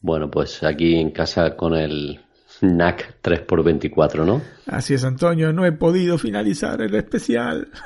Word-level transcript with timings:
Bueno, 0.00 0.30
pues 0.30 0.62
aquí 0.62 0.96
en 0.96 1.10
casa 1.10 1.56
con 1.56 1.74
el 1.74 2.20
NAC 2.60 3.20
3x24, 3.22 4.24
¿no? 4.24 4.42
Así 4.66 4.94
es, 4.94 5.04
Antonio. 5.04 5.52
No 5.52 5.66
he 5.66 5.72
podido 5.72 6.18
finalizar 6.18 6.80
el 6.82 6.94
especial. 6.94 7.68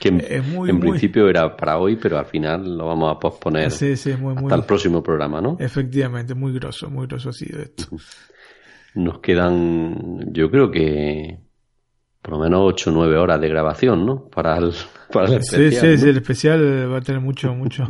Que 0.00 0.08
en, 0.08 0.80
principio 0.80 1.28
era 1.28 1.56
para 1.56 1.78
hoy, 1.78 1.96
pero 1.96 2.18
al 2.18 2.26
final 2.26 2.76
lo 2.76 2.86
vamos 2.86 3.14
a 3.14 3.18
posponer 3.18 3.70
sí, 3.70 3.96
sí, 3.96 4.14
muy, 4.14 4.34
hasta 4.36 4.54
el 4.56 4.64
próximo 4.64 5.02
programa, 5.02 5.40
¿no? 5.40 5.56
Efectivamente, 5.60 6.34
muy 6.34 6.52
grosso, 6.52 6.90
muy 6.90 7.06
grosso 7.06 7.30
ha 7.30 7.32
sido 7.32 7.60
esto. 7.60 7.86
Nos 8.94 9.20
quedan, 9.20 10.32
yo 10.32 10.50
creo 10.50 10.70
que 10.70 11.38
por 12.22 12.34
lo 12.34 12.40
menos 12.40 12.60
8 12.64 12.90
o 12.90 12.92
9 12.92 13.18
horas 13.18 13.40
de 13.40 13.48
grabación, 13.48 14.06
¿no? 14.06 14.28
Para 14.28 14.56
el, 14.56 14.72
para 15.12 15.28
el 15.28 15.34
especial. 15.34 15.70
Sí, 15.70 15.96
sí, 15.96 15.98
sí, 15.98 16.08
el 16.08 16.16
especial 16.16 16.92
va 16.92 16.98
a 16.98 17.00
tener 17.00 17.20
mucho, 17.20 17.54
mucho, 17.54 17.86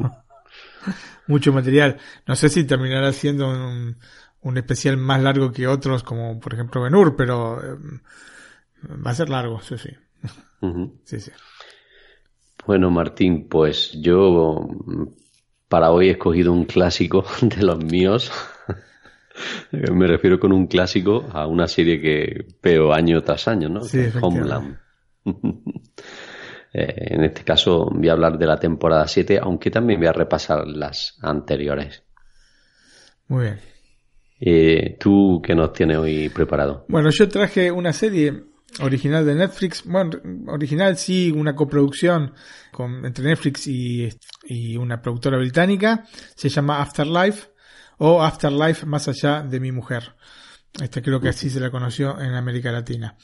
mucho 1.27 1.53
material. 1.53 1.99
No 2.27 2.37
sé 2.37 2.49
si 2.49 2.65
terminará 2.65 3.13
siendo 3.13 3.49
un, 3.49 3.97
un 4.43 4.59
especial 4.59 4.97
más 4.97 5.23
largo 5.23 5.53
que 5.53 5.67
otros, 5.67 6.03
como 6.03 6.39
por 6.39 6.55
ejemplo 6.55 6.83
Benur, 6.83 7.17
pero 7.17 7.61
eh, 7.63 7.77
va 9.05 9.11
a 9.11 9.15
ser 9.15 9.31
largo, 9.31 9.61
sí, 9.61 9.77
sí. 9.79 9.91
sí, 11.05 11.21
sí. 11.21 11.31
Bueno, 12.67 12.91
Martín, 12.91 13.49
pues 13.49 13.93
yo 13.93 14.69
para 15.69 15.91
hoy 15.91 16.09
he 16.09 16.13
escogido 16.13 16.53
un 16.53 16.65
clásico 16.67 17.25
de 17.41 17.63
los 17.63 17.83
míos. 17.85 18.31
Me 19.73 20.07
refiero 20.07 20.39
con 20.39 20.53
un 20.53 20.69
clásico 20.69 21.27
a 21.33 21.47
una 21.47 21.67
serie 21.67 22.01
que 22.01 22.47
veo 22.63 22.93
año 22.93 23.23
tras 23.23 23.49
año, 23.49 23.69
¿no? 23.69 23.81
Sí, 23.81 24.07
Homeland. 24.21 24.79
Eh, 26.75 27.15
en 27.15 27.23
este 27.23 27.45
caso 27.45 27.89
voy 27.91 28.09
a 28.09 28.13
hablar 28.13 28.37
de 28.37 28.47
la 28.47 28.59
temporada 28.59 29.07
7, 29.07 29.39
aunque 29.41 29.71
también 29.71 30.01
voy 30.01 30.09
a 30.09 30.13
repasar 30.13 30.67
las 30.67 31.17
anteriores. 31.23 32.03
Muy 33.29 33.45
bien. 33.45 33.61
Eh, 34.41 34.97
¿Tú 34.99 35.41
qué 35.43 35.55
nos 35.55 35.73
tienes 35.73 35.99
hoy 35.99 36.29
preparado? 36.31 36.85
Bueno, 36.89 37.11
yo 37.11 37.29
traje 37.29 37.71
una 37.71 37.93
serie 37.93 38.45
original 38.81 39.25
de 39.25 39.37
Netflix. 39.37 39.85
Bueno, 39.85 40.11
original 40.49 40.97
sí, 40.97 41.31
una 41.31 41.55
coproducción 41.55 42.35
con, 42.73 43.07
entre 43.07 43.25
Netflix 43.25 43.69
y, 43.69 44.09
y 44.43 44.77
una 44.77 45.01
productora 45.01 45.39
británica. 45.39 46.05
Se 46.35 46.49
llama 46.49 46.83
Afterlife 46.83 47.51
o 47.99 48.21
Afterlife 48.21 48.85
más 48.85 49.07
allá 49.07 49.43
de 49.43 49.61
mi 49.61 49.71
mujer. 49.71 50.17
Este 50.83 51.03
creo 51.03 51.21
que 51.21 51.29
así 51.29 51.49
se 51.51 51.61
la 51.61 51.71
conoció 51.71 52.21
en 52.21 52.35
América 52.35 52.73
Latina. 52.73 53.17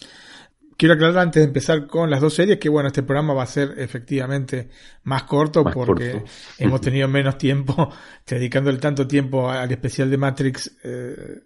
Quiero 0.81 0.95
aclarar 0.95 1.19
antes 1.19 1.43
de 1.43 1.47
empezar 1.49 1.87
con 1.87 2.09
las 2.09 2.23
dos 2.23 2.33
series 2.33 2.59
que 2.59 2.71
bueno, 2.71 2.87
este 2.87 3.03
programa 3.03 3.35
va 3.35 3.43
a 3.43 3.47
ser 3.47 3.75
efectivamente 3.77 4.71
más 5.03 5.25
corto 5.25 5.63
porque 5.63 6.25
hemos 6.57 6.81
tenido 6.81 7.07
menos 7.07 7.37
tiempo 7.37 7.93
dedicándole 8.27 8.79
tanto 8.79 9.07
tiempo 9.07 9.51
al 9.51 9.71
especial 9.71 10.09
de 10.09 10.17
Matrix. 10.17 10.75
Eh, 10.83 11.43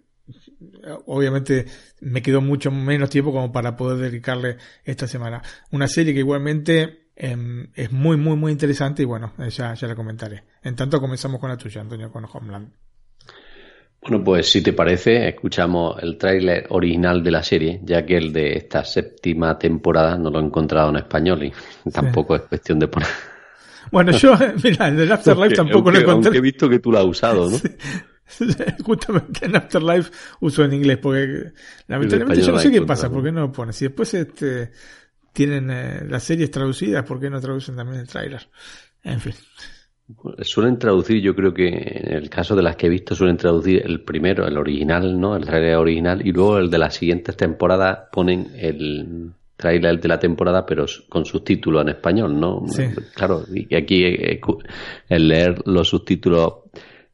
obviamente 1.07 1.65
me 1.99 2.21
quedó 2.21 2.39
mucho 2.39 2.71
menos 2.71 3.09
tiempo 3.09 3.33
como 3.33 3.51
para 3.51 3.75
poder 3.75 3.97
dedicarle 4.09 4.55
esta 4.85 5.05
semana. 5.05 5.41
Una 5.69 5.89
serie 5.89 6.13
que 6.13 6.21
igualmente 6.21 7.09
em, 7.17 7.67
es 7.73 7.91
muy, 7.91 8.15
muy, 8.15 8.37
muy 8.37 8.53
interesante 8.53 9.01
y 9.03 9.05
bueno, 9.05 9.33
ya, 9.49 9.73
ya 9.73 9.85
la 9.85 9.95
comentaré. 9.95 10.45
En 10.63 10.77
tanto 10.77 11.01
comenzamos 11.01 11.41
con 11.41 11.49
la 11.49 11.57
tuya, 11.57 11.81
Antonio, 11.81 12.09
con 12.09 12.25
Homeland. 12.31 12.71
Bueno, 14.07 14.23
pues 14.23 14.51
si 14.51 14.61
te 14.61 14.71
parece, 14.71 15.29
escuchamos 15.29 15.95
el 16.03 16.15
tráiler 16.19 16.67
original 16.69 17.23
de 17.23 17.31
la 17.31 17.41
serie, 17.41 17.79
ya 17.83 18.05
que 18.05 18.17
el 18.17 18.31
de 18.31 18.53
esta 18.53 18.85
séptima 18.85 19.57
temporada 19.57 20.15
no 20.15 20.29
lo 20.29 20.39
he 20.39 20.43
encontrado 20.43 20.91
en 20.91 20.97
español 20.97 21.43
y 21.43 21.51
tampoco 21.91 22.35
es 22.35 22.43
cuestión 22.43 22.79
de 22.79 22.87
poner. 22.87 23.09
Bueno, 23.91 24.11
yo, 24.13 24.33
mira, 24.63 24.87
el 24.87 24.97
de 24.97 25.13
Afterlife 25.13 25.55
tampoco 25.55 25.91
lo 25.91 25.99
encontré. 25.99 26.29
Aunque 26.29 26.37
he 26.39 26.41
visto 26.41 26.67
que 26.67 26.79
tú 26.79 26.91
lo 26.91 26.97
has 26.97 27.05
usado, 27.05 27.51
¿no? 27.51 27.57
Justamente 28.83 29.45
en 29.45 29.55
Afterlife 29.55 30.11
uso 30.39 30.63
en 30.63 30.73
inglés, 30.73 30.97
porque 30.97 31.51
lamentablemente 31.87 32.41
yo 32.41 32.51
no 32.51 32.59
sé 32.59 32.71
qué 32.71 32.81
pasa, 32.81 33.11
¿por 33.11 33.23
qué 33.23 33.31
no 33.31 33.41
lo 33.41 33.51
ponen? 33.51 33.73
Si 33.73 33.85
después 33.85 34.11
este, 34.15 34.71
tienen 35.31 35.69
eh, 35.69 36.03
las 36.09 36.23
series 36.23 36.49
traducidas, 36.49 37.05
¿por 37.05 37.19
qué 37.19 37.29
no 37.29 37.39
traducen 37.39 37.75
también 37.75 38.01
el 38.01 38.07
tráiler? 38.07 38.49
En 39.03 39.21
fin. 39.21 39.35
Suelen 40.41 40.77
traducir, 40.77 41.19
yo 41.19 41.35
creo 41.35 41.53
que 41.53 41.67
en 41.67 42.13
el 42.13 42.29
caso 42.29 42.55
de 42.55 42.61
las 42.61 42.75
que 42.75 42.85
he 42.85 42.89
visto, 42.89 43.15
suelen 43.15 43.37
traducir 43.37 43.81
el 43.83 44.01
primero, 44.01 44.47
el 44.47 44.57
original, 44.57 45.19
¿no? 45.19 45.35
El 45.35 45.45
trailer 45.45 45.77
original, 45.77 46.25
y 46.25 46.31
luego 46.31 46.59
el 46.59 46.69
de 46.69 46.77
las 46.77 46.93
siguientes 46.93 47.35
temporadas 47.35 48.09
ponen 48.11 48.51
el 48.55 49.31
trailer 49.57 49.99
de 49.99 50.07
la 50.07 50.19
temporada, 50.19 50.65
pero 50.65 50.85
con 51.09 51.25
subtítulos 51.25 51.81
en 51.81 51.89
español, 51.89 52.39
¿no? 52.39 52.63
Claro, 53.15 53.45
y 53.51 53.73
aquí 53.73 54.03
eh, 54.03 54.39
el 55.09 55.27
leer 55.27 55.63
los 55.65 55.89
subtítulos 55.89 56.53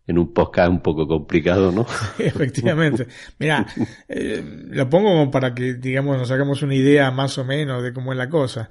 en 0.07 0.17
un 0.17 0.33
podcast 0.33 0.69
un 0.69 0.81
poco 0.81 1.07
complicado, 1.07 1.71
¿no? 1.71 1.85
Efectivamente. 2.19 3.07
Mira, 3.39 3.65
eh, 4.09 4.43
lo 4.69 4.89
pongo 4.89 5.29
para 5.31 5.53
que, 5.53 5.75
digamos, 5.75 6.17
nos 6.17 6.31
hagamos 6.31 6.61
una 6.63 6.75
idea 6.75 7.11
más 7.11 7.37
o 7.37 7.45
menos 7.45 7.83
de 7.83 7.93
cómo 7.93 8.11
es 8.11 8.17
la 8.17 8.29
cosa. 8.29 8.69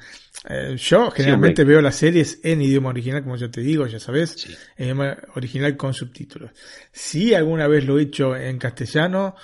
Eh, 0.49 0.77
yo 0.79 1.11
generalmente 1.11 1.65
veo 1.65 1.83
las 1.83 1.97
series 1.97 2.41
en 2.43 2.63
idioma 2.63 2.91
original, 2.91 3.23
como 3.23 3.37
yo 3.37 3.51
te 3.51 3.61
digo, 3.61 3.87
ya 3.87 4.01
sabes, 4.01 4.47
en 4.77 4.87
idioma 4.87 5.17
original 5.35 5.77
con 5.77 5.93
subtítulos. 5.93 6.51
Si 6.93 7.35
alguna 7.35 7.69
vez 7.69 7.85
lo 7.85 7.99
he 7.99 8.03
hecho 8.03 8.35
en 8.35 8.59
castellano, 8.59 9.35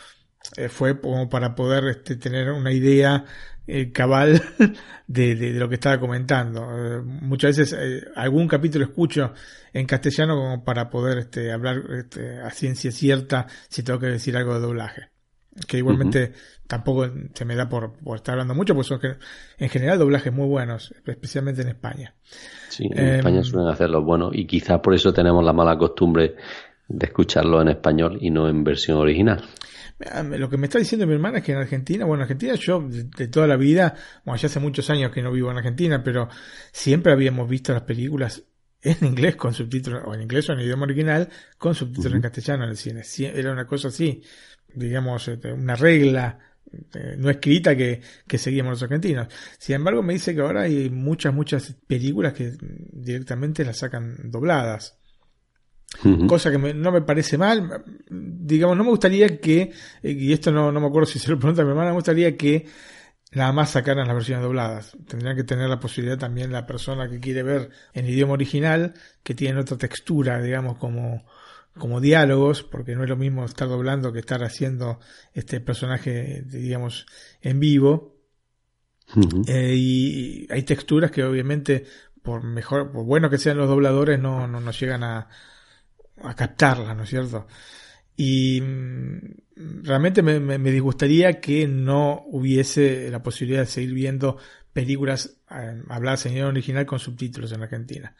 eh, 0.56 0.68
fue 0.68 1.00
como 1.00 1.28
para 1.28 1.54
poder 1.54 1.84
este, 1.88 2.16
tener 2.16 2.50
una 2.50 2.72
idea 2.72 3.24
eh, 3.66 3.90
cabal 3.92 4.40
de, 5.06 5.34
de, 5.34 5.52
lo 5.52 5.68
que 5.68 5.74
estaba 5.74 5.98
comentando. 5.98 6.68
Eh, 6.72 7.02
muchas 7.02 7.58
veces 7.58 8.06
algún 8.14 8.46
capítulo 8.46 8.84
escucho 8.84 9.32
en 9.72 9.86
castellano 9.86 10.36
como 10.36 10.64
para 10.64 10.88
poder 10.88 11.18
este, 11.18 11.52
hablar 11.52 11.82
este, 11.98 12.38
a 12.38 12.50
ciencia 12.50 12.90
cierta 12.92 13.46
si 13.68 13.82
tengo 13.82 13.98
que 13.98 14.06
decir 14.06 14.36
algo 14.36 14.54
de 14.54 14.60
doblaje. 14.60 15.15
Que 15.66 15.78
igualmente 15.78 16.32
tampoco 16.66 17.08
se 17.32 17.44
me 17.44 17.54
da 17.54 17.68
por, 17.68 17.92
por, 17.94 18.16
estar 18.16 18.32
hablando 18.32 18.54
mucho, 18.54 18.74
pues 18.74 18.86
son 18.86 19.00
en 19.58 19.68
general 19.68 19.98
doblajes 19.98 20.32
muy 20.32 20.46
buenos, 20.46 20.94
especialmente 21.06 21.62
en 21.62 21.68
España. 21.68 22.14
Sí, 22.68 22.88
en 22.90 23.06
España 23.16 23.42
suelen 23.42 23.68
hacerlo 23.68 24.02
bueno 24.02 24.30
y 24.32 24.46
quizás 24.46 24.80
por 24.80 24.94
eso 24.94 25.12
tenemos 25.12 25.44
la 25.44 25.52
mala 25.52 25.78
costumbre 25.78 26.36
de 26.88 27.06
escucharlo 27.06 27.60
en 27.62 27.68
español 27.68 28.18
y 28.20 28.30
no 28.30 28.48
en 28.48 28.62
versión 28.64 28.98
original. 28.98 29.44
Lo 29.98 30.50
que 30.50 30.58
me 30.58 30.66
está 30.66 30.78
diciendo 30.78 31.06
mi 31.06 31.14
hermana 31.14 31.38
es 31.38 31.44
que 31.44 31.52
en 31.52 31.58
Argentina, 31.58 32.04
bueno, 32.04 32.22
en 32.22 32.24
Argentina 32.24 32.54
yo 32.54 32.86
de, 32.86 33.28
toda 33.28 33.46
la 33.46 33.56
vida, 33.56 33.94
bueno, 34.24 34.38
ya 34.38 34.46
hace 34.46 34.60
muchos 34.60 34.90
años 34.90 35.10
que 35.10 35.22
no 35.22 35.32
vivo 35.32 35.50
en 35.50 35.56
Argentina, 35.56 36.02
pero 36.04 36.28
siempre 36.70 37.12
habíamos 37.12 37.48
visto 37.48 37.72
las 37.72 37.82
películas 37.82 38.44
en 38.82 39.06
inglés 39.06 39.36
con 39.36 39.54
subtítulos, 39.54 40.02
o 40.04 40.14
en 40.14 40.22
inglés 40.22 40.50
o 40.50 40.52
en 40.52 40.60
idioma 40.60 40.84
original, 40.84 41.28
con 41.56 41.74
subtítulos 41.74 42.14
en 42.14 42.20
castellano 42.20 42.64
en 42.64 42.70
el 42.70 42.76
cine. 42.76 43.02
Era 43.34 43.52
una 43.52 43.66
cosa 43.66 43.88
así, 43.88 44.22
digamos, 44.74 45.28
este, 45.28 45.52
una 45.52 45.76
regla 45.76 46.38
eh, 46.94 47.16
no 47.18 47.30
escrita 47.30 47.76
que, 47.76 48.00
que 48.26 48.38
seguíamos 48.38 48.72
los 48.72 48.82
argentinos. 48.82 49.28
Sin 49.58 49.76
embargo, 49.76 50.02
me 50.02 50.14
dice 50.14 50.34
que 50.34 50.40
ahora 50.40 50.62
hay 50.62 50.90
muchas, 50.90 51.32
muchas 51.32 51.74
películas 51.86 52.32
que 52.32 52.52
directamente 52.60 53.64
las 53.64 53.78
sacan 53.78 54.30
dobladas 54.30 54.98
cosa 56.28 56.50
que 56.50 56.58
no 56.58 56.92
me 56.92 57.02
parece 57.02 57.38
mal. 57.38 57.84
Digamos, 58.08 58.76
no 58.76 58.84
me 58.84 58.90
gustaría 58.90 59.38
que, 59.40 59.72
eh, 60.02 60.10
y 60.10 60.32
esto 60.32 60.52
no, 60.52 60.72
no 60.72 60.80
me 60.80 60.86
acuerdo 60.86 61.06
si 61.06 61.18
se 61.18 61.30
lo 61.30 61.38
pregunta 61.38 61.62
a 61.62 61.64
mi 61.64 61.70
hermana, 61.70 61.90
me 61.90 61.96
gustaría 61.96 62.36
que 62.36 62.66
nada 63.32 63.52
más 63.52 63.70
sacaran 63.70 64.06
las 64.06 64.16
versiones 64.16 64.44
dobladas. 64.44 64.96
Tendrían 65.06 65.36
que 65.36 65.44
tener 65.44 65.68
la 65.68 65.80
posibilidad 65.80 66.18
también 66.18 66.52
la 66.52 66.66
persona 66.66 67.08
que 67.08 67.20
quiere 67.20 67.42
ver 67.42 67.70
en 67.94 68.06
idioma 68.06 68.34
original, 68.34 68.94
que 69.22 69.34
tiene 69.34 69.60
otra 69.60 69.78
textura, 69.78 70.40
digamos, 70.40 70.78
como, 70.78 71.24
como 71.78 72.00
diálogos, 72.00 72.62
porque 72.62 72.94
no 72.94 73.02
es 73.02 73.08
lo 73.08 73.16
mismo 73.16 73.44
estar 73.44 73.68
doblando 73.68 74.12
que 74.12 74.20
estar 74.20 74.42
haciendo 74.42 74.98
este 75.32 75.60
personaje, 75.60 76.42
digamos, 76.46 77.06
en 77.40 77.60
vivo. 77.60 78.16
Eh, 79.46 79.74
y 79.76 80.46
hay 80.50 80.62
texturas 80.62 81.10
que 81.10 81.22
obviamente, 81.22 81.84
por 82.22 82.42
mejor, 82.42 82.90
por 82.90 83.04
bueno 83.04 83.30
que 83.30 83.38
sean 83.38 83.56
los 83.56 83.68
dobladores, 83.68 84.18
no, 84.18 84.48
no, 84.48 84.60
no 84.60 84.70
llegan 84.72 85.04
a, 85.04 85.28
a 86.22 86.34
captarlas, 86.34 86.96
¿no 86.96 87.04
es 87.04 87.10
cierto? 87.10 87.46
Y 88.16 88.60
mm, 88.60 89.82
realmente 89.84 90.22
me, 90.22 90.40
me, 90.40 90.70
disgustaría 90.70 91.40
que 91.40 91.68
no 91.68 92.24
hubiese 92.26 93.10
la 93.10 93.22
posibilidad 93.22 93.60
de 93.60 93.66
seguir 93.66 93.92
viendo 93.92 94.38
películas 94.72 95.38
eh, 95.50 95.82
habladas 95.88 96.26
en 96.26 96.32
idioma 96.32 96.50
original 96.50 96.86
con 96.86 96.98
subtítulos 96.98 97.52
en 97.52 97.62
Argentina. 97.62 98.14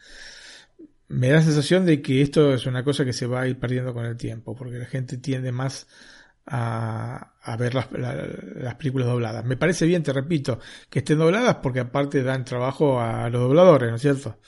Me 1.09 1.29
da 1.29 1.35
la 1.35 1.41
sensación 1.41 1.85
de 1.85 2.01
que 2.01 2.21
esto 2.21 2.53
es 2.53 2.65
una 2.65 2.83
cosa 2.83 3.05
que 3.05 3.13
se 3.13 3.27
va 3.27 3.41
a 3.41 3.47
ir 3.47 3.57
perdiendo 3.57 3.93
con 3.93 4.05
el 4.05 4.17
tiempo, 4.17 4.55
porque 4.55 4.77
la 4.77 4.85
gente 4.85 5.17
tiende 5.17 5.51
más 5.51 5.87
a, 6.45 7.33
a 7.41 7.57
ver 7.57 7.75
las, 7.75 7.87
las, 7.91 8.75
películas 8.75 9.07
dobladas. 9.07 9.45
Me 9.45 9.57
parece 9.57 9.85
bien, 9.85 10.03
te 10.03 10.13
repito, 10.13 10.59
que 10.89 10.99
estén 10.99 11.19
dobladas 11.19 11.55
porque 11.55 11.79
aparte 11.79 12.23
dan 12.23 12.45
trabajo 12.45 12.99
a 12.99 13.29
los 13.29 13.41
dobladores, 13.41 13.89
¿no 13.89 13.95
es 13.95 14.01
cierto? 14.01 14.39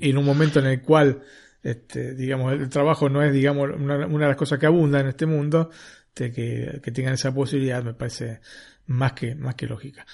Y 0.00 0.10
en 0.10 0.18
un 0.18 0.24
momento 0.24 0.58
en 0.60 0.66
el 0.66 0.82
cual 0.82 1.22
este, 1.64 2.14
digamos, 2.14 2.52
el 2.52 2.68
trabajo 2.68 3.08
no 3.08 3.22
es, 3.22 3.32
digamos, 3.32 3.70
una, 3.74 4.06
de 4.06 4.28
las 4.28 4.36
cosas 4.36 4.58
que 4.58 4.66
abunda 4.66 5.00
en 5.00 5.06
este 5.08 5.24
mundo, 5.24 5.70
de 6.14 6.30
que, 6.30 6.80
que, 6.82 6.92
tengan 6.92 7.14
esa 7.14 7.34
posibilidad 7.34 7.82
me 7.82 7.94
parece 7.94 8.40
más 8.86 9.14
que, 9.14 9.34
más 9.34 9.54
que 9.54 9.66
lógica. 9.66 10.04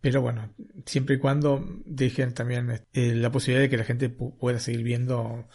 Pero 0.00 0.22
bueno, 0.22 0.48
siempre 0.86 1.16
y 1.16 1.18
cuando 1.18 1.62
dejen 1.84 2.32
también 2.32 2.70
eh, 2.92 3.14
la 3.14 3.30
posibilidad 3.30 3.62
de 3.62 3.70
que 3.70 3.76
la 3.76 3.84
gente 3.84 4.08
pueda 4.08 4.58
seguir 4.58 4.82
viendo 4.82 5.46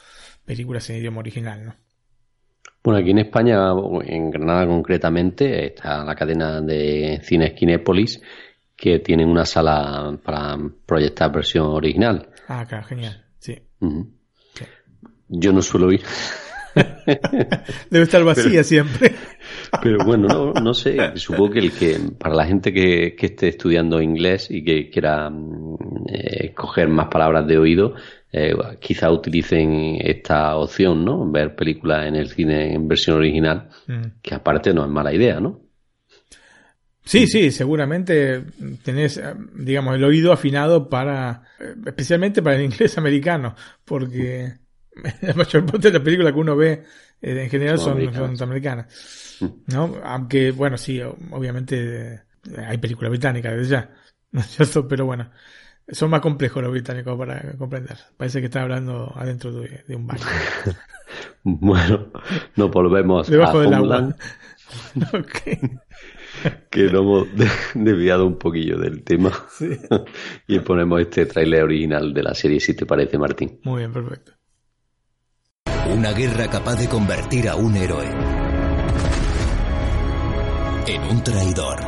películas 0.45 0.89
en 0.89 0.97
idioma 0.97 1.19
original, 1.19 1.65
¿no? 1.65 1.75
Bueno, 2.83 3.00
aquí 3.00 3.09
en 3.09 3.18
España, 3.18 3.71
en 4.06 4.30
Granada 4.30 4.68
concretamente, 4.68 5.65
está 5.65 6.03
la 6.03 6.13
cadena 6.13 6.62
de 6.62 7.19
cines 7.24 7.53
Kinépolis, 7.53 8.21
que 8.75 9.00
tienen 9.00 9.27
una 9.27 9.44
sala 9.44 10.15
para 10.24 10.56
proyectar 10.86 11.31
versión 11.31 11.65
original. 11.65 12.30
Ah, 12.48 12.59
acá, 12.59 12.83
genial, 12.83 13.25
sí. 13.39 13.59
Yo 15.30 15.51
no 15.51 15.63
suelo 15.63 15.91
ir. 15.91 16.03
Debe 17.89 18.03
estar 18.03 18.24
vacía 18.24 18.63
siempre. 18.63 19.15
Pero 19.81 20.06
bueno, 20.06 20.27
no, 20.27 20.54
no 20.54 20.74
sé, 20.74 20.98
supongo 21.16 21.51
que 21.51 21.60
el 21.60 21.72
que 21.72 21.98
para 22.18 22.36
la 22.36 22.45
gente 22.45 22.74
que, 22.74 23.16
que 23.16 23.27
esté 23.27 23.50
estudiando 23.50 24.01
inglés 24.01 24.50
y 24.50 24.63
que 24.63 24.89
quiera 24.89 25.30
mm, 25.30 25.77
eh, 26.07 26.54
coger 26.54 26.88
más 26.89 27.07
palabras 27.07 27.48
de 27.48 27.57
oído, 27.57 27.95
eh, 28.31 28.54
quizá 28.80 29.12
utilicen 29.12 29.98
esta 30.01 30.56
opción, 30.56 31.06
¿no? 31.06 31.30
Ver 31.31 31.56
películas 31.56 32.07
en 32.07 32.16
el 32.16 32.30
cine 32.30 32.74
en 32.74 32.88
versión 32.88 33.18
original, 33.18 33.69
mm. 33.88 34.22
que 34.22 34.36
aparte 34.36 34.74
no 34.74 34.83
es 34.83 34.89
mala 34.89 35.13
idea, 35.13 35.39
¿no? 35.39 35.62
Sí, 37.06 37.27
sí, 37.27 37.51
seguramente 37.51 38.44
tenés, 38.83 39.22
digamos, 39.54 39.95
el 39.95 40.04
oído 40.04 40.33
afinado 40.33 40.89
para, 40.89 41.44
eh, 41.60 41.75
especialmente 41.86 42.42
para 42.42 42.56
el 42.56 42.63
inglés 42.63 42.98
americano, 42.98 43.56
porque 43.86 44.54
la 45.22 45.33
mayor 45.33 45.66
parte 45.66 45.88
de 45.89 45.94
las 45.94 46.01
películas 46.01 46.33
que 46.33 46.39
uno 46.39 46.56
ve 46.56 46.83
eh, 47.22 47.44
en 47.44 47.50
general 47.50 47.77
son, 47.77 48.04
norteamericanas. 48.04 48.88
¿No? 49.67 49.95
Aunque, 50.03 50.51
bueno, 50.51 50.77
sí, 50.77 51.01
obviamente 51.01 52.13
eh, 52.13 52.21
hay 52.65 52.77
películas 52.77 53.11
británicas 53.11 53.53
desde 53.53 53.71
ya, 53.71 53.89
¿no 54.31 54.41
es 54.41 54.47
cierto? 54.47 54.87
Pero 54.87 55.05
bueno, 55.05 55.29
son 55.87 56.09
más 56.09 56.21
complejos 56.21 56.63
los 56.63 56.71
británicos 56.71 57.17
para 57.17 57.53
comprender. 57.57 57.97
Parece 58.17 58.39
que 58.39 58.45
está 58.45 58.61
hablando 58.61 59.11
adentro 59.15 59.51
de, 59.51 59.95
un 59.95 60.07
baño. 60.07 60.23
bueno, 61.43 62.11
nos 62.55 62.71
volvemos 62.71 63.27
Debajo 63.27 63.59
a 63.59 63.61
del 63.61 63.73
agua. 63.73 64.15
que 66.69 66.83
nos 66.83 66.93
hemos 66.93 67.27
desviado 67.73 68.25
un 68.25 68.38
poquillo 68.38 68.77
del 68.77 69.03
tema. 69.03 69.31
y 70.47 70.59
ponemos 70.59 71.01
este 71.01 71.25
tráiler 71.25 71.63
original 71.63 72.13
de 72.13 72.23
la 72.23 72.33
serie, 72.33 72.59
si 72.59 72.73
te 72.73 72.85
parece, 72.85 73.17
Martín. 73.17 73.59
Muy 73.63 73.79
bien, 73.79 73.93
perfecto. 73.93 74.33
Una 75.93 76.13
guerra 76.13 76.47
capaz 76.49 76.75
de 76.75 76.89
convertir 76.89 77.47
a 77.47 77.55
un 77.55 77.75
héroe 77.75 78.44
en 80.87 81.03
un 81.03 81.23
traidor. 81.23 81.79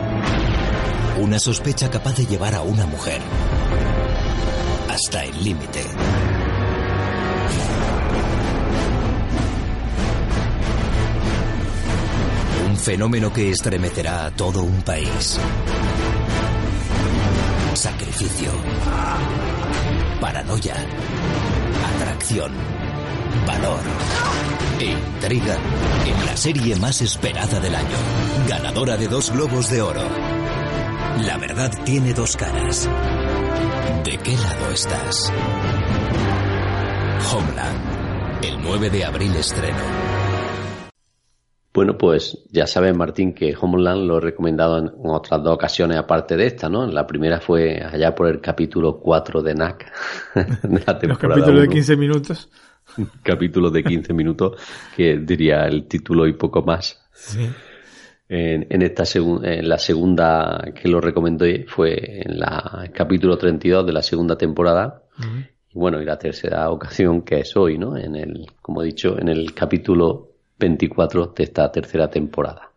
Una 1.20 1.40
sospecha 1.40 1.90
capaz 1.90 2.16
de 2.16 2.26
llevar 2.26 2.56
a 2.56 2.62
una 2.62 2.86
mujer 2.86 3.22
hasta 4.90 5.24
el 5.24 5.44
límite. 5.44 5.84
Un 12.70 12.78
fenómeno 12.78 13.32
que 13.32 13.52
estremecerá 13.52 14.26
a 14.26 14.32
todo 14.32 14.64
un 14.64 14.82
país. 14.82 15.40
Sacrificio. 17.74 18.52
Paranoia. 20.20 20.76
Atracción 21.96 22.52
valor 23.46 24.27
e 24.80 24.86
intriga 24.86 25.58
en 26.06 26.26
la 26.26 26.38
serie 26.38 26.76
más 26.76 27.02
esperada 27.02 27.60
del 27.60 27.74
año, 27.74 27.98
ganadora 28.48 28.98
de 28.98 29.08
dos 29.08 29.32
globos 29.32 29.70
de 29.72 29.82
oro. 29.82 30.04
La 31.26 31.38
verdad 31.38 31.72
tiene 31.84 32.14
dos 32.14 32.38
caras. 32.38 32.90
¿De 34.04 34.18
qué 34.18 34.32
lado 34.38 34.72
estás? 34.72 35.34
Homeland, 37.34 38.44
el 38.46 38.62
9 38.62 38.90
de 38.90 39.06
abril 39.06 39.36
estreno. 39.36 39.78
Bueno, 41.74 41.98
pues 41.98 42.46
ya 42.52 42.66
sabes, 42.66 42.96
Martín, 42.96 43.34
que 43.34 43.56
Homeland 43.60 44.08
lo 44.08 44.18
he 44.18 44.22
recomendado 44.22 44.80
en 44.80 44.92
otras 45.04 45.44
dos 45.44 45.54
ocasiones 45.54 45.98
aparte 45.98 46.36
de 46.36 46.48
esta, 46.48 46.70
¿no? 46.70 46.88
La 46.88 47.06
primera 47.06 47.40
fue 47.40 47.84
allá 47.84 48.16
por 48.16 48.28
el 48.28 48.42
capítulo 48.42 49.00
4 49.00 49.44
de 49.44 49.54
NAC. 49.54 49.92
de 50.64 50.84
la 50.86 50.98
temporada 50.98 51.08
Los 51.08 51.18
capítulos 51.20 51.62
de 51.62 51.70
15 51.70 51.98
minutos. 51.98 52.50
capítulo 53.24 53.70
de 53.70 53.84
15 53.84 54.14
minutos, 54.14 54.62
que 54.96 55.18
diría 55.18 55.66
el 55.66 55.88
título 55.88 56.28
y 56.28 56.34
poco 56.34 56.62
más. 56.62 57.00
En, 58.30 58.82
esta 58.82 59.04
en 59.16 59.70
la 59.70 59.78
segunda 59.78 60.74
que 60.76 60.90
lo 60.90 61.00
recomendé 61.00 61.66
fue 61.68 62.22
en 62.26 62.40
la 62.40 62.82
el 62.84 62.92
capítulo 62.92 63.38
32 63.38 63.86
de 63.86 63.94
la 63.94 64.02
segunda 64.02 64.38
temporada. 64.38 65.04
Y 65.70 65.78
bueno, 65.78 66.02
y 66.02 66.06
la 66.06 66.18
tercera 66.18 66.70
ocasión 66.70 67.22
que 67.22 67.40
es 67.40 67.56
hoy, 67.56 67.78
¿no? 67.78 67.98
En 67.98 68.16
el, 68.16 68.48
como 68.62 68.82
he 68.82 68.86
dicho, 68.86 69.18
en 69.20 69.30
el 69.30 69.54
capítulo 69.54 70.32
24 70.60 71.28
de 71.28 71.44
esta 71.44 71.72
tercera 71.72 72.10
temporada. 72.10 72.72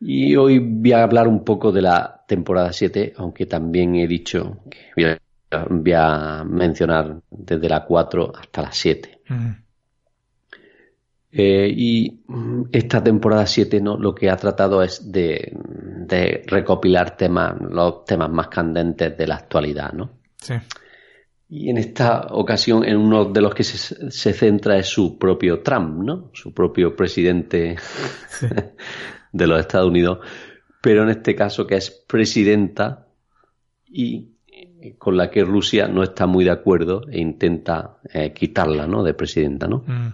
Y 0.00 0.34
hoy 0.34 0.58
voy 0.58 0.92
a 0.92 1.04
hablar 1.04 1.28
un 1.28 1.44
poco 1.44 1.70
de 1.70 1.82
la 1.82 2.24
temporada 2.26 2.72
7, 2.72 3.14
aunque 3.16 3.46
también 3.46 3.94
he 3.94 4.08
dicho 4.08 4.58
que 4.68 4.78
voy 4.96 5.04
a 5.04 5.18
voy 5.68 5.92
a 5.92 6.44
mencionar 6.44 7.20
desde 7.30 7.68
la 7.68 7.84
4 7.84 8.32
hasta 8.34 8.62
la 8.62 8.72
7. 8.72 9.20
Eh, 11.34 11.72
y 11.74 12.20
esta 12.72 13.02
temporada 13.02 13.46
7 13.46 13.80
¿no? 13.80 13.96
lo 13.96 14.14
que 14.14 14.28
ha 14.28 14.36
tratado 14.36 14.82
es 14.82 15.10
de, 15.10 15.56
recopilar 16.46 17.16
temas, 17.16 17.54
los 17.58 18.04
temas 18.04 18.30
más 18.30 18.48
candentes 18.48 19.16
de 19.16 19.26
la 19.26 19.36
actualidad, 19.36 19.92
¿no? 19.92 20.10
Sí. 20.36 20.54
Y 21.54 21.68
en 21.68 21.76
esta 21.76 22.28
ocasión, 22.30 22.82
en 22.82 22.96
uno 22.96 23.26
de 23.26 23.42
los 23.42 23.54
que 23.54 23.62
se, 23.62 24.32
centra 24.32 24.78
es 24.78 24.86
su 24.86 25.18
propio 25.18 25.60
Trump, 25.60 26.02
¿no? 26.02 26.30
Su 26.32 26.54
propio 26.54 26.96
presidente 26.96 27.76
de 29.32 29.46
los 29.46 29.60
Estados 29.60 29.88
Unidos. 29.88 30.20
Pero 30.80 31.02
en 31.02 31.10
este 31.10 31.34
caso 31.34 31.66
que 31.66 31.76
es 31.76 31.90
presidenta 31.90 33.06
y 33.86 34.31
con 34.98 35.16
la 35.16 35.30
que 35.30 35.44
Rusia 35.44 35.88
no 35.88 36.02
está 36.02 36.26
muy 36.26 36.44
de 36.44 36.50
acuerdo 36.50 37.02
e 37.10 37.20
intenta 37.20 37.98
eh, 38.12 38.32
quitarla 38.32 38.86
¿no? 38.86 39.02
de 39.02 39.14
presidenta. 39.14 39.66
¿no? 39.66 39.84
Mm. 39.86 40.08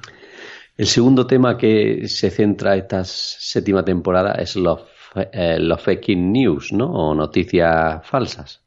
El 0.77 0.87
segundo 0.87 1.27
tema 1.27 1.57
que 1.57 2.07
se 2.09 2.31
centra 2.31 2.77
esta 2.77 3.03
séptima 3.05 3.85
temporada 3.85 4.33
es 4.35 4.57
los, 4.57 4.81
eh, 5.17 5.59
los 5.59 5.81
fake 5.83 6.17
news 6.17 6.73
¿no? 6.73 6.87
o 6.87 7.15
noticias 7.15 8.07
falsas. 8.07 8.63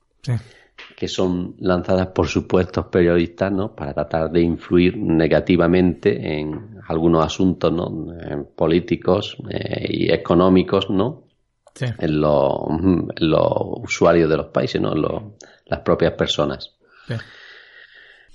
que 0.96 1.08
son 1.08 1.56
lanzadas 1.60 2.08
por 2.08 2.28
supuestos 2.28 2.88
periodistas 2.88 3.52
¿no? 3.52 3.76
para 3.76 3.94
tratar 3.94 4.32
de 4.32 4.42
influir 4.42 4.98
negativamente 4.98 6.40
en 6.40 6.80
algunos 6.88 7.26
asuntos 7.26 7.72
¿no? 7.72 8.14
políticos 8.56 9.38
eh, 9.50 9.88
y 9.90 10.12
económicos 10.12 10.90
¿no? 10.90 11.24
En, 11.80 12.20
los, 12.20 12.52
los, 13.18 13.54
usuarios 13.84 14.30
de 14.30 14.38
los 14.38 14.48
países, 14.48 14.82
¿no? 14.82 14.94
los, 14.94 15.24
las 15.72 15.80
propias 15.80 16.14
personas. 16.14 16.76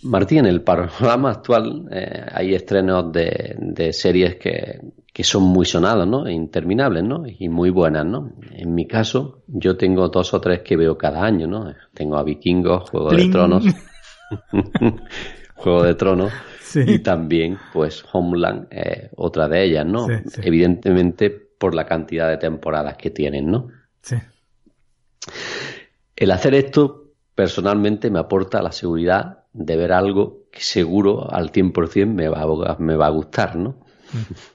Martín, 0.02 0.38
en 0.38 0.46
el 0.46 0.62
panorama 0.62 1.30
actual 1.30 1.86
eh, 1.90 2.24
hay 2.32 2.54
estrenos 2.54 3.12
de, 3.12 3.92
series 3.92 4.36
que, 4.36 4.80
que 5.12 5.22
son 5.22 5.42
muy 5.42 5.66
sonados, 5.66 6.08
¿no? 6.08 6.28
Interminables, 6.28 7.04
¿no? 7.04 7.24
Y 7.26 7.48
muy 7.48 7.70
buenas, 7.70 8.06
¿no? 8.06 8.32
En 8.52 8.74
mi 8.74 8.86
caso, 8.86 9.42
yo 9.46 9.76
tengo 9.76 10.08
dos 10.08 10.32
o 10.32 10.40
tres 10.40 10.62
que 10.62 10.76
veo 10.76 10.96
cada 10.96 11.22
año, 11.22 11.46
¿no? 11.46 11.74
Tengo 11.92 12.16
a 12.16 12.22
Vikingos, 12.22 12.90
Juego 12.90 13.10
de 13.10 13.28
Tronos, 13.28 13.64
Juego 15.54 15.82
de 15.82 15.94
Tronos, 15.94 16.32
y 16.74 16.98
también, 17.00 17.58
pues, 17.72 18.02
Homeland, 18.12 18.68
otra 19.16 19.48
de 19.48 19.64
ellas, 19.64 19.86
¿no? 19.86 20.06
Evidentemente 20.42 21.30
por 21.30 21.74
la 21.74 21.84
cantidad 21.84 22.28
de 22.28 22.38
temporadas 22.38 22.96
que 22.96 23.10
tienen, 23.10 23.50
¿no? 23.50 23.68
Sí. 24.02 24.16
El 26.16 26.30
hacer 26.30 26.54
esto, 26.54 27.05
personalmente, 27.36 28.10
me 28.10 28.18
aporta 28.18 28.62
la 28.62 28.72
seguridad 28.72 29.44
de 29.52 29.76
ver 29.76 29.92
algo 29.92 30.46
que 30.50 30.62
seguro 30.62 31.30
al 31.30 31.52
100% 31.52 32.06
me 32.06 32.28
va 32.28 32.42
a, 32.42 32.76
me 32.78 32.96
va 32.96 33.06
a 33.06 33.10
gustar, 33.10 33.54
¿no? 33.56 33.84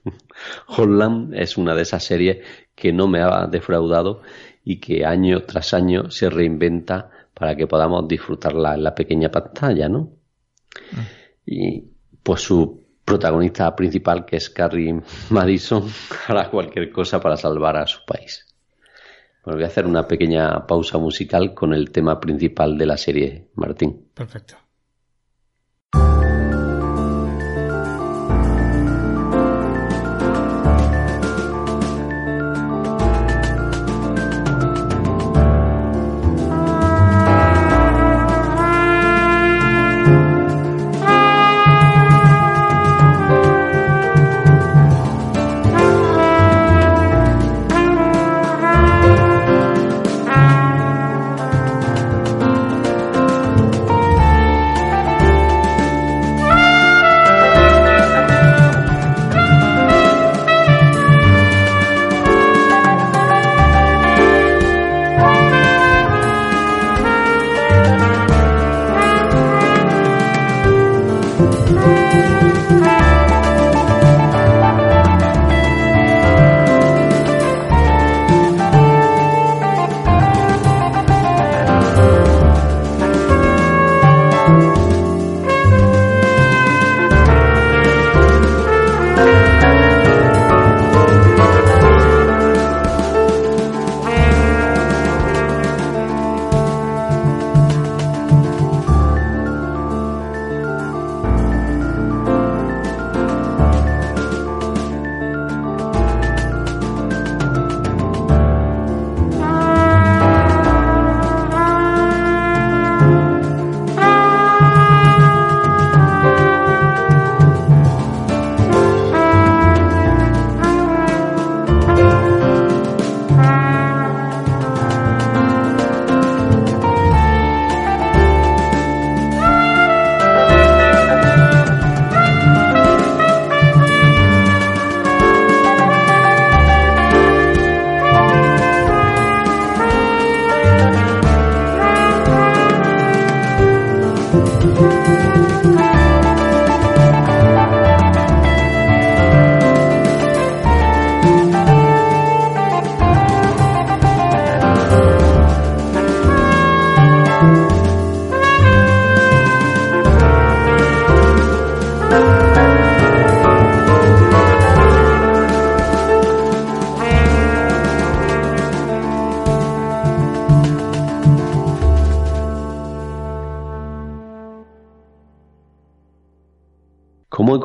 Holland 0.68 1.34
es 1.36 1.58
una 1.58 1.76
de 1.76 1.84
esas 1.84 2.04
series 2.04 2.40
que 2.76 2.92
no 2.92 3.08
me 3.08 3.22
ha 3.22 3.48
defraudado 3.48 4.24
y 4.64 4.80
que 4.80 5.06
año 5.06 5.44
tras 5.44 5.74
año 5.74 6.10
se 6.10 6.30
reinventa 6.30 7.12
para 7.34 7.56
que 7.56 7.68
podamos 7.68 8.08
disfrutarla 8.08 8.74
en 8.74 8.84
la 8.84 8.96
pequeña 8.96 9.30
pantalla, 9.30 9.88
¿no? 9.88 10.14
Y 11.46 11.86
pues 12.24 12.42
su 12.42 12.84
protagonista 13.06 13.76
principal, 13.76 14.26
que 14.26 14.38
es 14.38 14.50
Carrie 14.50 15.02
Madison, 15.30 15.88
hará 16.28 16.50
cualquier 16.50 16.92
cosa 16.92 17.22
para 17.22 17.38
salvar 17.38 17.78
a 17.78 17.86
su 17.86 18.04
país. 18.06 18.51
Bueno, 19.44 19.58
voy 19.58 19.64
a 19.64 19.68
hacer 19.68 19.88
una 19.88 20.08
pequeña 20.08 20.68
pausa 20.68 20.98
musical 20.98 21.54
con 21.54 21.74
el 21.74 21.92
tema 21.92 22.20
principal 22.20 22.78
de 22.78 22.86
la 22.86 22.98
serie, 22.98 23.50
Martín. 23.56 24.10
Perfecto. 24.14 24.61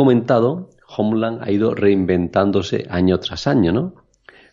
Comentado, 0.06 0.70
Homeland 0.96 1.42
ha 1.42 1.50
ido 1.50 1.75
reinventándose 1.75 2.86
año 2.88 3.18
tras 3.18 3.48
año, 3.48 3.72
¿no? 3.72 3.94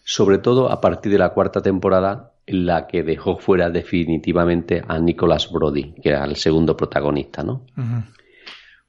Sobre 0.03 0.39
todo 0.39 0.71
a 0.71 0.81
partir 0.81 1.11
de 1.11 1.19
la 1.19 1.29
cuarta 1.29 1.61
temporada, 1.61 2.31
en 2.47 2.65
la 2.65 2.87
que 2.87 3.03
dejó 3.03 3.37
fuera 3.37 3.69
definitivamente 3.69 4.81
a 4.87 4.97
Nicholas 4.97 5.51
Brody, 5.51 5.93
que 6.01 6.09
era 6.09 6.25
el 6.25 6.37
segundo 6.37 6.75
protagonista, 6.75 7.43
¿no? 7.43 7.67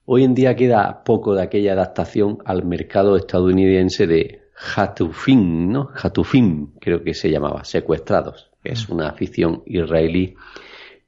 Hoy 0.06 0.24
en 0.24 0.34
día 0.34 0.56
queda 0.56 1.04
poco 1.04 1.34
de 1.34 1.42
aquella 1.42 1.74
adaptación 1.74 2.38
al 2.46 2.64
mercado 2.64 3.18
estadounidense 3.18 4.06
de 4.06 4.40
Hatufin, 4.74 5.70
¿no? 5.70 5.90
Hatufin, 6.02 6.72
creo 6.80 7.04
que 7.04 7.12
se 7.12 7.30
llamaba, 7.30 7.62
Secuestrados, 7.64 8.48
que 8.62 8.72
es 8.72 8.88
una 8.88 9.10
afición 9.10 9.62
israelí 9.66 10.34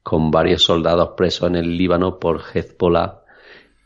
con 0.03 0.29
varios 0.29 0.61
soldados 0.61 1.15
presos 1.17 1.49
en 1.49 1.55
el 1.55 1.75
Líbano 1.75 2.19
por 2.19 2.43
Hezbollah 2.53 3.23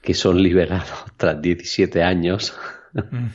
que 0.01 0.13
son 0.13 0.41
liberados 0.41 1.05
tras 1.17 1.41
17 1.41 2.03
años 2.03 2.53
mm. 2.93 3.27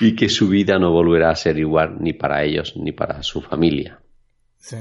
y 0.00 0.16
que 0.16 0.28
su 0.28 0.48
vida 0.48 0.78
no 0.78 0.90
volverá 0.90 1.30
a 1.30 1.36
ser 1.36 1.58
igual 1.58 1.96
ni 2.00 2.12
para 2.12 2.42
ellos 2.44 2.76
ni 2.76 2.92
para 2.92 3.22
su 3.22 3.40
familia. 3.40 3.98
Sí. 4.58 4.76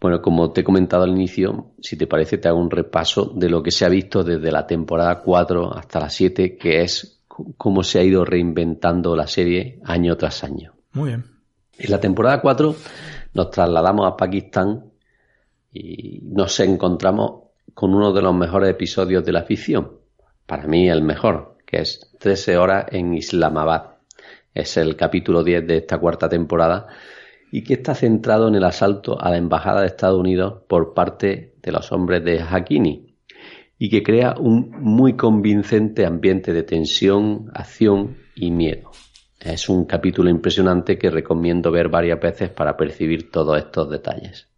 Bueno, 0.00 0.20
como 0.20 0.50
te 0.50 0.62
he 0.62 0.64
comentado 0.64 1.04
al 1.04 1.10
inicio, 1.10 1.74
si 1.80 1.96
te 1.96 2.08
parece, 2.08 2.36
te 2.36 2.48
hago 2.48 2.58
un 2.58 2.72
repaso 2.72 3.26
de 3.36 3.48
lo 3.48 3.62
que 3.62 3.70
se 3.70 3.84
ha 3.84 3.88
visto 3.88 4.24
desde 4.24 4.50
la 4.50 4.66
temporada 4.66 5.20
4 5.20 5.76
hasta 5.76 6.00
la 6.00 6.10
7, 6.10 6.56
que 6.56 6.82
es 6.82 7.22
cómo 7.56 7.84
se 7.84 8.00
ha 8.00 8.02
ido 8.02 8.24
reinventando 8.24 9.14
la 9.14 9.28
serie 9.28 9.78
año 9.84 10.16
tras 10.16 10.42
año. 10.42 10.72
Muy 10.92 11.10
bien. 11.10 11.24
En 11.78 11.90
la 11.90 12.00
temporada 12.00 12.40
4 12.40 12.74
nos 13.34 13.50
trasladamos 13.50 14.06
a 14.06 14.16
Pakistán 14.16 14.86
y 15.72 16.20
nos 16.24 16.58
encontramos 16.58 17.41
con 17.74 17.94
uno 17.94 18.12
de 18.12 18.22
los 18.22 18.34
mejores 18.34 18.70
episodios 18.70 19.24
de 19.24 19.32
la 19.32 19.42
ficción. 19.42 19.92
Para 20.46 20.66
mí 20.66 20.88
el 20.88 21.02
mejor, 21.02 21.58
que 21.66 21.80
es 21.80 22.12
13 22.18 22.56
horas 22.56 22.86
en 22.90 23.14
Islamabad. 23.14 23.96
Es 24.54 24.76
el 24.76 24.96
capítulo 24.96 25.42
10 25.42 25.66
de 25.66 25.78
esta 25.78 25.98
cuarta 25.98 26.28
temporada 26.28 26.88
y 27.50 27.64
que 27.64 27.74
está 27.74 27.94
centrado 27.94 28.48
en 28.48 28.54
el 28.54 28.64
asalto 28.64 29.20
a 29.20 29.30
la 29.30 29.36
Embajada 29.36 29.82
de 29.82 29.86
Estados 29.86 30.18
Unidos 30.18 30.62
por 30.68 30.94
parte 30.94 31.54
de 31.62 31.72
los 31.72 31.92
hombres 31.92 32.24
de 32.24 32.40
Hakini 32.40 33.16
y 33.78 33.90
que 33.90 34.02
crea 34.02 34.34
un 34.38 34.70
muy 34.80 35.14
convincente 35.16 36.06
ambiente 36.06 36.52
de 36.52 36.62
tensión, 36.62 37.50
acción 37.54 38.16
y 38.34 38.50
miedo. 38.50 38.90
Es 39.40 39.68
un 39.68 39.86
capítulo 39.86 40.30
impresionante 40.30 40.96
que 40.96 41.10
recomiendo 41.10 41.70
ver 41.70 41.88
varias 41.88 42.20
veces 42.20 42.48
para 42.50 42.76
percibir 42.76 43.30
todos 43.30 43.58
estos 43.58 43.90
detalles. 43.90 44.48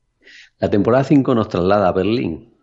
La 0.59 0.69
temporada 0.69 1.05
5 1.05 1.35
nos 1.35 1.49
traslada 1.49 1.89
a 1.89 1.93
Berlín, 1.93 2.54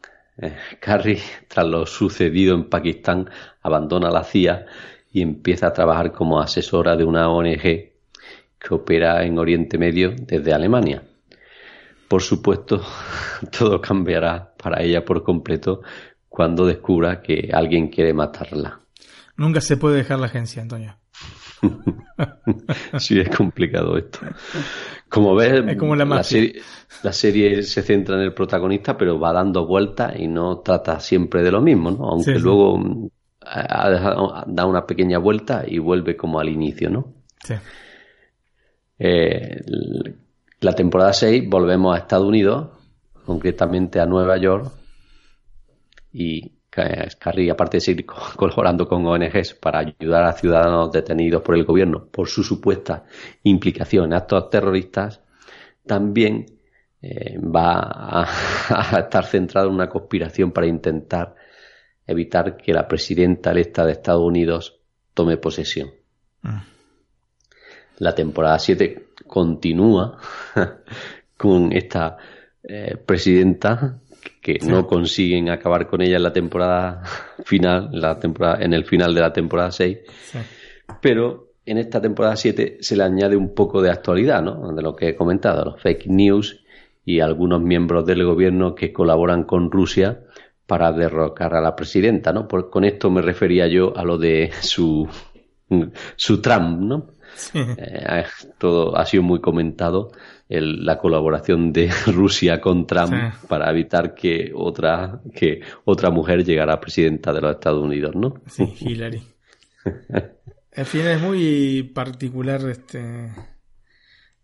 eh, 0.41 0.55
Carrie, 0.79 1.21
tras 1.47 1.65
lo 1.67 1.85
sucedido 1.85 2.55
en 2.55 2.69
Pakistán, 2.69 3.29
abandona 3.61 4.09
la 4.09 4.23
CIA 4.23 4.65
y 5.11 5.21
empieza 5.21 5.67
a 5.67 5.73
trabajar 5.73 6.11
como 6.11 6.39
asesora 6.39 6.95
de 6.95 7.03
una 7.03 7.29
ONG 7.29 7.61
que 7.61 8.73
opera 8.73 9.23
en 9.23 9.37
Oriente 9.37 9.77
Medio 9.77 10.13
desde 10.17 10.53
Alemania. 10.53 11.03
Por 12.07 12.21
supuesto, 12.21 12.81
todo 13.57 13.79
cambiará 13.81 14.53
para 14.57 14.83
ella 14.83 15.03
por 15.03 15.23
completo 15.23 15.81
cuando 16.27 16.65
descubra 16.65 17.21
que 17.21 17.49
alguien 17.51 17.89
quiere 17.89 18.13
matarla. 18.13 18.79
Nunca 19.35 19.61
se 19.61 19.77
puede 19.77 19.97
dejar 19.97 20.19
la 20.19 20.27
agencia, 20.27 20.61
Antonio. 20.61 21.00
sí, 22.99 23.19
es 23.19 23.29
complicado 23.35 23.97
esto. 23.97 24.19
Como 25.09 25.35
ves, 25.35 25.63
la, 27.03 27.13
serie, 27.13 27.63
se 27.63 27.81
centra 27.81 28.15
en 28.15 28.21
el 28.21 28.33
protagonista, 28.33 28.97
pero 28.97 29.19
va 29.19 29.33
dando 29.33 29.65
vueltas 29.65 30.13
y 30.17 30.27
no 30.27 30.59
trata 30.59 30.99
siempre 30.99 31.43
de 31.43 31.51
lo 31.51 31.61
mismo, 31.61 31.91
¿no? 31.91 32.09
Aunque 32.09 32.39
luego 32.39 32.77
mm, 32.77 33.09
da 34.47 34.65
una 34.65 34.85
pequeña 34.85 35.17
vuelta 35.17 35.63
y 35.67 35.79
vuelve 35.79 36.15
como 36.15 36.39
al 36.39 36.49
inicio, 36.49 36.89
¿no? 36.89 37.13
Sí. 37.43 37.55
Eh, 38.99 39.59
la 40.59 40.73
temporada 40.73 41.11
6 41.11 41.49
volvemos 41.49 41.95
a 41.95 41.99
Estados 41.99 42.27
Unidos, 42.27 42.69
concretamente 43.25 43.99
a 43.99 44.05
Nueva 44.05 44.37
York, 44.37 44.71
y 46.13 46.51
Carrie, 46.71 47.51
aparte 47.51 47.77
de 47.77 47.81
seguir 47.81 48.05
colaborando 48.05 48.87
con 48.87 49.05
ONGs 49.05 49.55
para 49.55 49.79
ayudar 49.79 50.23
a 50.23 50.31
ciudadanos 50.31 50.89
detenidos 50.89 51.41
por 51.41 51.55
el 51.55 51.65
gobierno 51.65 52.05
por 52.05 52.29
su 52.29 52.43
supuesta 52.43 53.03
implicación 53.43 54.05
en 54.05 54.13
actos 54.13 54.49
terroristas, 54.49 55.19
también 55.85 56.45
eh, 57.01 57.37
va 57.39 58.23
a, 58.23 58.99
estar 58.99 59.25
centrado 59.25 59.67
en 59.67 59.73
una 59.73 59.89
conspiración 59.89 60.53
para 60.53 60.65
intentar 60.65 61.35
evitar 62.07 62.55
que 62.55 62.71
la 62.71 62.87
presidenta 62.87 63.51
electa 63.51 63.85
de 63.85 63.91
Estados 63.91 64.23
Unidos 64.23 64.79
tome 65.13 65.35
posesión. 65.35 65.91
Ah. 66.43 66.63
La 67.97 68.15
temporada 68.15 68.57
7 68.57 69.07
continúa 69.27 70.17
con 71.37 71.73
esta 71.73 72.17
eh, 72.63 72.95
presidenta 73.05 73.99
que 74.41 74.59
no 74.65 74.87
consiguen 74.87 75.49
acabar 75.49 75.87
con 75.87 76.01
ella 76.01 76.17
en 76.17 76.23
la 76.23 76.33
temporada 76.33 77.03
final, 77.45 77.89
la 77.91 78.19
temporada, 78.19 78.63
en 78.63 78.73
el 78.73 78.85
final 78.85 79.13
de 79.13 79.21
la 79.21 79.33
temporada 79.33 79.71
6. 79.71 79.97
Pero 81.01 81.53
en 81.65 81.77
esta 81.77 82.01
temporada 82.01 82.35
7 82.35 82.77
se 82.81 82.95
le 82.95 83.03
añade 83.03 83.35
un 83.35 83.53
poco 83.53 83.81
de 83.81 83.91
actualidad, 83.91 84.41
¿no? 84.41 84.73
De 84.73 84.81
lo 84.81 84.95
que 84.95 85.09
he 85.09 85.15
comentado, 85.15 85.63
los 85.63 85.81
fake 85.81 86.07
news 86.07 86.63
y 87.05 87.19
algunos 87.19 87.61
miembros 87.61 88.05
del 88.05 88.23
gobierno 88.25 88.75
que 88.75 88.93
colaboran 88.93 89.43
con 89.43 89.71
Rusia 89.71 90.23
para 90.65 90.91
derrocar 90.91 91.53
a 91.53 91.61
la 91.61 91.75
presidenta, 91.75 92.31
¿no? 92.33 92.47
Por, 92.47 92.69
con 92.69 92.85
esto 92.85 93.09
me 93.09 93.21
refería 93.21 93.67
yo 93.67 93.95
a 93.95 94.03
lo 94.03 94.17
de 94.17 94.51
su, 94.61 95.07
su 96.15 96.41
Trump, 96.41 96.79
¿no? 96.79 97.07
Eh, 97.53 98.23
todo 98.57 98.97
ha 98.97 99.05
sido 99.05 99.23
muy 99.23 99.39
comentado 99.39 100.11
la 100.47 100.97
colaboración 100.97 101.71
de 101.71 101.89
Rusia 102.07 102.59
con 102.59 102.85
Trump 102.85 103.13
para 103.47 103.69
evitar 103.71 104.13
que 104.13 104.51
otra 104.53 105.21
que 105.33 105.61
otra 105.85 106.09
mujer 106.09 106.43
llegara 106.43 106.73
a 106.73 106.79
presidenta 106.79 107.31
de 107.31 107.41
los 107.41 107.53
Estados 107.53 107.83
Unidos, 107.83 108.15
¿no? 108.15 108.41
Sí, 108.47 108.73
Hillary. 108.79 109.23
En 110.73 110.85
fin, 110.85 111.01
es 111.01 111.21
muy 111.21 111.83
particular 111.93 112.61
este 112.69 113.25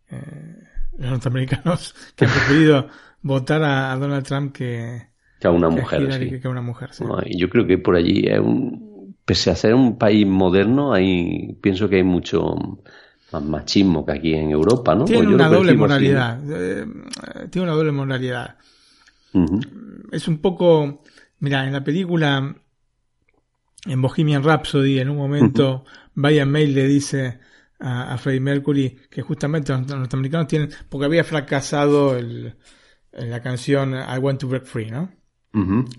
eh, 0.10 0.64
los 0.98 1.12
norteamericanos 1.12 1.96
que 2.16 2.26
han 2.26 2.32
preferido 2.32 2.88
votar 3.22 3.64
a, 3.64 3.96
Donald 3.96 4.26
Trump 4.26 4.54
que, 4.54 5.08
a 5.44 5.50
una 5.50 5.70
mujer. 5.70 6.08
que, 6.42 6.48
a 6.48 6.50
una 6.50 6.62
mujer. 6.62 6.90
yo 7.36 7.50
creo 7.50 7.66
que 7.66 7.78
por 7.78 7.96
allí 7.96 8.28
es 8.28 8.40
un, 8.40 8.87
pese 9.28 9.52
a 9.52 9.56
ser 9.58 9.76
un 9.76 9.98
país 9.98 10.26
moderno, 10.26 10.94
hay, 10.94 11.58
pienso 11.62 11.90
que 11.90 11.98
hay 11.98 12.04
mucho 12.04 12.56
más 13.34 13.44
machismo 13.44 14.06
que 14.06 14.14
aquí 14.14 14.34
en 14.34 14.52
Europa, 14.52 14.96
¿no? 14.96 15.04
Tiene 15.04 15.26
pues 15.26 15.36
una 15.36 15.50
doble 15.50 15.74
moralidad. 15.74 16.40
Eh, 16.50 16.86
tiene 17.52 17.68
una 17.68 17.76
doble 17.76 17.92
moralidad. 17.92 18.56
Es 20.14 20.30
un 20.30 20.38
poco. 20.38 21.04
Mira, 21.40 21.68
en 21.68 21.74
la 21.74 21.84
película, 21.84 22.56
en 23.86 24.02
Bohemian 24.02 24.44
Rhapsody, 24.44 25.00
en 25.00 25.10
un 25.10 25.18
momento, 25.18 25.84
Brian 26.14 26.50
May 26.50 26.68
le 26.68 26.88
dice 26.88 27.40
a, 27.82 28.18
Freddie 28.18 28.40
Mercury 28.40 28.98
que 29.10 29.24
justamente 29.24 29.74
los 29.74 29.86
norteamericanos 29.88 30.48
tienen. 30.48 30.70
Porque 30.88 31.06
había 31.06 31.26
fracasado 31.26 32.16
el, 32.16 32.56
en 33.12 33.30
la 33.30 33.42
canción 33.42 33.94
I 33.94 34.20
Want 34.20 34.40
to 34.40 34.48
Break 34.48 34.64
Free, 34.64 34.90
¿no? 34.90 35.12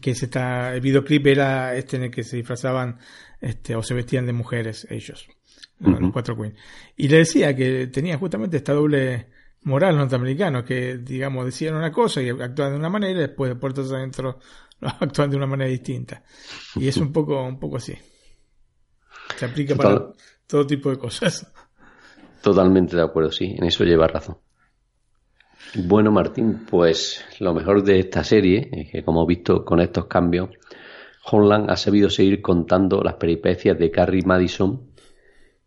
Que 0.01 0.14
se 0.14 0.27
está, 0.27 0.75
el 0.75 0.81
videoclip 0.81 1.27
era 1.27 1.75
este 1.75 1.97
en 1.97 2.05
el 2.05 2.11
que 2.11 2.23
se 2.23 2.37
disfrazaban 2.37 2.99
este, 3.40 3.75
o 3.75 3.83
se 3.83 3.94
vestían 3.94 4.27
de 4.27 4.33
mujeres 4.33 4.87
ellos 4.90 5.29
los 5.81 6.12
cuatro 6.12 6.37
Queens. 6.37 6.57
Y 6.97 7.09
le 7.09 7.18
decía 7.18 7.55
que 7.55 7.87
tenía 7.88 8.18
justamente 8.18 8.57
esta 8.57 8.73
doble 8.73 9.29
moral 9.62 9.97
norteamericana, 9.97 10.64
que 10.64 10.99
digamos 10.99 11.44
decían 11.44 11.75
una 11.75 11.92
cosa 11.92 12.23
y 12.23 12.31
actuaban 12.31 12.75
de 12.75 12.79
una 12.79 12.90
manera 12.90 13.12
y 13.12 13.23
después 13.23 13.51
de 13.51 13.57
puertas 13.57 13.90
adentro 13.92 14.38
actúan 14.81 15.31
de 15.31 15.37
una 15.37 15.47
manera 15.47 15.71
distinta. 15.71 16.23
Y 16.77 16.88
es 16.88 16.97
un 16.97 17.12
poco, 17.12 17.42
un 17.42 17.59
poco 17.59 17.77
así. 17.77 17.97
Se 19.37 19.44
aplica 19.44 19.75
para 19.75 20.12
todo 20.47 20.66
tipo 20.66 20.90
de 20.90 20.99
cosas. 20.99 21.51
Totalmente 22.42 22.97
de 22.97 23.03
acuerdo, 23.03 23.31
sí, 23.31 23.55
en 23.57 23.64
eso 23.64 23.85
lleva 23.85 24.07
razón. 24.07 24.38
Bueno, 25.75 26.11
Martín, 26.11 26.64
pues 26.68 27.25
lo 27.40 27.53
mejor 27.53 27.83
de 27.85 27.99
esta 27.99 28.25
serie 28.25 28.68
es 28.73 28.90
que, 28.90 29.05
como 29.05 29.25
he 29.25 29.27
visto 29.27 29.64
con 29.64 29.81
estos 29.81 30.07
cambios, 30.07 30.51
Holland 31.31 31.71
ha 31.71 31.77
sabido 31.77 32.09
seguir 32.11 32.40
contando 32.40 33.03
las 33.03 33.14
peripecias 33.14 33.79
de 33.79 33.90
Carrie 33.90 34.25
Madison 34.25 34.88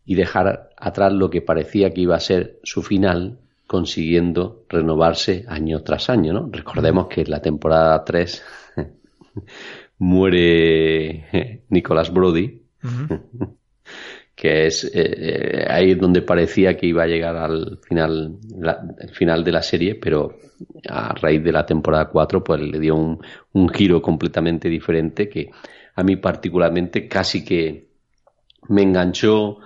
y 0.04 0.14
dejar 0.14 0.70
atrás 0.76 1.12
lo 1.12 1.30
que 1.30 1.42
parecía 1.42 1.90
que 1.90 2.00
iba 2.00 2.16
a 2.16 2.20
ser 2.20 2.58
su 2.64 2.82
final, 2.82 3.38
consiguiendo 3.66 4.64
renovarse 4.68 5.44
año 5.48 5.82
tras 5.82 6.10
año. 6.10 6.32
¿no? 6.32 6.48
Recordemos 6.50 7.06
que 7.06 7.22
en 7.22 7.30
la 7.30 7.40
temporada 7.40 8.04
3 8.04 8.44
muere 9.98 11.62
Nicholas 11.68 12.12
Brody, 12.12 12.62
que 14.42 14.66
es 14.66 14.82
eh, 14.86 14.90
eh, 14.94 15.66
ahí 15.70 15.94
donde 15.94 16.20
parecía 16.20 16.76
que 16.76 16.88
iba 16.88 17.04
a 17.04 17.06
llegar 17.06 17.36
al 17.36 17.78
final, 17.80 18.38
el 18.98 19.10
final 19.10 19.44
de 19.44 19.52
la 19.52 19.62
serie, 19.62 19.94
pero 19.94 20.36
a 20.88 21.14
raíz 21.14 21.44
de 21.44 21.52
la 21.52 21.64
temporada 21.64 22.08
4 22.08 22.42
pues 22.42 22.60
le 22.60 22.80
dio 22.80 22.96
un, 22.96 23.20
un 23.52 23.68
giro 23.68 24.02
completamente 24.02 24.68
diferente 24.68 25.28
que 25.28 25.48
a 25.94 26.02
mí 26.02 26.16
particularmente 26.16 27.06
casi 27.06 27.44
que 27.44 27.86
me 28.68 28.82
enganchó 28.82 29.58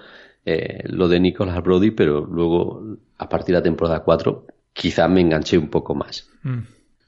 eh, 0.44 0.82
lo 0.88 1.08
de 1.08 1.20
Nicolas 1.20 1.62
Brody, 1.62 1.92
pero 1.92 2.26
luego 2.26 2.98
a 3.16 3.30
partir 3.30 3.54
de 3.54 3.60
la 3.60 3.64
temporada 3.64 4.00
4 4.00 4.44
quizá 4.74 5.08
me 5.08 5.22
enganché 5.22 5.56
un 5.56 5.70
poco 5.70 5.94
más. 5.94 6.28
Mm. 6.42 6.58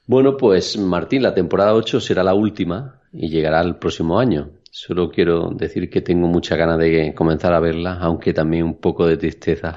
Bueno, 0.07 0.37
pues 0.37 0.75
Martín, 0.75 1.21
la 1.21 1.35
temporada 1.35 1.75
8 1.75 1.99
será 1.99 2.23
la 2.23 2.33
última 2.33 2.99
y 3.13 3.29
llegará 3.29 3.61
el 3.61 3.75
próximo 3.75 4.17
año. 4.17 4.49
Solo 4.71 5.09
quiero 5.09 5.49
decir 5.49 5.89
que 5.89 6.01
tengo 6.01 6.27
mucha 6.27 6.55
ganas 6.55 6.79
de 6.79 7.13
comenzar 7.15 7.53
a 7.53 7.59
verla, 7.59 7.97
aunque 7.99 8.33
también 8.33 8.63
un 8.63 8.79
poco 8.79 9.07
de 9.07 9.17
tristeza 9.17 9.75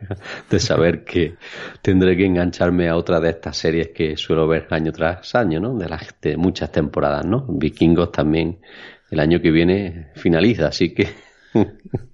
de 0.50 0.58
saber 0.60 1.04
que 1.04 1.36
tendré 1.82 2.16
que 2.16 2.26
engancharme 2.26 2.88
a 2.88 2.96
otra 2.96 3.20
de 3.20 3.30
estas 3.30 3.56
series 3.56 3.88
que 3.88 4.16
suelo 4.16 4.46
ver 4.46 4.66
año 4.70 4.92
tras 4.92 5.34
año, 5.34 5.60
¿no? 5.60 5.76
De 5.76 5.88
las 5.88 6.14
de 6.20 6.36
muchas 6.36 6.70
temporadas, 6.70 7.24
¿no? 7.24 7.46
Vikingos 7.48 8.12
también 8.12 8.60
el 9.10 9.20
año 9.20 9.40
que 9.40 9.50
viene 9.50 10.08
finaliza, 10.14 10.68
así 10.68 10.92
que 10.92 11.08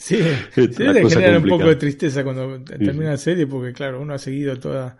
Sí, 0.00 0.18
sí 0.54 0.68
te 0.68 1.08
genera 1.10 1.38
un 1.38 1.46
poco 1.46 1.68
de 1.68 1.76
tristeza 1.76 2.24
cuando 2.24 2.62
termina 2.64 3.10
la 3.10 3.16
serie, 3.18 3.46
porque 3.46 3.74
claro, 3.74 4.00
uno 4.00 4.14
ha 4.14 4.18
seguido 4.18 4.58
todas 4.58 4.96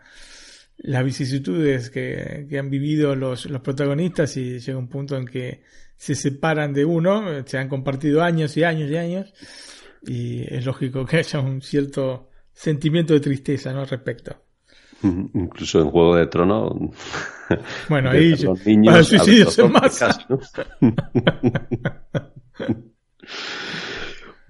las 0.76 1.04
vicisitudes 1.04 1.88
que, 1.88 2.46
han 2.58 2.68
vivido 2.68 3.16
los, 3.16 3.46
los 3.46 3.62
protagonistas 3.62 4.36
y 4.36 4.58
llega 4.58 4.78
un 4.78 4.88
punto 4.88 5.16
en 5.16 5.24
que 5.24 5.62
se 6.00 6.14
separan 6.14 6.72
de 6.72 6.86
uno, 6.86 7.44
se 7.44 7.58
han 7.58 7.68
compartido 7.68 8.22
años 8.22 8.56
y 8.56 8.64
años 8.64 8.90
y 8.90 8.96
años, 8.96 9.34
y 10.00 10.42
es 10.42 10.64
lógico 10.64 11.04
que 11.04 11.18
haya 11.18 11.40
un 11.40 11.60
cierto 11.60 12.30
sentimiento 12.54 13.12
de 13.12 13.20
tristeza 13.20 13.70
¿no? 13.74 13.82
al 13.82 13.88
respecto. 13.88 14.34
Incluso 15.02 15.82
en 15.82 15.90
Juego 15.90 16.16
de 16.16 16.26
Tronos. 16.26 16.72
Bueno, 17.90 18.08
ahí 18.12 18.34
los 18.34 18.64
niños, 18.64 19.08
suicidios 19.08 19.52
son 19.52 19.72
más. 19.72 20.00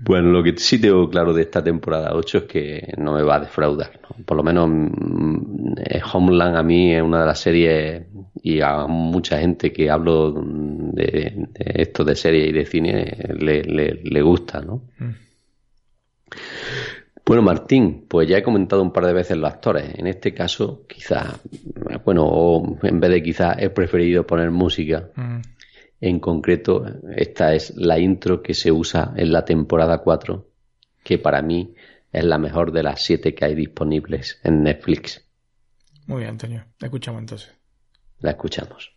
Bueno, 0.02 0.30
lo 0.30 0.42
que 0.42 0.56
sí 0.56 0.80
tengo 0.80 1.08
claro 1.10 1.34
de 1.34 1.42
esta 1.42 1.62
temporada 1.62 2.14
8 2.14 2.38
es 2.38 2.44
que 2.44 2.94
no 2.96 3.14
me 3.14 3.22
va 3.22 3.36
a 3.36 3.40
defraudar. 3.40 4.00
Por 4.24 4.36
lo 4.36 4.42
menos 4.42 4.68
mm, 4.68 5.74
Homeland 6.12 6.56
a 6.56 6.62
mí 6.62 6.94
es 6.94 7.02
una 7.02 7.20
de 7.20 7.26
las 7.26 7.38
series 7.38 8.06
y 8.42 8.60
a 8.60 8.86
mucha 8.86 9.38
gente 9.38 9.72
que 9.72 9.90
hablo 9.90 10.32
de, 10.32 11.48
esto 11.54 12.04
de 12.04 12.16
series 12.16 12.48
y 12.48 12.52
de 12.52 12.66
cine 12.66 13.16
le, 13.38 13.62
le, 13.62 14.22
gusta, 14.22 14.62
¿no? 14.62 14.84
Mm. 14.98 15.10
Bueno, 17.26 17.42
Martín, 17.42 18.06
pues 18.08 18.26
ya 18.26 18.38
he 18.38 18.42
comentado 18.42 18.82
un 18.82 18.92
par 18.92 19.04
de 19.06 19.12
veces 19.12 19.36
los 19.36 19.52
actores. 19.52 19.94
En 19.96 20.06
este 20.06 20.32
caso, 20.32 20.84
quizás, 20.88 21.40
bueno, 22.04 22.78
en 22.82 23.00
vez 23.00 23.10
de 23.10 23.22
quizás 23.22 23.56
he 23.60 23.68
preferido 23.70 24.26
poner 24.26 24.50
música. 24.50 25.10
Mm. 25.14 25.40
En 26.00 26.18
concreto, 26.18 26.84
esta 27.14 27.54
es 27.54 27.74
la 27.76 27.98
intro 27.98 28.42
que 28.42 28.54
se 28.54 28.72
usa 28.72 29.12
en 29.16 29.32
la 29.32 29.44
temporada 29.44 29.98
4, 29.98 30.46
que 31.04 31.18
para 31.18 31.42
mí 31.42 31.74
es 32.12 32.24
la 32.24 32.38
mejor 32.38 32.72
de 32.72 32.82
las 32.82 33.02
siete 33.02 33.34
que 33.34 33.44
hay 33.44 33.54
disponibles 33.54 34.40
en 34.42 34.62
Netflix. 34.62 35.26
Muy 36.06 36.20
bien, 36.20 36.30
Antonio. 36.30 36.64
La 36.78 36.86
escuchamos 36.86 37.20
entonces. 37.20 37.52
La 38.20 38.30
escuchamos. 38.30 38.92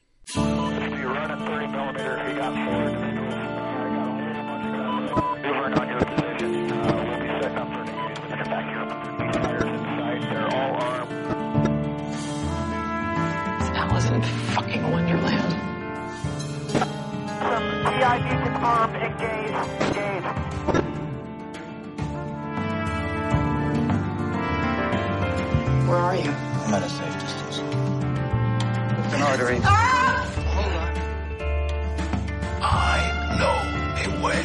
Where 25.87 25.97
are 25.97 26.15
you? 26.15 26.31
I'm 26.31 26.73
at 26.73 26.81
a 26.83 26.89
safe 26.89 27.13
distance. 27.19 27.57
It's 29.05 29.13
an 29.13 29.21
artery. 29.21 29.59
I 32.63 32.97
know 33.37 33.57
a 34.01 34.07
way. 34.23 34.43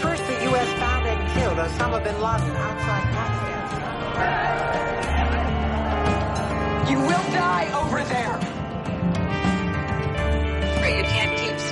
First, 0.00 0.26
the 0.26 0.36
U.S. 0.50 0.68
found 0.78 1.06
and 1.06 1.32
killed 1.32 1.58
Osama 1.58 1.98
bin 2.04 2.14
Laden 2.20 2.56
outside 2.56 3.06
Pakistan. 3.14 3.62
You 6.90 6.98
will 6.98 7.26
die 7.32 7.70
over 7.74 8.04
there. 8.04 8.51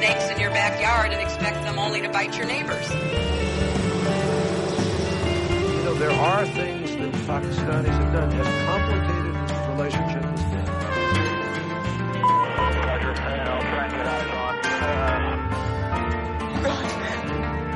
Snakes 0.00 0.30
in 0.30 0.40
your 0.40 0.50
backyard 0.50 1.12
and 1.12 1.20
expect 1.20 1.62
them 1.62 1.78
only 1.78 2.00
to 2.00 2.08
bite 2.08 2.34
your 2.34 2.46
neighbors. 2.46 2.88
You 2.88 2.96
know, 5.84 5.94
there 5.94 6.10
are 6.10 6.46
things 6.46 6.96
that 6.96 7.12
Pakistanis 7.28 7.88
have 7.88 8.12
done, 8.14 8.30
have 8.30 8.46
complicated 8.66 9.34
relationship 9.76 10.24
with 10.32 10.40
them. 10.52 10.68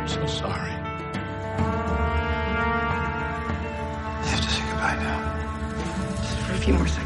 I'm 0.00 0.08
so 0.08 0.26
sorry. 0.26 0.70
I 4.20 4.26
have 4.30 4.40
to 4.40 4.50
say 4.50 4.62
goodbye 4.70 4.96
now. 4.96 5.20
Just 6.22 6.38
for 6.38 6.52
a 6.54 6.56
few 6.56 6.72
more 6.72 6.86
seconds. 6.86 7.03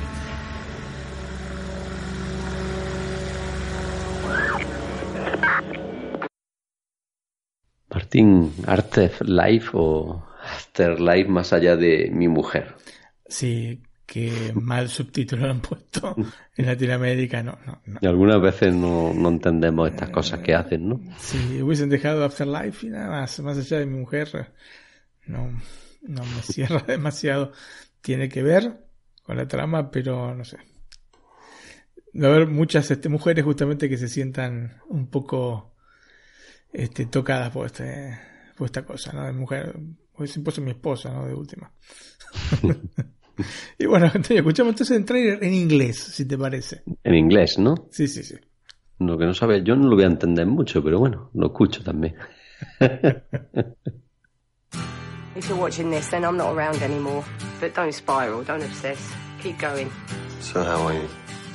Martín, 8.18 8.52
Afterlife 8.66 9.70
o 9.74 10.24
Afterlife 10.42 11.28
más 11.28 11.52
allá 11.52 11.76
de 11.76 12.10
mi 12.12 12.26
mujer. 12.26 12.74
Sí, 13.26 13.80
que 14.06 14.52
mal 14.54 14.88
subtítulo 14.88 15.46
lo 15.46 15.52
han 15.52 15.60
puesto 15.60 16.16
en 16.56 16.66
Latinoamérica. 16.66 17.42
No, 17.42 17.58
no, 17.64 17.80
no. 17.86 17.98
Y 18.00 18.06
algunas 18.06 18.40
veces 18.40 18.74
no, 18.74 19.12
no 19.14 19.28
entendemos 19.28 19.90
estas 19.90 20.10
cosas 20.10 20.40
que 20.40 20.54
hacen, 20.54 20.88
¿no? 20.88 21.00
Si 21.18 21.62
hubiesen 21.62 21.90
dejado 21.90 22.24
Afterlife 22.24 22.86
y 22.86 22.90
nada 22.90 23.08
más, 23.08 23.38
más 23.40 23.58
allá 23.58 23.78
de 23.78 23.86
mi 23.86 23.98
mujer, 23.98 24.52
no, 25.26 25.50
no 26.02 26.22
me 26.22 26.42
cierra 26.42 26.82
demasiado. 26.86 27.52
Tiene 28.00 28.28
que 28.28 28.42
ver 28.42 28.84
con 29.22 29.36
la 29.36 29.46
trama, 29.46 29.90
pero 29.90 30.34
no 30.34 30.44
sé. 30.44 30.58
Va 32.20 32.28
a 32.28 32.30
haber 32.34 32.48
muchas 32.48 32.90
este, 32.90 33.08
mujeres 33.08 33.44
justamente 33.44 33.88
que 33.88 33.98
se 33.98 34.08
sientan 34.08 34.80
un 34.88 35.08
poco 35.08 35.74
este, 36.72 37.06
tocadas 37.06 37.50
por, 37.50 37.66
este, 37.66 38.18
por 38.56 38.66
esta 38.66 38.84
cosa, 38.84 39.12
¿no? 39.12 39.24
De 39.24 39.32
mujer, 39.32 39.78
pues 40.12 40.36
es 40.36 40.60
mi 40.60 40.70
esposa, 40.70 41.12
¿no? 41.12 41.26
De 41.26 41.34
última. 41.34 41.72
y 43.78 43.86
bueno, 43.86 44.06
Antonio, 44.06 44.40
escuchamos 44.42 44.72
entonces 44.72 44.96
el 44.96 45.04
trailer 45.04 45.42
en 45.42 45.54
inglés, 45.54 45.98
si 45.98 46.26
te 46.26 46.36
parece. 46.36 46.82
En 47.02 47.14
inglés, 47.14 47.58
¿no? 47.58 47.88
Sí, 47.90 48.08
sí, 48.08 48.22
sí. 48.22 48.36
Lo 48.98 49.16
que 49.16 49.26
no 49.26 49.34
sabe, 49.34 49.62
yo 49.62 49.76
no 49.76 49.88
lo 49.88 49.94
voy 49.94 50.04
a 50.04 50.08
entender 50.08 50.46
mucho, 50.46 50.82
pero 50.82 50.98
bueno, 50.98 51.30
lo 51.34 51.46
escucho 51.46 51.82
también. 51.82 52.16
If 55.36 55.48
you're 55.48 55.60
watching 55.60 55.88
this, 55.90 56.10
then 56.10 56.24
I'm 56.24 56.36
not 56.36 56.52
around 56.52 56.82
anymore. 56.82 57.24
But 57.60 57.72
don't 57.72 57.92
spiral, 57.92 58.42
don't 58.42 58.64
obsess. 58.64 58.98
Keep 59.40 59.60
going. 59.60 59.88
So 60.40 60.64
how 60.64 60.88
are 60.88 60.94
you? 60.94 61.08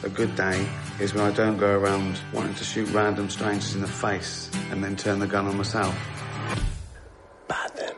A 0.06 0.10
good 0.10 0.34
day 0.38 0.66
is 1.00 1.14
when 1.14 1.24
I 1.24 1.32
don't 1.32 1.58
go 1.58 1.78
around 1.78 2.20
wanting 2.34 2.54
to 2.56 2.64
shoot 2.64 2.90
random 2.92 3.30
strangers 3.30 3.76
in 3.76 3.82
the 3.82 3.88
face 3.88 4.50
and 4.72 4.84
then 4.84 4.96
turn 4.96 5.20
the 5.20 5.28
gun 5.28 5.48
on 5.48 5.58
myself. 5.58 5.96
Bad 7.48 7.72
then. 7.76 7.96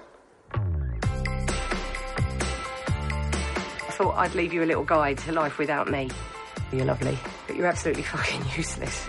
I 3.83 3.91
thought 3.91 4.15
I'd 4.17 4.35
leave 4.35 4.53
you 4.53 4.63
a 4.63 4.65
little 4.65 4.83
guide 4.83 5.17
to 5.19 5.31
life 5.31 5.57
without 5.57 5.89
me. 5.89 6.09
You're 6.71 6.85
lovely, 6.85 7.17
but 7.47 7.55
you're 7.55 7.67
absolutely 7.67 8.03
fucking 8.13 8.41
useless. 8.55 9.07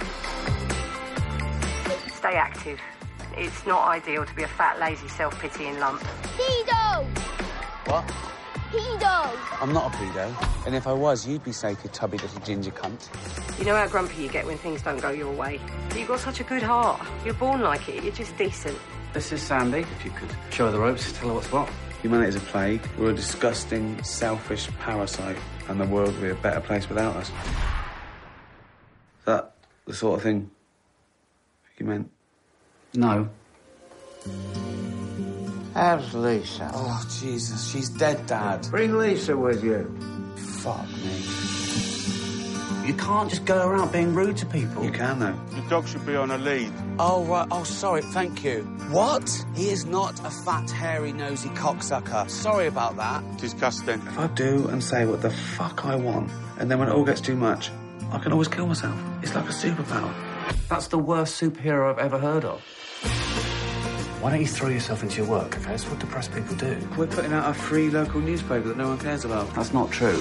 Stay 2.13 2.35
active. 2.35 2.81
It's 3.37 3.67
not 3.67 3.87
ideal 3.89 4.25
to 4.25 4.35
be 4.35 4.43
a 4.43 4.49
fat, 4.49 4.81
lazy, 4.81 5.09
self-pitying 5.09 5.79
lump. 5.79 6.01
Pedo! 6.01 7.05
What? 7.87 8.36
Pedo! 8.71 9.63
I'm 9.63 9.73
not 9.73 9.95
a 9.95 9.97
pedo. 9.97 10.67
And 10.67 10.75
if 10.75 10.87
I 10.87 10.93
was, 10.93 11.27
you'd 11.27 11.45
be 11.45 11.53
safe, 11.53 11.79
you 11.85 11.91
tubby 11.91 12.19
little 12.19 12.41
ginger 12.41 12.71
cunt. 12.71 13.09
You 13.59 13.65
know 13.65 13.77
how 13.77 13.87
grumpy 13.87 14.23
you 14.23 14.29
get 14.29 14.47
when 14.47 14.59
things 14.59 14.83
don't 14.83 15.01
go 15.01 15.11
your 15.11 15.33
way. 15.33 15.61
But 15.89 15.99
you've 15.99 16.09
got 16.09 16.21
such 16.21 16.41
a 16.41 16.45
good 16.45 16.63
heart. 16.63 17.01
You're 17.25 17.35
born 17.35 17.61
like 17.63 17.89
it. 17.89 18.03
You're 18.03 18.13
just 18.13 18.37
decent. 18.37 18.77
This 19.13 19.33
is 19.33 19.41
Sandy. 19.41 19.81
If 19.81 20.05
you 20.05 20.11
could 20.11 20.31
show 20.51 20.67
her 20.67 20.73
the 20.73 20.79
ropes, 20.79 21.13
tell 21.13 21.29
her 21.29 21.35
what's 21.35 21.51
what. 21.51 21.71
Humanity 22.03 22.29
is 22.31 22.37
a 22.37 22.41
plague. 22.41 22.87
We're 22.99 23.11
a 23.11 23.15
disgusting, 23.15 24.03
selfish 24.03 24.69
parasite, 24.81 25.39
and 25.69 25.81
the 25.81 25.87
world 25.87 26.13
would 26.15 26.23
be 26.23 26.31
a 26.31 26.35
better 26.35 26.61
place 26.61 26.89
without 26.89 27.17
us. 27.17 27.29
Is 27.29 29.25
that 29.25 29.55
the 29.87 29.95
sort 29.95 30.19
of 30.19 30.23
thing 30.23 30.51
you 31.79 31.87
meant? 31.87 32.11
No. 32.95 33.29
How's 35.77 36.15
Lisa? 36.15 36.71
Oh, 36.73 37.07
Jesus, 37.21 37.71
she's 37.71 37.91
dead, 37.91 38.27
Dad. 38.27 38.67
Bring 38.71 38.97
Lisa 38.97 39.37
with 39.37 39.63
you. 39.63 39.85
Fuck 40.63 40.89
me. 40.89 42.89
You 42.89 42.95
can't 42.95 43.29
just 43.29 43.45
go 43.45 43.69
around 43.69 43.93
being 43.93 44.15
rude 44.15 44.39
to 44.39 44.47
people. 44.47 44.83
You 44.83 44.91
can, 44.91 45.19
though. 45.19 45.39
The 45.51 45.61
dog 45.69 45.87
should 45.87 46.07
be 46.07 46.17
on 46.17 46.31
a 46.31 46.39
lead. 46.39 46.73
Oh, 46.99 47.27
right. 47.27 47.47
Oh, 47.51 47.65
sorry. 47.65 48.01
Thank 48.01 48.43
you. 48.43 48.63
What? 48.91 49.29
He 49.55 49.69
is 49.69 49.85
not 49.85 50.19
a 50.25 50.31
fat, 50.31 50.71
hairy, 50.71 51.13
nosy 51.13 51.51
cocksucker. 51.51 52.31
Sorry 52.31 52.69
about 52.69 52.97
that. 52.97 53.37
Disgusting. 53.37 54.01
If 54.01 54.19
I 54.19 54.29
do 54.29 54.69
and 54.69 54.83
say 54.83 55.05
what 55.05 55.21
the 55.21 55.31
fuck 55.31 55.85
I 55.85 55.97
want, 55.97 56.31
and 56.59 56.71
then 56.71 56.79
when 56.79 56.89
it 56.89 56.93
all 56.93 57.05
gets 57.05 57.21
too 57.21 57.37
much, 57.37 57.71
I 58.13 58.19
can 58.19 58.33
always 58.33 58.49
kill 58.49 58.67
myself. 58.67 58.99
It's 59.23 59.35
like 59.35 59.45
a 59.45 59.49
superpower. 59.49 60.15
That's 60.71 60.87
the 60.87 60.99
worst 60.99 61.39
superhero 61.39 61.93
I've 61.93 61.99
ever 61.99 62.19
heard 62.19 62.47
of. 62.47 62.63
Why 64.27 64.33
don't 64.33 64.41
you 64.41 64.49
throw 64.49 64.71
yourself 64.71 65.05
into 65.05 65.19
your 65.19 65.27
work, 65.27 65.57
okay? 65.57 65.67
That's 65.67 65.89
what 65.89 66.01
depressed 66.01 66.35
people 66.35 66.57
do. 66.57 66.77
We're 66.97 67.07
putting 67.07 67.33
out 67.33 67.49
a 67.49 67.55
free 67.55 67.91
local 67.91 68.21
newspaper 68.21 68.67
that 68.67 68.77
no 68.77 68.89
one 68.89 68.99
cares 68.99 69.25
about. 69.25 69.55
That's 69.55 69.73
not 69.73 69.93
true. 69.93 70.21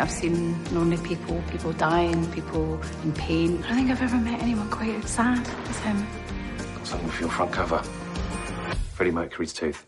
I've 0.00 0.10
seen 0.10 0.64
lonely 0.74 0.96
people, 0.96 1.42
people 1.50 1.74
dying, 1.74 2.26
people 2.32 2.80
in 3.02 3.12
pain. 3.12 3.62
I 3.64 3.68
don't 3.68 3.76
think 3.76 3.90
I've 3.90 4.00
ever 4.00 4.16
met 4.16 4.40
anyone 4.40 4.70
quite 4.70 4.94
as 4.94 5.10
sad 5.10 5.46
as 5.68 5.78
him. 5.80 6.06
Got 6.76 6.86
something 6.86 7.10
for 7.10 7.20
your 7.20 7.30
front 7.30 7.52
cover. 7.52 7.82
Freddie 8.94 9.10
Mercury's 9.10 9.52
tooth. 9.52 9.84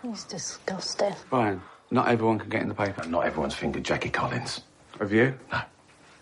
He's 0.00 0.22
disgusting. 0.22 1.16
Brian, 1.28 1.60
not 1.90 2.06
everyone 2.06 2.38
can 2.38 2.50
get 2.50 2.62
in 2.62 2.68
the 2.68 2.74
paper. 2.74 3.04
Not 3.08 3.26
everyone's 3.26 3.54
fingered 3.54 3.82
Jackie 3.82 4.10
Collins. 4.10 4.60
Have 5.00 5.12
you? 5.12 5.34
No. 5.50 5.60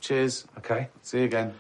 Cheers. 0.01 0.47
Okay? 0.57 0.89
See 1.03 1.19
you 1.19 1.25
again. 1.25 1.53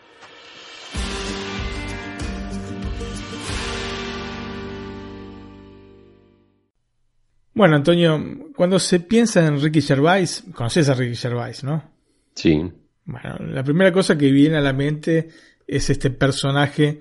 Bueno, 7.58 7.74
Antonio, 7.74 8.52
cuando 8.54 8.78
se 8.78 9.00
piensa 9.00 9.44
en 9.44 9.60
Ricky 9.60 9.82
Gervais, 9.82 10.44
conoces 10.54 10.88
a 10.90 10.94
Ricky 10.94 11.16
Gervais, 11.16 11.64
¿no? 11.64 11.90
Sí. 12.32 12.70
Bueno, 13.04 13.36
la 13.40 13.64
primera 13.64 13.90
cosa 13.90 14.16
que 14.16 14.30
viene 14.30 14.58
a 14.58 14.60
la 14.60 14.72
mente 14.72 15.28
es 15.66 15.90
este 15.90 16.10
personaje 16.10 17.00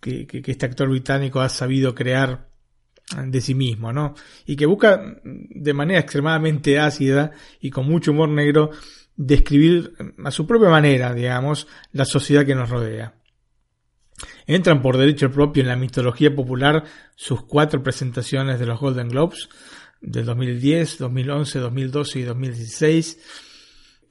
que, 0.00 0.26
que, 0.26 0.42
que 0.42 0.50
este 0.50 0.66
actor 0.66 0.88
británico 0.88 1.40
ha 1.40 1.48
sabido 1.48 1.94
crear 1.94 2.48
de 3.16 3.40
sí 3.40 3.54
mismo, 3.54 3.92
¿no? 3.92 4.16
Y 4.44 4.56
que 4.56 4.66
busca 4.66 5.00
de 5.22 5.72
manera 5.72 6.00
extremadamente 6.00 6.80
ácida 6.80 7.30
y 7.60 7.70
con 7.70 7.86
mucho 7.86 8.10
humor 8.10 8.28
negro 8.28 8.70
describir 9.14 9.92
a 10.24 10.32
su 10.32 10.48
propia 10.48 10.68
manera, 10.68 11.14
digamos, 11.14 11.68
la 11.92 12.06
sociedad 12.06 12.44
que 12.44 12.56
nos 12.56 12.70
rodea. 12.70 13.14
Entran 14.48 14.82
por 14.82 14.96
derecho 14.96 15.30
propio 15.30 15.62
en 15.62 15.68
la 15.68 15.76
mitología 15.76 16.34
popular 16.34 16.82
sus 17.14 17.44
cuatro 17.44 17.84
presentaciones 17.84 18.58
de 18.58 18.66
los 18.66 18.80
Golden 18.80 19.08
Globes, 19.08 19.48
del 20.02 20.26
2010, 20.26 20.98
2011, 20.98 21.58
2012 21.58 22.18
y 22.18 22.22
2016 22.22 23.18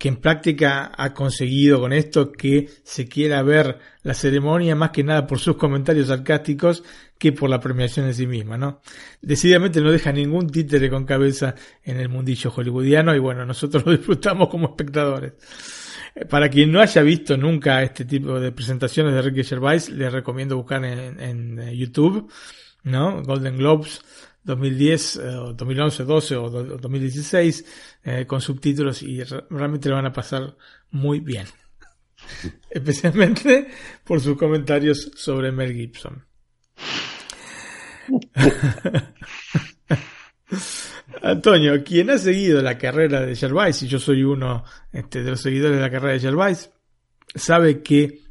que 0.01 0.08
en 0.08 0.15
práctica 0.15 0.91
ha 0.97 1.13
conseguido 1.13 1.80
con 1.80 1.93
esto 1.93 2.32
que 2.32 2.67
se 2.84 3.08
quiera 3.08 3.43
ver 3.43 3.77
la 4.01 4.15
ceremonia 4.15 4.75
más 4.75 4.89
que 4.89 5.04
nada 5.04 5.27
por 5.27 5.38
sus 5.38 5.58
comentarios 5.58 6.08
sarcásticos 6.08 6.84
que 7.19 7.32
por 7.32 7.51
la 7.51 7.60
premiación 7.60 8.08
en 8.08 8.15
sí 8.15 8.25
misma, 8.25 8.58
¿no? 8.58 8.82
Decididamente 9.21 9.80
no 9.80 9.91
deja 9.91 10.12
ningún 10.12 10.49
títere 10.49 10.89
con 10.89 11.06
cabeza 11.06 11.54
en 11.84 11.99
el 11.99 12.10
mundillo 12.10 12.49
hollywoodiano 12.49 13.13
y 13.13 13.19
bueno, 13.19 13.45
nosotros 13.45 13.86
lo 13.86 13.91
disfrutamos 13.91 14.49
como 14.49 14.69
espectadores. 14.69 15.34
Para 16.27 16.49
quien 16.49 16.71
no 16.71 16.82
haya 16.82 17.04
visto 17.04 17.38
nunca 17.38 17.84
este 17.84 18.04
tipo 18.06 18.39
de 18.39 18.51
presentaciones 18.51 19.13
de 19.13 19.21
Ricky 19.21 19.43
Gervais, 19.43 19.88
les 19.89 20.12
recomiendo 20.12 20.58
buscar 20.58 20.84
en, 20.84 21.19
en 21.19 21.71
YouTube, 21.73 22.27
¿no? 22.86 23.21
Golden 23.21 23.56
Globes 23.56 24.01
2010, 24.43 25.15
eh, 25.17 25.21
2011, 25.56 26.04
12 26.04 26.36
o 26.36 26.49
2016 26.49 27.65
eh, 28.04 28.25
con 28.25 28.41
subtítulos 28.41 29.04
y 29.04 29.23
realmente 29.23 29.89
lo 29.89 29.95
van 29.95 30.08
a 30.08 30.13
pasar 30.13 30.56
muy 30.91 31.19
bien. 31.19 31.45
Especialmente 32.69 33.67
por 34.04 34.21
sus 34.21 34.38
comentarios 34.38 35.12
sobre 35.15 35.51
Mel 35.51 35.73
Gibson. 35.73 36.25
Antonio, 41.21 41.84
quien 41.84 42.10
ha 42.10 42.17
seguido 42.17 42.62
la 42.62 42.77
carrera 42.77 43.21
de 43.21 43.36
Gervais, 43.36 43.82
y 43.84 43.88
yo 43.88 43.99
soy 43.99 44.23
uno 44.23 44.63
este, 44.91 45.23
de 45.23 45.32
los 45.32 45.41
seguidores 45.41 45.77
de 45.77 45.82
la 45.82 45.91
carrera 45.91 46.13
de 46.13 46.19
Gervais, 46.19 46.71
sabe 47.36 47.82
que 47.82 48.21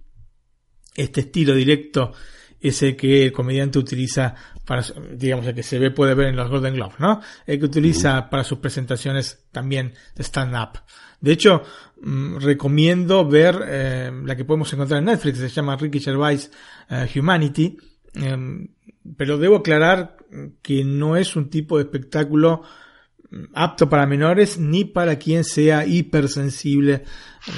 este 0.96 1.20
estilo 1.20 1.54
directo 1.54 2.12
es 2.60 2.82
el 2.82 2.96
que 2.96 3.24
el 3.24 3.32
comediante 3.32 3.78
utiliza 3.78 4.34
para, 4.66 4.84
digamos, 5.14 5.46
el 5.46 5.54
que 5.54 5.62
se 5.62 5.78
ve, 5.78 5.90
puede 5.90 6.14
ver 6.14 6.28
en 6.28 6.36
los 6.36 6.48
Golden 6.48 6.74
Globes, 6.74 7.00
¿no? 7.00 7.20
El 7.46 7.58
que 7.58 7.64
utiliza 7.64 8.28
para 8.28 8.44
sus 8.44 8.58
presentaciones 8.58 9.46
también 9.50 9.94
de 10.14 10.22
stand-up. 10.22 10.80
De 11.20 11.32
hecho, 11.32 11.62
mm, 12.00 12.36
recomiendo 12.36 13.26
ver 13.28 13.60
eh, 13.66 14.12
la 14.24 14.36
que 14.36 14.44
podemos 14.44 14.72
encontrar 14.72 14.98
en 14.98 15.06
Netflix, 15.06 15.38
se 15.38 15.48
llama 15.48 15.76
Ricky 15.76 16.00
Gervais 16.00 16.50
eh, 16.88 17.08
Humanity, 17.14 17.76
em, 18.14 18.68
pero 19.16 19.38
debo 19.38 19.56
aclarar 19.56 20.16
que 20.62 20.84
no 20.84 21.16
es 21.16 21.34
un 21.36 21.50
tipo 21.50 21.76
de 21.76 21.84
espectáculo 21.84 22.62
mm, 23.30 23.44
apto 23.54 23.88
para 23.88 24.06
menores 24.06 24.58
ni 24.58 24.84
para 24.84 25.16
quien 25.16 25.44
sea 25.44 25.86
hipersensible 25.86 27.04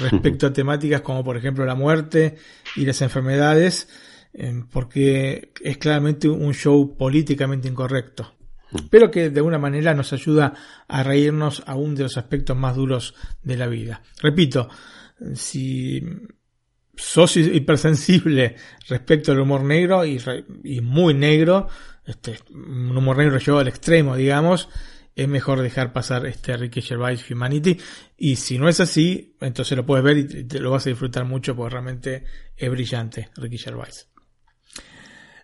respecto 0.01 0.47
a 0.47 0.53
temáticas 0.53 1.01
como 1.01 1.23
por 1.23 1.37
ejemplo 1.37 1.65
la 1.65 1.75
muerte 1.75 2.37
y 2.75 2.85
las 2.85 3.01
enfermedades 3.01 3.87
porque 4.71 5.51
es 5.61 5.77
claramente 5.77 6.27
un 6.27 6.53
show 6.53 6.97
políticamente 6.97 7.67
incorrecto, 7.67 8.33
pero 8.89 9.11
que 9.11 9.29
de 9.29 9.39
alguna 9.39 9.59
manera 9.59 9.93
nos 9.93 10.13
ayuda 10.13 10.53
a 10.87 11.03
reírnos 11.03 11.63
aún 11.67 11.95
de 11.95 12.03
los 12.03 12.17
aspectos 12.17 12.57
más 12.57 12.75
duros 12.75 13.13
de 13.43 13.57
la 13.57 13.67
vida. 13.67 14.01
Repito, 14.21 14.69
si 15.35 16.03
sos 16.95 17.37
hipersensible 17.37 18.55
respecto 18.87 19.31
al 19.31 19.39
humor 19.39 19.63
negro 19.63 20.03
y, 20.05 20.19
muy 20.81 21.13
negro, 21.13 21.67
este, 22.05 22.39
un 22.51 22.95
humor 22.95 23.17
negro 23.17 23.37
llevado 23.37 23.59
al 23.59 23.67
extremo, 23.67 24.15
digamos, 24.15 24.69
es 25.15 25.27
mejor 25.27 25.61
dejar 25.61 25.93
pasar 25.93 26.25
este 26.25 26.57
Ricky 26.57 26.81
Gervais 26.81 27.29
Humanity. 27.29 27.77
Y 28.17 28.35
si 28.35 28.57
no 28.57 28.67
es 28.67 28.79
así, 28.79 29.35
entonces 29.41 29.77
lo 29.77 29.85
puedes 29.85 30.03
ver 30.03 30.17
y 30.17 30.43
te 30.45 30.59
lo 30.59 30.71
vas 30.71 30.87
a 30.87 30.89
disfrutar 30.89 31.25
mucho 31.25 31.55
porque 31.55 31.73
realmente 31.73 32.23
es 32.57 32.69
brillante 32.69 33.29
Ricky 33.35 33.59
Gervais. 33.59 34.12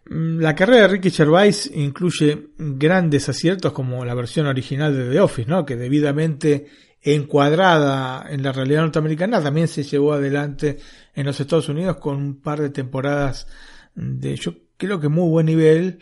Mm, 0.10 0.40
la 0.40 0.56
carrera 0.56 0.82
de 0.82 0.88
Ricky 0.88 1.12
Gervais 1.12 1.70
incluye 1.74 2.50
grandes 2.58 3.30
aciertos 3.30 3.72
como 3.74 4.04
la 4.04 4.16
versión 4.16 4.48
original 4.48 4.96
de 4.96 5.12
The 5.12 5.20
Office, 5.22 5.50
¿no? 5.50 5.66
que 5.66 5.76
debidamente 5.76 6.68
encuadrada 7.02 8.26
en 8.30 8.44
la 8.44 8.52
realidad 8.52 8.82
norteamericana 8.82 9.42
también 9.42 9.68
se 9.68 9.84
llevó 9.84 10.14
adelante 10.14 10.80
en 11.14 11.26
los 11.26 11.40
Estados 11.40 11.70
Unidos 11.70 11.98
con 11.98 12.18
un 12.18 12.42
par 12.42 12.60
de 12.60 12.72
temporadas 12.72 13.48
de 13.96 14.36
yo 14.36 14.54
creo 14.78 15.00
que 15.00 15.10
muy 15.10 15.30
buen 15.30 15.46
nivel, 15.46 16.00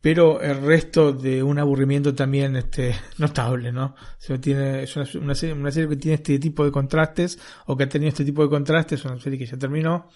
pero 0.00 0.40
el 0.40 0.62
resto 0.62 1.12
de 1.12 1.42
un 1.42 1.58
aburrimiento 1.58 2.14
también 2.14 2.56
este, 2.56 2.94
notable, 3.18 3.72
¿no? 3.72 3.96
Se 4.18 4.38
tiene, 4.38 4.84
es 4.84 4.94
una, 4.96 5.34
serie, 5.34 5.54
una 5.54 5.70
serie 5.70 5.88
que 5.88 5.96
tiene 5.96 6.14
este 6.14 6.38
tipo 6.38 6.64
de 6.64 6.70
contrastes 6.70 7.38
o 7.66 7.76
que 7.76 7.84
ha 7.84 7.88
tenido 7.88 8.08
este 8.08 8.24
tipo 8.24 8.42
de 8.42 8.50
contrastes, 8.50 9.04
una 9.04 9.18
serie 9.20 9.38
que 9.38 9.46
ya 9.46 9.56
terminó 9.56 10.08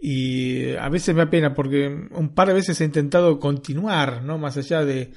y 0.00 0.74
a 0.76 0.88
veces 0.88 1.14
me 1.14 1.24
da 1.24 1.30
pena 1.30 1.54
porque 1.54 1.88
un 1.88 2.34
par 2.34 2.48
de 2.48 2.54
veces 2.54 2.80
he 2.80 2.84
intentado 2.84 3.38
continuar, 3.38 4.22
¿no? 4.22 4.38
Más 4.38 4.56
allá 4.56 4.84
de... 4.84 5.12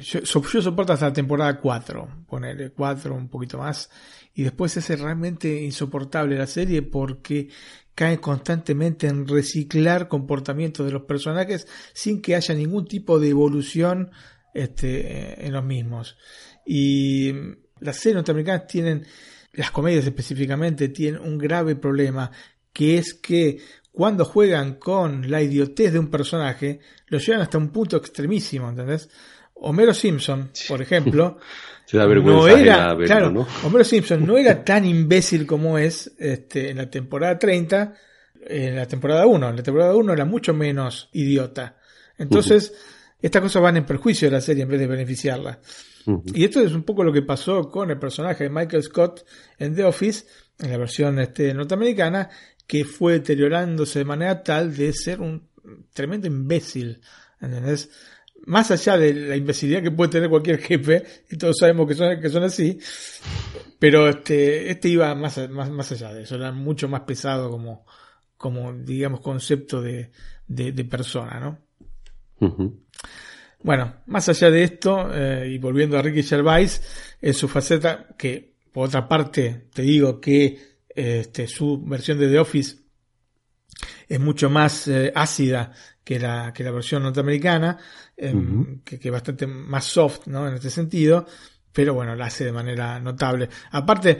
Yo, 0.00 0.20
yo 0.22 0.62
soporto 0.62 0.92
hasta 0.92 1.06
la 1.06 1.12
temporada 1.12 1.60
4, 1.60 2.24
ponerle 2.28 2.70
4, 2.70 3.14
un 3.14 3.28
poquito 3.28 3.58
más, 3.58 3.88
y 4.34 4.42
después 4.42 4.76
es 4.76 4.88
realmente 4.98 5.62
insoportable 5.62 6.36
la 6.36 6.48
serie 6.48 6.82
porque 6.82 7.48
cae 7.94 8.18
constantemente 8.18 9.06
en 9.06 9.28
reciclar 9.28 10.08
comportamientos 10.08 10.86
de 10.86 10.92
los 10.92 11.02
personajes 11.02 11.68
sin 11.92 12.22
que 12.22 12.34
haya 12.34 12.54
ningún 12.54 12.86
tipo 12.86 13.20
de 13.20 13.28
evolución 13.28 14.10
este, 14.54 15.46
en 15.46 15.52
los 15.52 15.64
mismos. 15.64 16.16
Y 16.64 17.32
las 17.80 17.96
series 17.96 18.16
norteamericanas 18.16 18.66
tienen, 18.66 19.06
las 19.52 19.70
comedias 19.70 20.06
específicamente, 20.06 20.88
tienen 20.88 21.20
un 21.20 21.38
grave 21.38 21.76
problema, 21.76 22.30
que 22.72 22.98
es 22.98 23.14
que 23.14 23.58
cuando 23.92 24.24
juegan 24.24 24.74
con 24.74 25.30
la 25.30 25.42
idiotez 25.42 25.92
de 25.92 25.98
un 25.98 26.08
personaje, 26.08 26.80
lo 27.08 27.18
llevan 27.18 27.42
hasta 27.42 27.58
un 27.58 27.70
punto 27.70 27.96
extremísimo, 27.96 28.68
¿entendés? 28.68 29.08
Homero 29.54 29.92
Simpson, 29.92 30.50
por 30.68 30.80
ejemplo, 30.80 31.38
no 31.92 32.48
era, 32.48 32.96
claro, 33.04 33.46
Homero 33.64 33.84
Simpson 33.84 34.24
no 34.24 34.38
era 34.38 34.64
tan 34.64 34.84
imbécil 34.86 35.46
como 35.46 35.76
es 35.76 36.12
este, 36.18 36.70
en 36.70 36.78
la 36.78 36.88
temporada 36.88 37.38
30, 37.38 37.94
en 38.46 38.76
la 38.76 38.86
temporada 38.86 39.26
1. 39.26 39.50
En 39.50 39.56
la 39.56 39.62
temporada 39.62 39.94
1 39.94 40.12
era 40.12 40.24
mucho 40.24 40.54
menos 40.54 41.08
idiota. 41.12 41.76
Entonces, 42.16 42.72
estas 43.20 43.42
cosas 43.42 43.62
van 43.62 43.76
en 43.76 43.86
perjuicio 43.86 44.28
de 44.28 44.32
la 44.32 44.40
serie 44.40 44.62
en 44.62 44.68
vez 44.68 44.80
de 44.80 44.86
beneficiarla. 44.86 45.58
Y 46.32 46.44
esto 46.44 46.60
es 46.60 46.72
un 46.72 46.82
poco 46.82 47.04
lo 47.04 47.12
que 47.12 47.22
pasó 47.22 47.70
con 47.70 47.90
el 47.90 47.98
personaje 47.98 48.44
de 48.44 48.50
Michael 48.50 48.82
Scott 48.82 49.26
en 49.58 49.74
The 49.74 49.84
Office, 49.84 50.26
en 50.58 50.70
la 50.70 50.78
versión 50.78 51.18
este, 51.18 51.52
norteamericana, 51.52 52.30
que 52.70 52.84
fue 52.84 53.14
deteriorándose 53.14 53.98
de 53.98 54.04
manera 54.04 54.44
tal 54.44 54.76
de 54.76 54.92
ser 54.92 55.20
un 55.20 55.42
tremendo 55.92 56.28
imbécil. 56.28 57.00
¿entendés? 57.40 57.90
Más 58.46 58.70
allá 58.70 58.96
de 58.96 59.12
la 59.12 59.34
imbecilidad 59.34 59.82
que 59.82 59.90
puede 59.90 60.12
tener 60.12 60.30
cualquier 60.30 60.58
jefe, 60.60 61.02
y 61.28 61.36
todos 61.36 61.58
sabemos 61.58 61.88
que 61.88 61.96
son, 61.96 62.20
que 62.20 62.28
son 62.28 62.44
así, 62.44 62.78
pero 63.80 64.08
este, 64.08 64.70
este 64.70 64.88
iba 64.88 65.12
más, 65.16 65.50
más, 65.50 65.68
más 65.68 65.90
allá 65.90 66.14
de 66.14 66.22
eso, 66.22 66.36
era 66.36 66.52
mucho 66.52 66.86
más 66.86 67.00
pesado 67.00 67.50
como, 67.50 67.84
como 68.36 68.72
digamos, 68.72 69.18
concepto 69.18 69.82
de, 69.82 70.12
de, 70.46 70.84
persona, 70.84 71.40
¿no? 71.40 71.58
Bueno, 73.64 73.96
más 74.06 74.28
allá 74.28 74.48
de 74.48 74.62
esto, 74.62 75.10
eh, 75.12 75.48
y 75.54 75.58
volviendo 75.58 75.98
a 75.98 76.02
Ricky 76.02 76.22
Gervais, 76.22 77.16
en 77.20 77.34
su 77.34 77.48
faceta, 77.48 78.06
que 78.16 78.54
por 78.72 78.86
otra 78.86 79.08
parte 79.08 79.66
te 79.74 79.82
digo 79.82 80.20
que 80.20 80.69
este, 81.00 81.46
su 81.46 81.82
versión 81.82 82.18
de 82.18 82.28
The 82.28 82.38
Office 82.38 82.76
es 84.08 84.20
mucho 84.20 84.50
más 84.50 84.88
eh, 84.88 85.12
ácida 85.14 85.72
que 86.04 86.18
la, 86.18 86.52
que 86.52 86.64
la 86.64 86.70
versión 86.70 87.02
norteamericana, 87.02 87.78
em, 88.16 88.80
que, 88.82 88.98
es 89.02 89.10
bastante 89.10 89.46
más 89.46 89.84
soft 89.84 90.26
¿no? 90.26 90.46
en 90.46 90.54
este 90.54 90.68
sentido, 90.68 91.26
pero 91.72 91.94
bueno, 91.94 92.14
la 92.16 92.26
hace 92.26 92.44
de 92.44 92.52
manera 92.52 92.98
notable. 93.00 93.48
Aparte, 93.70 94.18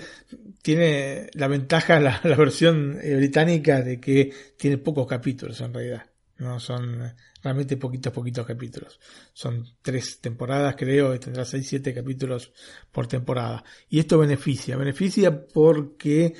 tiene 0.62 1.28
la 1.34 1.48
ventaja 1.48 2.00
la, 2.00 2.20
la 2.24 2.36
versión 2.36 2.98
eh, 3.02 3.16
británica 3.16 3.82
de 3.82 4.00
que 4.00 4.32
tiene 4.56 4.78
pocos 4.78 5.06
capítulos 5.06 5.60
en 5.60 5.74
realidad. 5.74 6.06
No 6.38 6.58
son 6.58 7.12
realmente 7.42 7.76
poquitos, 7.76 8.12
poquitos 8.12 8.46
capítulos. 8.46 8.98
Son 9.32 9.62
tres 9.82 10.20
temporadas, 10.20 10.74
creo, 10.76 11.14
y 11.14 11.18
tendrá 11.18 11.44
seis, 11.44 11.68
siete 11.68 11.92
capítulos 11.92 12.52
por 12.90 13.06
temporada. 13.06 13.62
Y 13.90 13.98
esto 13.98 14.18
beneficia, 14.18 14.76
beneficia 14.76 15.46
porque 15.46 16.34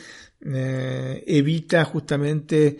eh, 0.44 1.22
evita 1.26 1.84
justamente 1.84 2.78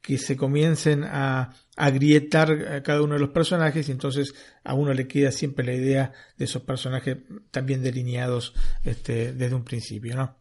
que 0.00 0.18
se 0.18 0.36
comiencen 0.36 1.04
a 1.04 1.50
agrietar 1.76 2.50
a 2.50 2.82
cada 2.82 3.02
uno 3.02 3.14
de 3.14 3.20
los 3.20 3.30
personajes 3.30 3.88
y 3.88 3.92
entonces 3.92 4.34
a 4.64 4.74
uno 4.74 4.92
le 4.92 5.06
queda 5.06 5.30
siempre 5.30 5.64
la 5.64 5.74
idea 5.74 6.12
de 6.36 6.44
esos 6.44 6.62
personajes 6.62 7.18
también 7.50 7.82
delineados 7.82 8.54
este, 8.82 9.32
desde 9.32 9.54
un 9.54 9.64
principio, 9.64 10.16
¿no? 10.16 10.36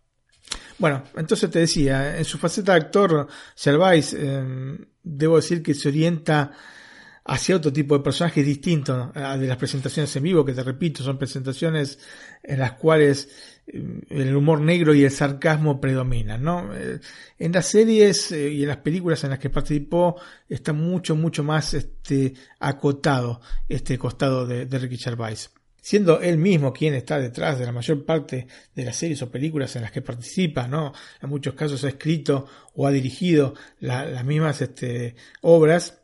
Bueno, 0.77 1.03
entonces 1.15 1.49
te 1.51 1.59
decía, 1.59 2.17
en 2.17 2.25
su 2.25 2.37
faceta 2.37 2.73
de 2.73 2.79
actor, 2.79 3.27
Servais, 3.53 4.13
eh, 4.13 4.77
debo 5.03 5.35
decir 5.35 5.61
que 5.61 5.73
se 5.73 5.89
orienta 5.89 6.51
hacia 7.29 7.55
otro 7.55 7.71
tipo 7.71 7.95
de 7.95 8.03
personajes 8.03 8.43
distintos 8.43 9.15
a 9.15 9.37
de 9.37 9.47
las 9.47 9.57
presentaciones 9.57 10.15
en 10.15 10.23
vivo, 10.23 10.43
que 10.43 10.53
te 10.53 10.63
repito, 10.63 11.03
son 11.03 11.19
presentaciones 11.19 11.99
en 12.41 12.57
las 12.57 12.73
cuales 12.73 13.29
eh, 13.67 13.83
el 14.09 14.35
humor 14.35 14.61
negro 14.61 14.95
y 14.95 15.03
el 15.03 15.11
sarcasmo 15.11 15.79
predominan, 15.79 16.43
¿no? 16.43 16.73
Eh, 16.75 16.99
en 17.37 17.51
las 17.51 17.67
series 17.67 18.31
eh, 18.31 18.49
y 18.49 18.63
en 18.63 18.69
las 18.69 18.77
películas 18.77 19.23
en 19.23 19.29
las 19.29 19.37
que 19.37 19.51
participó 19.51 20.19
está 20.47 20.73
mucho, 20.73 21.15
mucho 21.15 21.43
más 21.43 21.75
este, 21.75 22.33
acotado 22.59 23.41
este 23.67 23.99
costado 23.99 24.47
de, 24.47 24.65
Ricky 24.65 24.97
Gervais. 24.97 25.51
siendo 25.79 26.21
él 26.21 26.39
mismo 26.39 26.73
quien 26.73 26.95
está 26.95 27.19
detrás 27.19 27.59
de 27.59 27.65
la 27.65 27.71
mayor 27.71 28.05
parte 28.05 28.47
de 28.73 28.85
las 28.85 28.95
series 28.95 29.21
o 29.21 29.29
películas 29.29 29.75
en 29.75 29.83
las 29.83 29.91
que 29.91 30.01
participa, 30.01 30.67
¿no? 30.67 30.93
En 31.21 31.29
muchos 31.29 31.53
casos 31.53 31.83
ha 31.83 31.89
escrito 31.89 32.47
o 32.73 32.87
ha 32.87 32.91
dirigido 32.91 33.53
las 33.79 34.25
mismas 34.25 34.61
este, 34.61 35.15
obras, 35.41 35.98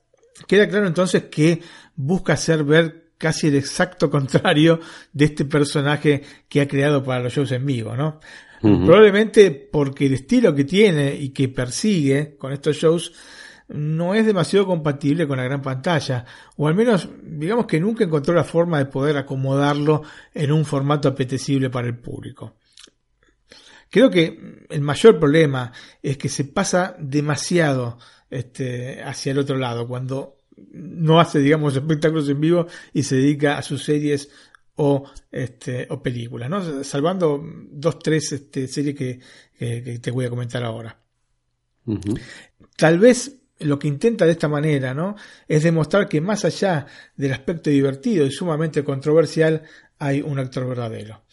queda 0.48 0.68
claro 0.68 0.88
entonces 0.88 1.26
que 1.26 1.62
busca 1.96 2.34
hacer 2.34 2.64
ver 2.64 3.06
casi 3.18 3.48
el 3.48 3.56
exacto 3.56 4.10
contrario 4.10 4.80
de 5.14 5.26
este 5.26 5.46
personaje 5.46 6.24
que 6.50 6.62
ha 6.62 6.68
creado 6.68 7.04
para 7.04 7.24
los 7.24 7.34
shows 7.34 7.52
en 7.52 7.66
vivo, 7.66 7.96
¿no? 7.96 8.20
Probablemente 8.62 9.52
porque 9.52 10.08
el 10.08 10.14
estilo 10.16 10.56
que 10.56 10.64
tiene 10.64 11.14
y 11.14 11.30
que 11.30 11.50
persigue 11.50 12.36
con 12.36 12.52
estos 12.52 12.78
shows 12.78 13.14
no 13.68 14.16
es 14.16 14.26
demasiado 14.26 14.66
compatible 14.66 15.28
con 15.28 15.38
la 15.38 15.44
gran 15.44 15.62
pantalla, 15.62 16.26
o 16.56 16.68
al 16.68 16.74
menos 16.74 17.10
digamos 17.24 17.68
que 17.68 17.80
nunca 17.80 18.04
encontró 18.04 18.34
la 18.34 18.44
forma 18.44 18.80
de 18.80 18.86
poder 18.86 19.18
acomodarlo 19.18 20.02
en 20.34 20.52
un 20.52 20.66
formato 20.66 21.08
apetecible 21.08 21.70
para 21.70 21.88
el 21.88 21.98
público. 21.98 22.56
Creo 23.90 24.10
que 24.10 24.66
el 24.70 24.82
mayor 24.82 25.20
problema 25.20 25.72
es 26.02 26.18
que 26.18 26.30
se 26.30 26.46
pasa 26.46 26.96
demasiado 27.00 27.98
este, 28.30 29.02
hacia 29.04 29.32
el 29.32 29.40
otro 29.40 29.58
lado, 29.58 29.88
cuando 29.88 30.38
no 30.72 31.20
hace, 31.20 31.40
digamos, 31.40 31.76
espectáculos 31.76 32.30
en 32.30 32.40
vivo 32.40 32.68
y 32.94 33.04
se 33.04 33.16
dedica 33.16 33.58
a 33.58 33.62
sus 33.62 33.84
series 33.84 34.30
o, 34.76 35.10
este, 35.32 35.88
o 35.90 36.02
películas, 36.02 36.50
¿no? 36.50 36.84
Salvando 36.84 37.42
dos, 37.72 38.00
tres 38.00 38.32
este, 38.34 38.68
series 38.68 38.96
que, 38.96 39.20
que, 39.58 40.00
te 40.00 40.12
voy 40.12 40.26
a 40.26 40.30
comentar 40.30 40.64
ahora. 40.64 41.00
Tal 42.76 43.00
vez 43.00 43.38
lo 43.60 43.80
que 43.80 43.88
intenta 43.88 44.26
de 44.26 44.32
esta 44.32 44.50
manera, 44.50 44.94
¿no? 44.94 45.16
Es 45.48 45.64
demostrar 45.64 46.10
que 46.10 46.20
más 46.20 46.44
allá 46.44 46.86
del 47.16 47.32
aspecto 47.32 47.70
divertido 47.70 48.26
y 48.26 48.32
sumamente 48.32 48.84
controversial, 48.84 49.62
hay 49.98 50.22
un 50.22 50.40
actor 50.40 50.68
verdadero. 50.68 51.24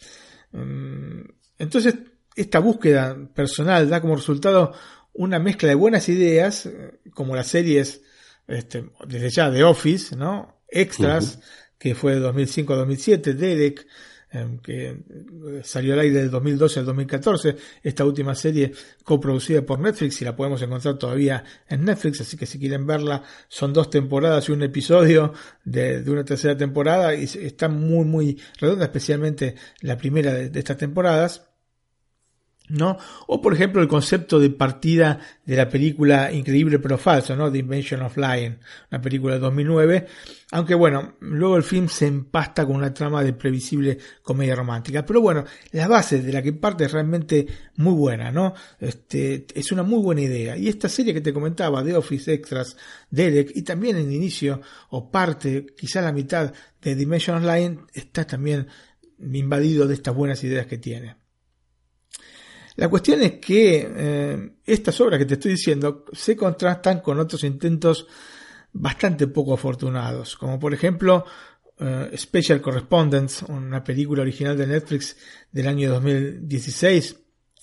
Mm, 0.53 1.21
entonces, 1.57 1.95
esta 2.35 2.59
búsqueda 2.59 3.17
personal 3.33 3.89
da 3.89 3.99
como 4.01 4.15
resultado 4.15 4.73
una 5.13 5.39
mezcla 5.39 5.69
de 5.69 5.75
buenas 5.75 6.09
ideas, 6.09 6.69
como 7.13 7.35
las 7.35 7.47
series, 7.47 8.01
este, 8.47 8.89
desde 9.07 9.29
ya 9.29 9.49
de 9.49 9.63
Office, 9.63 10.15
¿no? 10.15 10.61
Extras, 10.67 11.39
que 11.77 11.95
fue 11.95 12.13
de 12.13 12.19
2005 12.19 12.73
a 12.73 12.77
2007, 12.77 13.33
Derek, 13.33 13.85
Em, 14.33 14.57
que 14.57 14.87
eh, 14.87 15.61
salió 15.63 15.93
al 15.93 15.99
aire 15.99 16.21
del 16.21 16.31
2012 16.31 16.79
al 16.79 16.87
2014, 16.87 17.55
esta 17.83 18.03
última 18.03 18.33
serie 18.33 18.71
coproducida 19.03 19.61
por 19.61 19.79
Netflix 19.79 20.23
y 20.23 20.25
la 20.25 20.35
podemos 20.35 20.59
encontrar 20.63 20.97
todavía 20.97 21.43
en 21.69 21.85
Netflix, 21.85 22.21
así 22.21 22.35
que 22.35 22.47
si 22.47 22.57
quieren 22.57 22.87
verla 22.87 23.21
son 23.47 23.73
dos 23.73 23.91
temporadas 23.91 24.49
y 24.49 24.51
un 24.51 24.63
episodio 24.63 25.33
de, 25.63 26.03
una 26.07 26.25
tercera 26.25 26.57
temporada 26.57 27.13
y 27.13 27.25
está 27.25 27.69
muy 27.69 28.05
muy 28.05 28.41
redonda, 28.59 28.85
especialmente 28.85 29.53
la 29.81 29.99
primera 29.99 30.33
de 30.33 30.59
estas 30.59 30.77
temporadas. 30.77 31.52
¿No? 32.73 32.97
O 33.27 33.39
por 33.41 33.53
ejemplo 33.53 33.81
el 33.81 33.87
concepto 33.87 34.39
de 34.39 34.49
partida 34.49 35.19
de 35.45 35.55
la 35.55 35.69
película 35.69 36.31
Increíble 36.31 36.79
pero 36.79 36.97
falso, 36.97 37.35
¿no? 37.35 37.51
The 37.51 37.59
Invention 37.59 38.01
of 38.01 38.17
Lying, 38.17 38.57
una 38.91 39.01
película 39.01 39.35
de 39.35 39.39
2009, 39.39 40.07
aunque 40.51 40.73
bueno, 40.73 41.13
luego 41.19 41.55
el 41.55 41.63
film 41.63 41.87
se 41.87 42.07
empasta 42.07 42.65
con 42.65 42.75
una 42.75 42.93
trama 42.93 43.23
de 43.23 43.33
previsible 43.33 43.97
comedia 44.23 44.55
romántica, 44.55 45.05
pero 45.05 45.21
bueno, 45.21 45.45
la 45.71 45.87
base 45.87 46.21
de 46.21 46.33
la 46.33 46.41
que 46.41 46.53
parte 46.53 46.85
es 46.85 46.91
realmente 46.91 47.45
muy 47.77 47.93
buena, 47.93 48.31
¿no? 48.31 48.53
Este, 48.79 49.45
es 49.53 49.71
una 49.71 49.83
muy 49.83 50.01
buena 50.01 50.21
idea. 50.21 50.57
Y 50.57 50.67
esta 50.67 50.89
serie 50.89 51.13
que 51.13 51.21
te 51.21 51.33
comentaba, 51.33 51.83
The 51.83 51.95
Office 51.95 52.33
Extras, 52.33 52.75
Derek, 53.09 53.51
y 53.55 53.61
también 53.61 53.97
en 53.97 54.11
inicio 54.11 54.61
o 54.89 55.11
parte, 55.11 55.67
quizá 55.77 56.01
la 56.01 56.11
mitad 56.11 56.51
de 56.81 56.95
Dimension 56.95 57.45
Lying, 57.45 57.85
está 57.93 58.25
también 58.25 58.67
invadido 59.19 59.87
de 59.87 59.93
estas 59.93 60.15
buenas 60.15 60.43
ideas 60.43 60.65
que 60.65 60.77
tiene. 60.77 61.22
La 62.75 62.87
cuestión 62.87 63.21
es 63.21 63.33
que 63.33 63.87
eh, 63.95 64.51
estas 64.65 64.99
obras 65.01 65.19
que 65.19 65.25
te 65.25 65.35
estoy 65.35 65.51
diciendo 65.51 66.05
se 66.11 66.35
contrastan 66.35 67.01
con 67.01 67.19
otros 67.19 67.43
intentos 67.43 68.07
bastante 68.73 69.27
poco 69.27 69.53
afortunados, 69.53 70.35
como 70.35 70.59
por 70.59 70.73
ejemplo 70.73 71.25
eh, 71.79 72.11
Special 72.17 72.61
Correspondence, 72.61 73.45
una 73.51 73.83
película 73.83 74.23
original 74.23 74.57
de 74.57 74.67
Netflix 74.67 75.15
del 75.51 75.67
año 75.67 75.91
2016, 75.91 77.15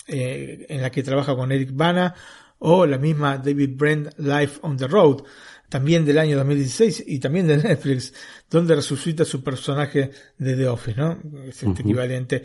eh, 0.06 0.66
en 0.68 0.82
la 0.82 0.90
que 0.90 1.02
trabaja 1.02 1.34
con 1.34 1.50
Eric 1.50 1.70
Bana, 1.72 2.14
o 2.58 2.86
la 2.86 2.98
misma 2.98 3.38
David 3.38 3.70
Brent 3.76 4.18
Life 4.18 4.60
on 4.62 4.76
the 4.76 4.86
Road, 4.86 5.24
también 5.70 6.04
del 6.04 6.18
año 6.18 6.36
2016 6.36 7.04
y 7.06 7.18
también 7.20 7.46
de 7.46 7.56
Netflix, 7.56 8.12
donde 8.50 8.74
resucita 8.74 9.24
su 9.24 9.42
personaje 9.42 10.10
de 10.36 10.56
The 10.56 10.68
Office, 10.68 11.00
¿no? 11.00 11.18
Es 11.48 11.62
el 11.62 11.70
equivalente, 11.70 12.42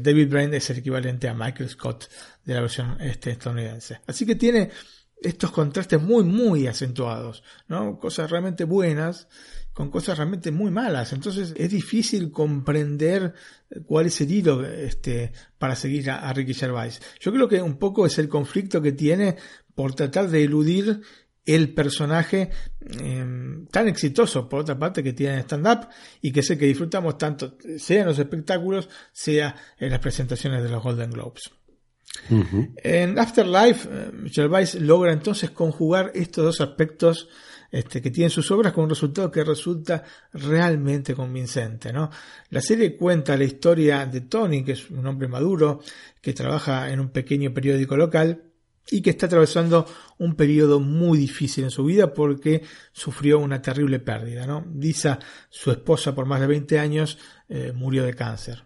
David 0.00 0.30
Brent 0.30 0.54
es 0.54 0.70
el 0.70 0.78
equivalente 0.78 1.28
a 1.28 1.34
Michael 1.34 1.68
Scott 1.68 2.08
de 2.44 2.54
la 2.54 2.60
versión 2.60 2.96
este, 3.00 3.32
estadounidense. 3.32 4.00
Así 4.06 4.24
que 4.24 4.36
tiene 4.36 4.70
estos 5.20 5.50
contrastes 5.50 6.00
muy, 6.00 6.22
muy 6.22 6.68
acentuados, 6.68 7.42
¿no? 7.66 7.98
Cosas 7.98 8.30
realmente 8.30 8.64
buenas 8.64 9.26
con 9.72 9.90
cosas 9.90 10.16
realmente 10.16 10.50
muy 10.50 10.70
malas. 10.70 11.12
Entonces 11.12 11.54
es 11.56 11.70
difícil 11.70 12.30
comprender 12.30 13.34
cuál 13.86 14.06
es 14.06 14.20
el 14.20 14.32
hilo 14.32 14.64
este, 14.64 15.32
para 15.56 15.76
seguir 15.76 16.10
a, 16.10 16.28
a 16.28 16.32
Ricky 16.32 16.54
Gervais. 16.54 17.00
Yo 17.20 17.32
creo 17.32 17.48
que 17.48 17.60
un 17.60 17.78
poco 17.78 18.06
es 18.06 18.18
el 18.18 18.28
conflicto 18.28 18.80
que 18.82 18.92
tiene 18.92 19.36
por 19.74 19.94
tratar 19.94 20.28
de 20.28 20.42
eludir 20.42 21.00
el 21.48 21.72
personaje 21.72 22.50
em, 23.00 23.66
tan 23.68 23.88
exitoso, 23.88 24.48
por 24.48 24.60
otra 24.60 24.78
parte, 24.78 25.02
que 25.02 25.14
tiene 25.14 25.40
stand-up 25.40 25.88
y 26.20 26.30
que 26.30 26.42
sé 26.42 26.58
que 26.58 26.66
disfrutamos 26.66 27.16
tanto, 27.16 27.56
sea 27.78 28.02
en 28.02 28.06
los 28.06 28.18
espectáculos, 28.18 28.88
sea 29.12 29.56
en 29.78 29.90
las 29.90 30.00
presentaciones 30.00 30.62
de 30.62 30.68
los 30.68 30.82
Golden 30.82 31.10
Globes. 31.10 31.50
En 32.82 33.18
Afterlife, 33.18 33.88
eh, 33.90 34.10
Gervais 34.30 34.74
logra 34.74 35.12
entonces 35.12 35.50
conjugar 35.50 36.10
estos 36.14 36.44
dos 36.44 36.60
aspectos 36.60 37.28
este, 37.70 38.02
que 38.02 38.10
tienen 38.10 38.30
sus 38.30 38.50
obras 38.50 38.72
con 38.72 38.84
un 38.84 38.90
resultado 38.90 39.30
que 39.30 39.44
resulta 39.44 40.02
realmente 40.32 41.14
convincente. 41.14 41.92
¿no? 41.92 42.10
La 42.50 42.60
serie 42.60 42.96
cuenta 42.96 43.36
la 43.36 43.44
historia 43.44 44.04
de 44.06 44.22
Tony, 44.22 44.64
que 44.64 44.72
es 44.72 44.90
un 44.90 45.06
hombre 45.06 45.28
maduro, 45.28 45.80
que 46.20 46.32
trabaja 46.32 46.90
en 46.90 47.00
un 47.00 47.10
pequeño 47.10 47.54
periódico 47.54 47.96
local, 47.96 48.47
y 48.90 49.02
que 49.02 49.10
está 49.10 49.26
atravesando 49.26 49.86
un 50.18 50.34
periodo 50.34 50.80
muy 50.80 51.18
difícil 51.18 51.64
en 51.64 51.70
su 51.70 51.84
vida 51.84 52.12
porque 52.12 52.62
sufrió 52.92 53.38
una 53.38 53.60
terrible 53.60 54.00
pérdida. 54.00 54.46
¿no? 54.46 54.66
Lisa, 54.74 55.18
su 55.50 55.70
esposa 55.70 56.14
por 56.14 56.26
más 56.26 56.40
de 56.40 56.46
20 56.46 56.78
años, 56.78 57.18
eh, 57.48 57.72
murió 57.74 58.04
de 58.04 58.14
cáncer. 58.14 58.64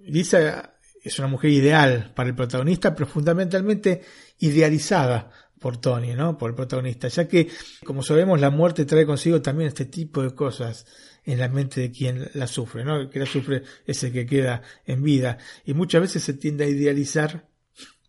Lisa 0.00 0.74
es 1.02 1.18
una 1.18 1.28
mujer 1.28 1.50
ideal 1.50 2.12
para 2.14 2.28
el 2.28 2.34
protagonista, 2.34 2.94
pero 2.94 3.06
fundamentalmente 3.06 4.02
idealizada 4.38 5.30
por 5.60 5.78
Tony, 5.78 6.14
¿no? 6.14 6.36
por 6.36 6.50
el 6.50 6.56
protagonista, 6.56 7.08
ya 7.08 7.26
que, 7.26 7.48
como 7.84 8.02
sabemos, 8.02 8.40
la 8.40 8.50
muerte 8.50 8.84
trae 8.84 9.06
consigo 9.06 9.40
también 9.40 9.68
este 9.68 9.86
tipo 9.86 10.22
de 10.22 10.34
cosas 10.34 10.86
en 11.24 11.38
la 11.38 11.48
mente 11.48 11.80
de 11.80 11.90
quien 11.90 12.28
la 12.34 12.46
sufre, 12.46 12.84
¿no? 12.84 13.00
El 13.00 13.08
que 13.10 13.18
la 13.18 13.26
sufre 13.26 13.62
es 13.84 14.02
el 14.04 14.12
que 14.12 14.26
queda 14.26 14.62
en 14.84 15.02
vida. 15.02 15.38
Y 15.64 15.74
muchas 15.74 16.02
veces 16.02 16.22
se 16.22 16.34
tiende 16.34 16.64
a 16.64 16.68
idealizar 16.68 17.48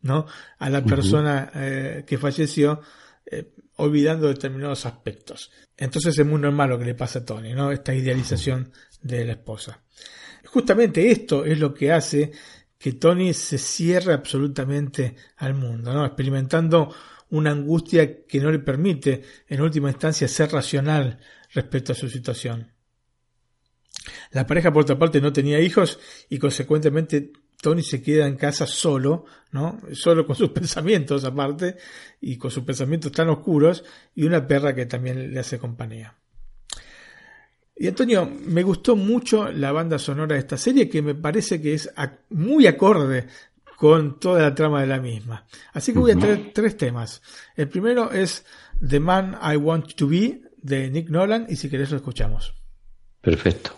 ¿no? 0.07 0.25
A 0.57 0.69
la 0.69 0.83
persona 0.83 1.51
eh, 1.53 2.03
que 2.07 2.17
falleció, 2.17 2.81
eh, 3.25 3.53
olvidando 3.75 4.27
determinados 4.27 4.85
aspectos. 4.85 5.51
Entonces 5.75 6.17
es 6.17 6.25
muy 6.25 6.41
normal 6.41 6.69
lo 6.69 6.79
que 6.79 6.85
le 6.85 6.95
pasa 6.95 7.19
a 7.19 7.25
Tony, 7.25 7.53
¿no? 7.53 7.71
Esta 7.71 7.93
idealización 7.93 8.71
de 9.01 9.25
la 9.25 9.33
esposa. 9.33 9.83
Justamente 10.45 11.11
esto 11.11 11.45
es 11.45 11.59
lo 11.59 11.73
que 11.73 11.91
hace 11.91 12.31
que 12.79 12.93
Tony 12.93 13.33
se 13.33 13.57
cierre 13.57 14.13
absolutamente 14.13 15.15
al 15.37 15.53
mundo, 15.53 15.93
¿no? 15.93 16.05
Experimentando 16.05 16.93
una 17.29 17.51
angustia 17.51 18.25
que 18.25 18.39
no 18.39 18.51
le 18.51 18.59
permite, 18.59 19.23
en 19.47 19.61
última 19.61 19.89
instancia, 19.89 20.27
ser 20.27 20.51
racional 20.51 21.19
respecto 21.53 21.91
a 21.91 21.95
su 21.95 22.09
situación. 22.09 22.71
La 24.31 24.47
pareja, 24.47 24.71
por 24.71 24.83
otra 24.83 24.97
parte, 24.97 25.19
no 25.19 25.33
tenía 25.33 25.59
hijos 25.59 25.99
y 26.29 26.37
consecuentemente 26.39 27.31
Tony 27.61 27.81
se 27.81 28.01
queda 28.01 28.27
en 28.27 28.35
casa 28.35 28.67
solo, 28.67 29.25
¿no? 29.51 29.79
Solo 29.93 30.25
con 30.25 30.35
sus 30.35 30.49
pensamientos 30.51 31.23
aparte 31.23 31.77
y 32.21 32.37
con 32.37 32.51
sus 32.51 32.63
pensamientos 32.63 33.11
tan 33.11 33.29
oscuros 33.29 33.83
y 34.15 34.25
una 34.25 34.45
perra 34.45 34.75
que 34.75 34.85
también 34.85 35.33
le 35.33 35.39
hace 35.39 35.57
compañía. 35.57 36.15
Y 37.79 37.87
Antonio, 37.87 38.25
me 38.25 38.63
gustó 38.63 38.95
mucho 38.95 39.51
la 39.51 39.71
banda 39.71 39.99
sonora 39.99 40.33
de 40.33 40.39
esta 40.39 40.57
serie 40.57 40.89
que 40.89 41.03
me 41.03 41.13
parece 41.13 41.61
que 41.61 41.75
es 41.75 41.91
muy 42.29 42.65
acorde 42.65 43.27
con 43.77 44.19
toda 44.19 44.41
la 44.41 44.55
trama 44.55 44.81
de 44.81 44.87
la 44.87 44.99
misma. 44.99 45.45
Así 45.73 45.93
que 45.93 45.99
voy 45.99 46.11
a 46.11 46.17
traer 46.17 46.51
tres 46.53 46.75
temas. 46.75 47.21
El 47.55 47.69
primero 47.69 48.11
es 48.11 48.43
The 48.87 48.99
Man 48.99 49.37
I 49.43 49.55
Want 49.57 49.93
to 49.93 50.07
Be 50.07 50.41
de 50.57 50.89
Nick 50.89 51.09
Nolan 51.09 51.45
y 51.47 51.55
si 51.55 51.69
querés 51.69 51.91
lo 51.91 51.97
escuchamos. 51.97 52.55
Perfecto. 53.21 53.76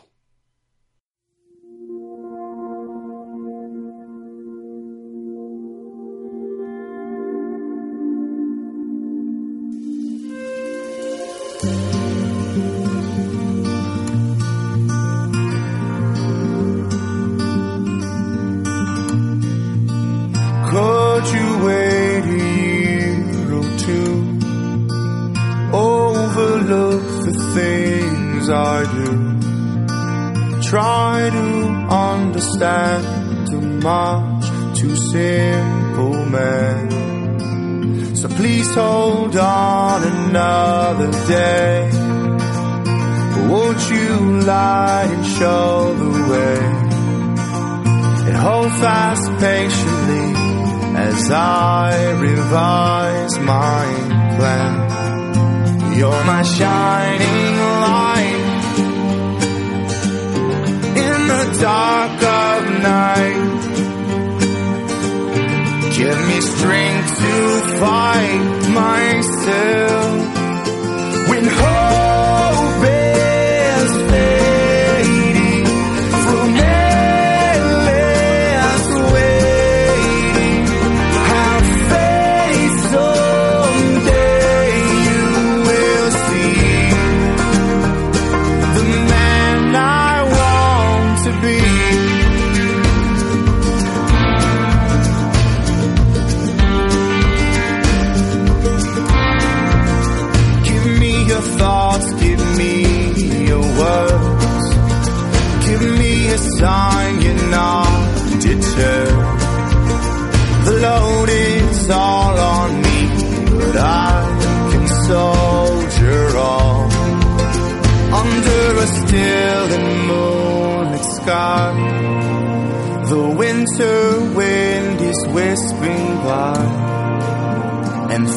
Day. 41.30 41.90
Won't 43.50 43.82
you 43.92 44.42
light 44.52 45.10
and 45.16 45.26
show 45.38 45.94
the 45.94 46.12
way? 46.32 46.58
And 48.28 48.36
hold 48.36 48.72
fast 48.84 49.26
patiently 49.40 50.28
as 51.08 51.32
I 51.32 52.12
revise 52.28 53.36
my 53.54 53.86
plan. 54.38 54.74
You're 55.98 56.24
my 56.34 56.44
shining 56.58 57.56
light 57.86 58.44
in 61.06 61.20
the 61.34 61.44
dark 61.62 62.24
of 62.42 62.60
night. 62.92 63.50
Give 65.98 66.20
me 66.30 66.40
strength 66.42 67.12
to 67.24 67.36
fight 67.82 68.70
myself 68.82 70.39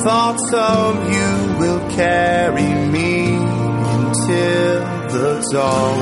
thoughts 0.05 0.53
of 0.53 0.97
you 1.15 1.59
will 1.61 1.91
carry 1.91 2.75
me 2.91 3.37
until 3.97 4.81
the 5.15 5.49
dawn. 5.53 5.99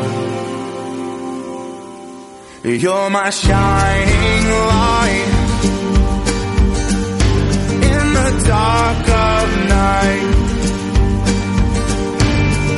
You're 2.64 3.10
my 3.10 3.30
shining 3.30 4.44
light 4.72 5.30
in 7.92 8.04
the 8.18 8.30
dark 8.48 9.08
of 9.32 9.46
night. 9.68 10.30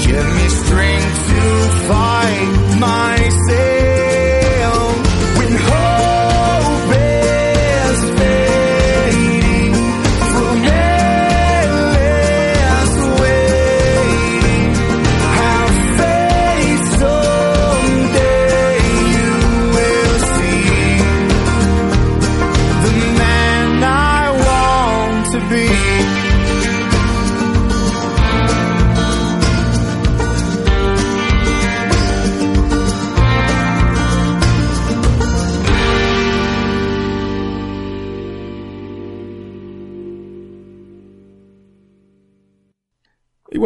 Give 0.06 0.28
me 0.38 0.48
strength 0.62 1.18
to 1.30 1.42
fight 1.88 2.78
myself 2.80 3.81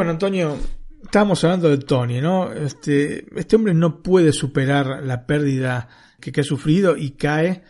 bueno, 0.06 0.12
Antonio, 0.12 0.56
estábamos 1.02 1.42
hablando 1.42 1.68
de 1.68 1.78
Tony, 1.78 2.20
¿no? 2.20 2.52
Este, 2.52 3.26
este 3.36 3.56
hombre 3.56 3.74
no 3.74 4.04
puede 4.04 4.30
superar 4.30 5.02
la 5.02 5.26
pérdida 5.26 5.88
que, 6.20 6.30
que 6.30 6.42
ha 6.42 6.44
sufrido 6.44 6.96
y 6.96 7.16
cae 7.16 7.64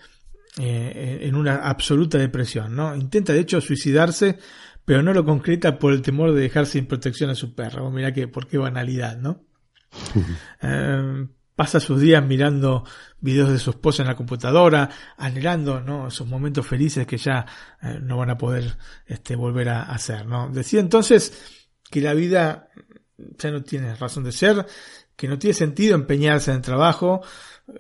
eh, 0.59 1.21
en 1.23 1.35
una 1.35 1.67
absoluta 1.67 2.19
depresión, 2.19 2.77
¿no? 2.77 2.95
Intenta 2.95 3.33
de 3.33 3.41
hecho 3.41 3.63
suicidarse, 3.63 4.39
pero 4.85 5.03
no 5.03 5.15
lo 5.15 5.25
concreta 5.25 5.79
por 5.79 5.95
el 5.95 6.03
temor 6.03 6.35
de 6.35 6.43
dejar 6.43 6.67
sin 6.67 6.85
protección 6.85 7.31
a 7.31 7.35
su 7.35 7.55
perro. 7.55 7.91
Mira 7.91 8.13
que, 8.13 8.29
por 8.29 8.47
qué 8.47 8.59
banalidad, 8.59 9.17
¿no? 9.17 9.47
Eh, 10.61 11.27
pasa 11.55 11.81
sus 11.81 11.99
días 11.99 12.23
mirando 12.23 12.85
videos 13.19 13.51
de 13.51 13.59
su 13.59 13.71
esposa 13.71 14.03
en 14.03 14.09
la 14.09 14.15
computadora, 14.15 14.91
anhelando 15.17 15.81
¿no? 15.81 16.09
esos 16.09 16.29
momentos 16.29 16.67
felices 16.67 17.07
que 17.07 17.17
ya 17.17 17.47
eh, 17.83 17.99
no 18.03 18.19
van 18.19 18.29
a 18.29 18.37
poder 18.37 18.77
este, 19.07 19.35
volver 19.37 19.71
a 19.71 19.85
hacer. 19.85 20.27
¿no? 20.27 20.51
Decía 20.51 20.81
entonces 20.81 21.56
que 21.91 22.01
la 22.01 22.15
vida 22.15 22.69
ya 23.17 23.51
no 23.51 23.63
tiene 23.63 23.95
razón 23.95 24.25
de 24.25 24.33
ser, 24.33 24.67
que 25.15 25.29
no 25.29 25.39
tiene 25.39 25.55
sentido 25.55 25.95
empeñarse 25.95 26.51
en 26.51 26.59
el 26.59 26.63
trabajo, 26.63 27.23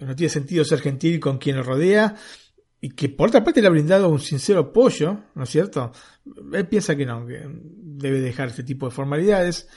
no 0.00 0.16
tiene 0.16 0.30
sentido 0.30 0.64
ser 0.64 0.80
gentil 0.80 1.20
con 1.20 1.38
quien 1.38 1.56
lo 1.56 1.62
rodea, 1.62 2.14
y 2.80 2.90
que 2.90 3.08
por 3.08 3.28
otra 3.28 3.42
parte 3.42 3.60
le 3.60 3.68
ha 3.68 3.70
brindado 3.70 4.08
un 4.08 4.20
sincero 4.20 4.60
apoyo, 4.60 5.24
¿no 5.34 5.44
es 5.44 5.50
cierto? 5.50 5.92
Él 6.52 6.68
piensa 6.68 6.94
que 6.96 7.06
no, 7.06 7.26
que 7.26 7.42
debe 7.46 8.20
dejar 8.20 8.48
este 8.48 8.62
tipo 8.62 8.86
de 8.86 8.94
formalidades, 8.94 9.68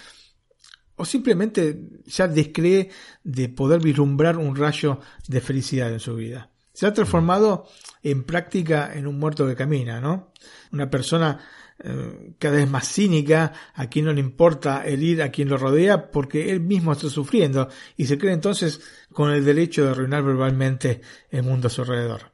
o 0.96 1.06
simplemente 1.06 1.80
ya 2.06 2.28
descree 2.28 2.90
de 3.24 3.50
poder 3.50 3.82
vislumbrar 3.82 4.38
un 4.38 4.56
rayo 4.56 5.00
de 5.28 5.40
felicidad 5.40 5.92
en 5.94 6.00
su 6.00 6.16
vida. 6.16 6.52
Se 6.74 6.86
ha 6.86 6.94
transformado 6.94 7.68
en 8.04 8.24
práctica 8.24 8.94
en 8.94 9.08
un 9.08 9.18
muerto 9.18 9.48
que 9.48 9.56
camina, 9.56 10.02
¿no? 10.02 10.34
Una 10.72 10.90
persona 10.90 11.40
eh, 11.82 12.34
cada 12.38 12.58
vez 12.58 12.70
más 12.70 12.88
cínica, 12.88 13.54
a 13.74 13.88
quien 13.88 14.06
no 14.06 14.14
le 14.14 14.20
importa 14.20 14.86
el 14.86 15.02
ir 15.02 15.22
a 15.22 15.32
quien 15.32 15.48
lo 15.48 15.58
rodea 15.58 16.12
porque 16.12 16.52
él 16.52 16.60
mismo 16.60 16.92
está 16.92 17.10
sufriendo 17.10 17.70
y 17.96 18.06
se 18.06 18.18
cree 18.18 18.34
entonces 18.34 18.82
con 19.14 19.32
el 19.32 19.46
derecho 19.46 19.86
de 19.86 19.92
arruinar 19.92 20.24
verbalmente 20.24 21.02
el 21.30 21.44
mundo 21.44 21.68
a 21.68 21.70
su 21.70 21.82
alrededor. 21.82 22.32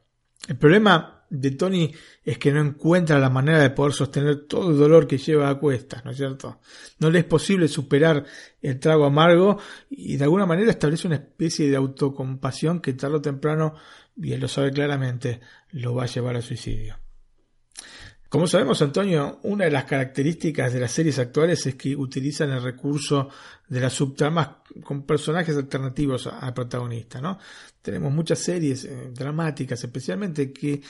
El 0.48 0.56
problema 0.56 1.24
de 1.28 1.50
Tony 1.52 1.92
es 2.24 2.38
que 2.38 2.52
no 2.52 2.60
encuentra 2.60 3.18
la 3.18 3.30
manera 3.30 3.60
de 3.60 3.70
poder 3.70 3.92
sostener 3.92 4.46
todo 4.46 4.70
el 4.70 4.78
dolor 4.78 5.06
que 5.06 5.18
lleva 5.18 5.48
a 5.48 5.58
cuestas, 5.58 6.04
¿no 6.04 6.10
es 6.10 6.16
cierto? 6.16 6.60
No 6.98 7.10
le 7.10 7.20
es 7.20 7.24
posible 7.24 7.68
superar 7.68 8.24
el 8.62 8.78
trago 8.78 9.04
amargo 9.04 9.58
y 9.90 10.16
de 10.16 10.24
alguna 10.24 10.46
manera 10.46 10.70
establece 10.70 11.06
una 11.06 11.16
especie 11.16 11.70
de 11.70 11.76
autocompasión 11.76 12.80
que 12.80 12.94
tarde 12.94 13.16
o 13.16 13.22
temprano, 13.22 13.74
y 14.16 14.32
él 14.32 14.40
lo 14.40 14.48
sabe 14.48 14.72
claramente, 14.72 15.40
lo 15.70 15.94
va 15.94 16.04
a 16.04 16.06
llevar 16.06 16.36
al 16.36 16.42
suicidio. 16.42 16.96
Como 18.36 18.46
sabemos, 18.46 18.82
Antonio, 18.82 19.38
una 19.44 19.64
de 19.64 19.70
las 19.70 19.86
características 19.86 20.70
de 20.70 20.80
las 20.80 20.92
series 20.92 21.18
actuales 21.18 21.64
es 21.64 21.74
que 21.74 21.96
utilizan 21.96 22.50
el 22.50 22.62
recurso 22.62 23.30
de 23.66 23.80
las 23.80 23.94
subtramas 23.94 24.50
con 24.84 25.04
personajes 25.04 25.56
alternativos 25.56 26.26
al 26.26 26.52
protagonista, 26.52 27.18
¿no? 27.18 27.38
Tenemos 27.80 28.12
muchas 28.12 28.40
series 28.40 28.84
eh, 28.84 29.10
dramáticas, 29.14 29.82
especialmente 29.82 30.52
que 30.52 30.82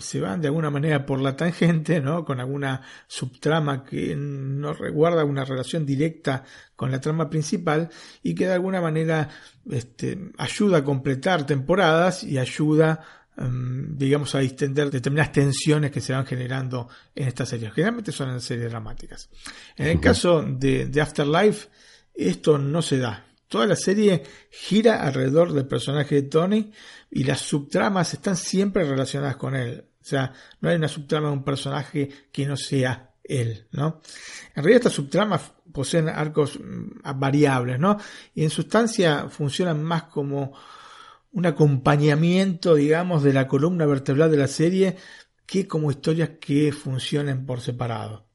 se 0.00 0.20
van 0.20 0.40
de 0.40 0.48
alguna 0.48 0.70
manera 0.70 1.06
por 1.06 1.20
la 1.20 1.36
tangente, 1.36 2.00
¿no? 2.00 2.24
Con 2.24 2.40
alguna 2.40 2.82
subtrama 3.06 3.84
que 3.84 4.16
no 4.16 4.72
reguarda 4.72 5.24
una 5.24 5.44
relación 5.44 5.86
directa 5.86 6.42
con 6.74 6.90
la 6.90 7.00
trama 7.00 7.30
principal 7.30 7.90
y 8.24 8.34
que 8.34 8.48
de 8.48 8.54
alguna 8.54 8.80
manera 8.80 9.28
este, 9.70 10.32
ayuda 10.36 10.78
a 10.78 10.84
completar 10.84 11.46
temporadas 11.46 12.24
y 12.24 12.38
ayuda 12.38 13.04
digamos, 13.40 14.34
a 14.34 14.40
distender 14.40 14.90
determinadas 14.90 15.32
tensiones 15.32 15.90
que 15.90 16.00
se 16.00 16.12
van 16.12 16.26
generando 16.26 16.88
en 17.14 17.28
estas 17.28 17.48
series. 17.48 17.72
Generalmente 17.72 18.10
son 18.10 18.30
en 18.30 18.40
series 18.40 18.70
dramáticas. 18.70 19.28
En 19.76 19.86
el 19.86 20.00
caso 20.00 20.42
de, 20.42 20.86
de, 20.86 21.00
Afterlife, 21.00 21.68
esto 22.14 22.58
no 22.58 22.82
se 22.82 22.98
da. 22.98 23.24
Toda 23.46 23.66
la 23.66 23.76
serie 23.76 24.22
gira 24.50 25.02
alrededor 25.02 25.52
del 25.52 25.66
personaje 25.66 26.16
de 26.16 26.22
Tony 26.22 26.72
y 27.10 27.24
las 27.24 27.40
subtramas 27.40 28.12
están 28.12 28.36
siempre 28.36 28.84
relacionadas 28.84 29.36
con 29.36 29.54
él. 29.54 29.84
O 30.00 30.04
sea, 30.04 30.32
no 30.60 30.68
hay 30.68 30.76
una 30.76 30.88
subtrama 30.88 31.28
de 31.28 31.34
un 31.34 31.44
personaje 31.44 32.08
que 32.32 32.46
no 32.46 32.56
sea 32.56 33.12
él, 33.22 33.66
¿no? 33.72 34.00
En 34.54 34.64
realidad 34.64 34.78
estas 34.78 34.94
subtramas 34.94 35.52
poseen 35.72 36.08
arcos 36.08 36.58
mm, 36.58 37.18
variables, 37.18 37.78
¿no? 37.78 37.98
Y 38.34 38.42
en 38.42 38.50
sustancia 38.50 39.28
funcionan 39.28 39.82
más 39.82 40.04
como 40.04 40.54
un 41.38 41.46
acompañamiento, 41.46 42.74
digamos, 42.74 43.22
de 43.22 43.32
la 43.32 43.46
columna 43.46 43.86
vertebral 43.86 44.28
de 44.28 44.36
la 44.36 44.48
serie 44.48 44.96
que 45.46 45.68
como 45.68 45.90
historias 45.92 46.30
que 46.40 46.72
funcionen 46.72 47.46
por 47.46 47.60
separado. 47.60 48.26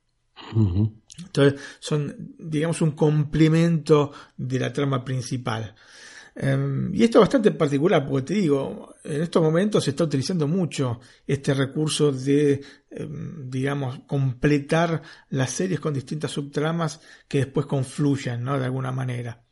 Entonces 1.18 1.60
son, 1.80 2.34
digamos, 2.40 2.82
un 2.82 2.92
complemento 2.92 4.14
de 4.38 4.58
la 4.58 4.72
trama 4.72 5.04
principal. 5.04 5.76
Um, 6.36 6.96
y 6.96 7.04
esto 7.04 7.20
es 7.20 7.24
bastante 7.24 7.52
particular, 7.52 8.08
porque 8.08 8.34
te 8.34 8.34
digo, 8.36 8.96
en 9.04 9.22
estos 9.22 9.44
momentos 9.44 9.84
se 9.84 9.90
está 9.90 10.06
utilizando 10.06 10.48
mucho 10.48 11.02
este 11.28 11.54
recurso 11.54 12.10
de, 12.12 12.64
um, 13.02 13.50
digamos, 13.50 14.00
completar 14.08 15.02
las 15.30 15.52
series 15.52 15.82
con 15.82 15.94
distintas 15.94 16.32
subtramas 16.32 17.02
que 17.28 17.40
después 17.40 17.66
confluyan, 17.66 18.44
¿no? 18.46 18.58
De 18.58 18.64
alguna 18.64 18.94
manera. 18.94 19.43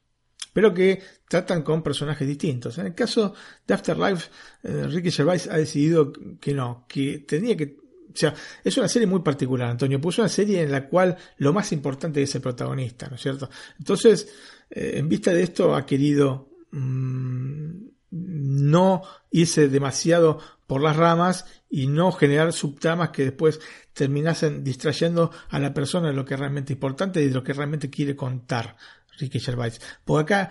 Pero 0.54 0.74
que 0.74 1.02
tratan 1.28 1.62
con 1.64 1.82
personajes 1.82 2.28
distintos. 2.28 2.78
En 2.78 2.88
el 2.88 2.96
caso 2.96 3.34
de 3.66 3.74
Afterlife, 3.74 4.30
eh, 4.64 4.88
Ricky 4.88 5.12
Gervais 5.12 5.48
ha 5.48 5.58
decidido 5.58 6.12
que 6.40 6.54
no, 6.54 6.86
que 6.88 7.20
tenía 7.20 7.56
que 7.56 7.82
o 8.14 8.18
sea, 8.18 8.34
es 8.64 8.78
una 8.78 8.90
serie 8.90 9.08
muy 9.08 9.22
particular, 9.22 9.70
Antonio. 9.70 10.02
Puso 10.02 10.22
una 10.22 10.30
serie 10.30 10.62
en 10.62 10.72
la 10.72 10.88
cual 10.88 11.18
lo 11.38 11.54
más 11.54 11.72
importante 11.72 12.22
es 12.22 12.36
el 12.36 12.42
protagonista, 12.42 13.08
¿no 13.08 13.16
es 13.16 13.22
cierto? 13.22 13.50
Entonces, 13.80 14.28
eh, 14.70 14.94
en 14.96 15.08
vista 15.08 15.32
de 15.32 15.44
esto, 15.44 15.74
ha 15.74 15.86
querido 15.86 16.50
mmm, 16.72 17.72
no 18.12 19.04
irse 19.32 19.70
demasiado 19.70 20.40
por 20.68 20.82
las 20.82 20.96
ramas 20.96 21.46
y 21.70 21.88
no 21.88 22.12
generar 22.12 22.54
subtramas 22.54 23.10
que 23.10 23.24
después 23.24 23.60
terminasen 23.94 24.64
distrayendo 24.64 25.32
a 25.50 25.60
la 25.60 25.74
persona 25.74 26.10
de 26.10 26.14
lo 26.14 26.26
que 26.26 26.34
es 26.34 26.40
realmente 26.40 26.74
importante 26.74 27.22
y 27.22 27.28
de 27.28 27.34
lo 27.34 27.44
que 27.44 27.54
realmente 27.54 27.90
quiere 27.90 28.16
contar 28.16 28.76
Ricky 29.22 29.40
Gervais. 29.40 29.80
Por 30.04 30.22
acá 30.22 30.50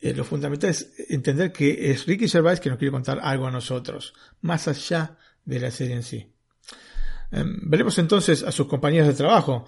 eh, 0.00 0.14
lo 0.14 0.24
fundamental 0.24 0.70
es 0.70 0.92
entender 1.08 1.52
que 1.52 1.90
es 1.90 2.06
Ricky 2.06 2.28
Gervais 2.28 2.60
que 2.60 2.68
nos 2.68 2.78
quiere 2.78 2.92
contar 2.92 3.20
algo 3.22 3.46
a 3.46 3.50
nosotros, 3.50 4.14
más 4.42 4.68
allá 4.68 5.16
de 5.44 5.60
la 5.60 5.70
serie 5.70 5.96
en 5.96 6.02
sí. 6.02 6.32
Em, 7.30 7.58
veremos 7.62 7.98
entonces 7.98 8.42
a 8.42 8.52
sus 8.52 8.66
compañeros 8.66 9.08
de 9.08 9.14
trabajo, 9.14 9.64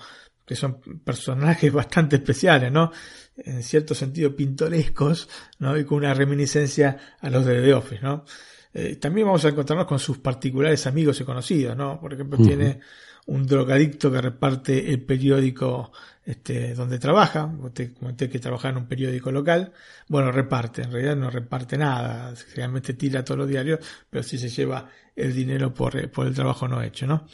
que 0.47 0.55
son 0.55 0.81
personajes 1.05 1.73
bastante 1.81 2.17
especiales, 2.17 2.71
¿no? 2.71 2.93
En 3.37 3.63
cierto 3.63 3.95
sentido 3.95 4.37
pintorescos, 4.37 5.29
¿no? 5.59 5.77
Y 5.77 5.85
con 5.85 5.99
una 5.99 6.15
reminiscencia 6.15 7.17
a 7.21 7.31
los 7.31 7.45
de 7.47 7.63
The 7.63 7.75
Office, 7.75 8.03
¿no? 8.03 8.25
Eh, 8.73 8.97
también 8.97 9.27
vamos 9.27 9.45
a 9.45 9.49
encontrarnos 9.49 9.87
con 9.87 10.01
sus 10.01 10.19
particulares 10.19 10.87
amigos 10.87 11.21
y 11.21 11.25
conocidos, 11.25 11.77
¿no? 11.77 12.01
Por 12.01 12.13
ejemplo, 12.13 12.39
tiene 12.39 12.81
un 13.27 13.47
drogadicto 13.47 14.11
que 14.11 14.21
reparte 14.21 14.91
el 14.91 15.03
periódico 15.05 15.93
este, 16.25 16.75
donde 16.75 16.99
trabaja, 16.99 17.53
comenté 17.99 18.29
que 18.29 18.39
trabaja 18.39 18.71
en 18.71 18.79
un 18.79 18.87
periódico 18.87 19.31
local, 19.31 19.73
bueno, 20.09 20.33
reparte, 20.33 20.83
en 20.83 20.93
realidad 20.93 21.17
no 21.17 21.31
reparte 21.31 21.77
nada, 21.77 22.33
realmente 22.55 22.95
tira 22.95 23.25
todos 23.25 23.39
los 23.39 23.49
diarios, 23.49 23.81
pero 24.09 24.23
sí 24.23 24.39
se 24.39 24.49
lleva 24.49 24.89
el 25.15 25.35
dinero 25.35 25.73
por, 25.75 26.11
por 26.11 26.27
el 26.27 26.35
trabajo 26.35 26.67
no 26.67 26.83
hecho, 26.83 27.07
¿no? 27.07 27.27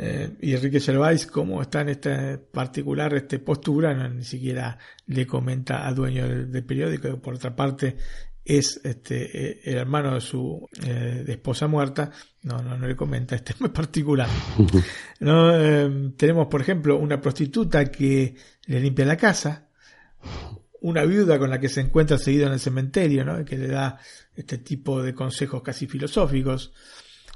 Eh, 0.00 0.30
y 0.42 0.54
Enrique 0.54 0.78
Gervais, 0.78 1.26
como 1.26 1.60
está 1.60 1.80
en 1.80 1.88
esta 1.88 2.38
particular 2.52 3.14
este, 3.14 3.40
postura, 3.40 3.94
no, 3.94 4.08
ni 4.08 4.22
siquiera 4.22 4.78
le 5.06 5.26
comenta 5.26 5.86
al 5.86 5.96
dueño 5.96 6.28
del, 6.28 6.64
periódico, 6.64 7.20
por 7.20 7.34
otra 7.34 7.56
parte 7.56 7.96
es 8.48 8.80
este, 8.82 9.50
eh, 9.50 9.60
el 9.64 9.76
hermano 9.76 10.14
de 10.14 10.22
su 10.22 10.66
eh, 10.82 11.22
de 11.24 11.32
esposa 11.32 11.68
muerta, 11.68 12.10
no, 12.42 12.62
no, 12.62 12.78
no 12.78 12.86
le 12.86 12.96
comenta 12.96 13.36
este 13.36 13.54
en 13.60 13.68
particular. 13.68 14.28
¿No? 15.20 15.54
Eh, 15.54 16.12
tenemos, 16.16 16.46
por 16.46 16.62
ejemplo, 16.62 16.96
una 16.96 17.20
prostituta 17.20 17.84
que 17.90 18.34
le 18.66 18.80
limpia 18.80 19.04
la 19.04 19.18
casa, 19.18 19.68
una 20.80 21.04
viuda 21.04 21.38
con 21.38 21.50
la 21.50 21.60
que 21.60 21.68
se 21.68 21.82
encuentra 21.82 22.16
seguido 22.16 22.46
en 22.46 22.54
el 22.54 22.60
cementerio, 22.60 23.22
¿no? 23.22 23.44
que 23.44 23.58
le 23.58 23.66
da 23.66 23.98
este 24.34 24.56
tipo 24.58 25.02
de 25.02 25.12
consejos 25.12 25.62
casi 25.62 25.86
filosóficos, 25.86 26.72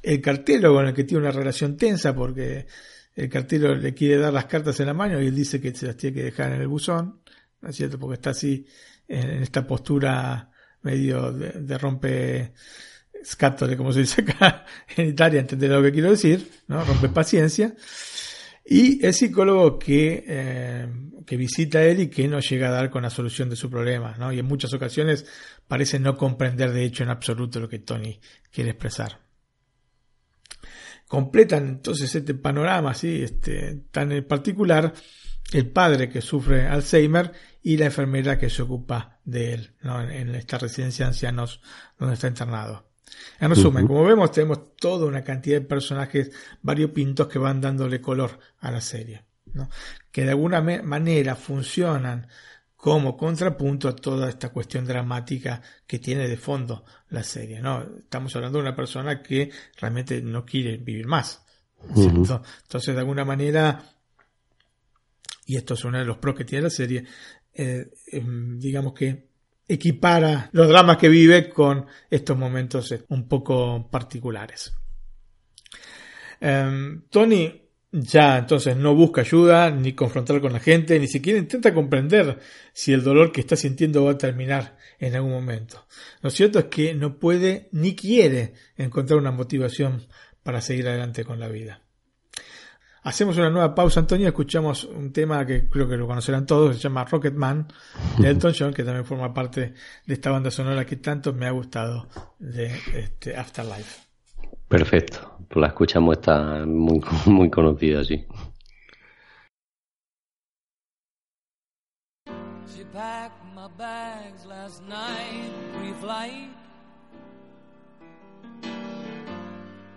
el 0.02 0.20
cartero 0.22 0.72
con 0.72 0.86
el 0.86 0.94
que 0.94 1.04
tiene 1.04 1.24
una 1.24 1.32
relación 1.32 1.76
tensa 1.76 2.14
porque 2.14 2.66
el 3.14 3.28
cartero 3.28 3.74
le 3.74 3.92
quiere 3.92 4.16
dar 4.16 4.32
las 4.32 4.46
cartas 4.46 4.80
en 4.80 4.86
la 4.86 4.94
mano 4.94 5.20
y 5.20 5.26
él 5.26 5.34
dice 5.34 5.60
que 5.60 5.74
se 5.74 5.86
las 5.86 5.96
tiene 5.98 6.16
que 6.16 6.22
dejar 6.24 6.52
en 6.52 6.62
el 6.62 6.68
buzón, 6.68 7.20
¿no 7.60 7.68
es 7.68 7.76
cierto? 7.76 7.98
Porque 7.98 8.14
está 8.14 8.30
así 8.30 8.66
en 9.06 9.42
esta 9.42 9.66
postura 9.66 10.51
medio 10.82 11.32
de, 11.32 11.78
rompe 11.78 12.52
scatole, 13.24 13.76
como 13.76 13.92
se 13.92 14.00
dice 14.00 14.22
acá 14.22 14.64
en 14.96 15.08
Italia, 15.08 15.40
entender 15.40 15.70
lo 15.70 15.82
que 15.82 15.92
quiero 15.92 16.10
decir, 16.10 16.50
¿no? 16.68 16.84
Rompe 16.84 17.08
paciencia. 17.08 17.74
Y 18.64 19.04
el 19.04 19.12
psicólogo 19.12 19.78
que, 19.78 20.24
eh, 20.26 20.88
que 21.26 21.36
visita 21.36 21.78
a 21.78 21.84
él 21.84 22.00
y 22.00 22.06
que 22.08 22.28
no 22.28 22.40
llega 22.40 22.68
a 22.68 22.72
dar 22.72 22.90
con 22.90 23.02
la 23.02 23.10
solución 23.10 23.50
de 23.50 23.56
su 23.56 23.68
problema, 23.68 24.14
¿no? 24.18 24.32
Y 24.32 24.38
en 24.38 24.46
muchas 24.46 24.72
ocasiones 24.72 25.26
parece 25.66 25.98
no 25.98 26.16
comprender 26.16 26.72
de 26.72 26.84
hecho 26.84 27.02
en 27.02 27.10
absoluto 27.10 27.58
lo 27.58 27.68
que 27.68 27.80
Tony 27.80 28.20
quiere 28.50 28.70
expresar. 28.70 29.20
Completan 31.08 31.66
entonces 31.66 32.14
este 32.14 32.34
panorama, 32.34 32.94
¿sí? 32.94 33.22
Este, 33.22 33.82
tan 33.90 34.12
en 34.12 34.24
particular, 34.24 34.94
el 35.52 35.68
padre 35.70 36.08
que 36.08 36.20
sufre 36.20 36.66
Alzheimer 36.66 37.32
y 37.62 37.76
la 37.76 37.86
enfermera 37.86 38.38
que 38.38 38.48
se 38.48 38.62
ocupa 38.62 39.11
de 39.24 39.54
él 39.54 39.74
¿no? 39.82 40.00
en 40.02 40.34
esta 40.34 40.58
residencia 40.58 41.04
de 41.04 41.10
ancianos 41.10 41.60
donde 41.98 42.14
está 42.14 42.28
internado. 42.28 42.92
En 43.40 43.50
resumen, 43.50 43.84
uh 43.84 43.86
-huh. 43.86 43.88
como 43.88 44.04
vemos, 44.04 44.32
tenemos 44.32 44.74
toda 44.76 45.06
una 45.06 45.22
cantidad 45.22 45.60
de 45.60 45.66
personajes 45.66 46.30
variopintos 46.62 47.28
que 47.28 47.38
van 47.38 47.60
dándole 47.60 48.00
color 48.00 48.38
a 48.60 48.70
la 48.70 48.80
serie, 48.80 49.24
¿no? 49.52 49.68
que 50.10 50.24
de 50.24 50.30
alguna 50.30 50.60
manera 50.60 51.36
funcionan 51.36 52.26
como 52.76 53.16
contrapunto 53.16 53.88
a 53.88 53.94
toda 53.94 54.28
esta 54.28 54.48
cuestión 54.48 54.84
dramática 54.84 55.62
que 55.86 56.00
tiene 56.00 56.26
de 56.26 56.36
fondo 56.36 56.84
la 57.10 57.22
serie. 57.22 57.60
¿no? 57.60 57.82
Estamos 57.98 58.34
hablando 58.34 58.58
de 58.58 58.62
una 58.62 58.74
persona 58.74 59.22
que 59.22 59.50
realmente 59.80 60.20
no 60.20 60.44
quiere 60.44 60.78
vivir 60.78 61.06
más. 61.06 61.44
Uh 61.90 61.94
-huh. 61.94 62.42
Entonces, 62.62 62.94
de 62.94 63.00
alguna 63.00 63.24
manera, 63.24 63.84
y 65.46 65.56
esto 65.56 65.74
es 65.74 65.84
uno 65.84 65.98
de 65.98 66.04
los 66.04 66.18
pros 66.18 66.34
que 66.34 66.44
tiene 66.44 66.64
la 66.64 66.70
serie, 66.70 67.04
eh, 67.54 67.90
eh, 68.10 68.22
digamos 68.24 68.92
que 68.94 69.28
equipara 69.68 70.50
los 70.52 70.68
dramas 70.68 70.96
que 70.96 71.08
vive 71.08 71.48
con 71.48 71.86
estos 72.10 72.36
momentos 72.36 72.94
un 73.08 73.28
poco 73.28 73.88
particulares. 73.90 74.74
Eh, 76.40 77.00
Tony 77.08 77.62
ya 77.92 78.38
entonces 78.38 78.74
no 78.74 78.94
busca 78.94 79.20
ayuda 79.20 79.70
ni 79.70 79.92
confrontar 79.92 80.40
con 80.40 80.52
la 80.52 80.60
gente, 80.60 80.98
ni 80.98 81.06
siquiera 81.06 81.38
intenta 81.38 81.74
comprender 81.74 82.38
si 82.72 82.92
el 82.92 83.04
dolor 83.04 83.32
que 83.32 83.42
está 83.42 83.54
sintiendo 83.54 84.04
va 84.04 84.12
a 84.12 84.18
terminar 84.18 84.78
en 84.98 85.14
algún 85.14 85.32
momento. 85.32 85.86
Lo 86.22 86.30
cierto 86.30 86.58
es 86.58 86.64
que 86.66 86.94
no 86.94 87.18
puede 87.18 87.68
ni 87.72 87.94
quiere 87.94 88.54
encontrar 88.76 89.18
una 89.18 89.30
motivación 89.30 90.06
para 90.42 90.62
seguir 90.62 90.88
adelante 90.88 91.24
con 91.24 91.38
la 91.38 91.48
vida. 91.48 91.81
Hacemos 93.04 93.36
una 93.36 93.50
nueva 93.50 93.74
pausa, 93.74 93.98
Antonio, 93.98 94.28
escuchamos 94.28 94.84
un 94.84 95.12
tema 95.12 95.44
que 95.44 95.68
creo 95.68 95.88
que 95.88 95.96
lo 95.96 96.06
conocerán 96.06 96.46
todos, 96.46 96.76
se 96.76 96.82
llama 96.82 97.04
Rocket 97.04 97.34
Man, 97.34 97.66
de 98.18 98.28
Elton 98.30 98.52
John, 98.56 98.72
que 98.72 98.84
también 98.84 99.04
forma 99.04 99.34
parte 99.34 99.74
de 100.06 100.14
esta 100.14 100.30
banda 100.30 100.52
sonora 100.52 100.86
que 100.86 100.96
tanto 100.96 101.32
me 101.32 101.46
ha 101.46 101.50
gustado 101.50 102.06
de 102.38 102.72
este 102.94 103.36
Afterlife. 103.36 104.06
Perfecto, 104.68 105.36
pues 105.48 105.60
la 105.60 105.66
escuchamos, 105.68 106.16
está 106.18 106.64
muy, 106.64 107.00
muy 107.26 107.50
conocida, 107.50 108.04
sí. 108.04 108.24
She 112.68 112.84
packed 112.92 113.42
my 113.52 113.66
bags 113.76 114.46
last 114.46 114.80
night, 114.84 115.50
pre-flight 115.76 116.50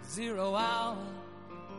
Zero 0.08 0.56
hour 0.56 1.14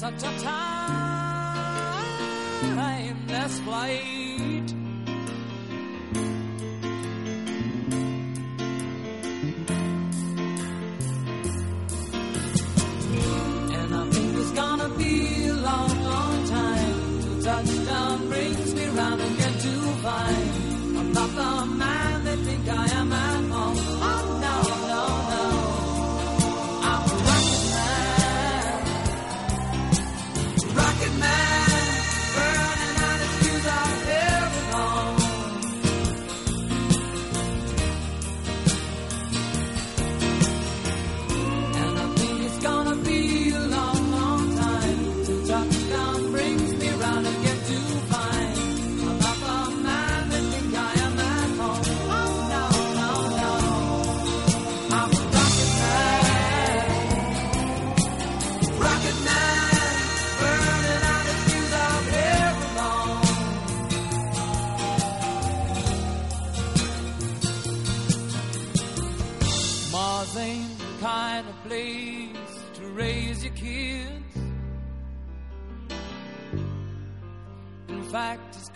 such 0.00 0.22
a 0.22 0.32
timeless 2.70 3.60
flight. 3.60 4.59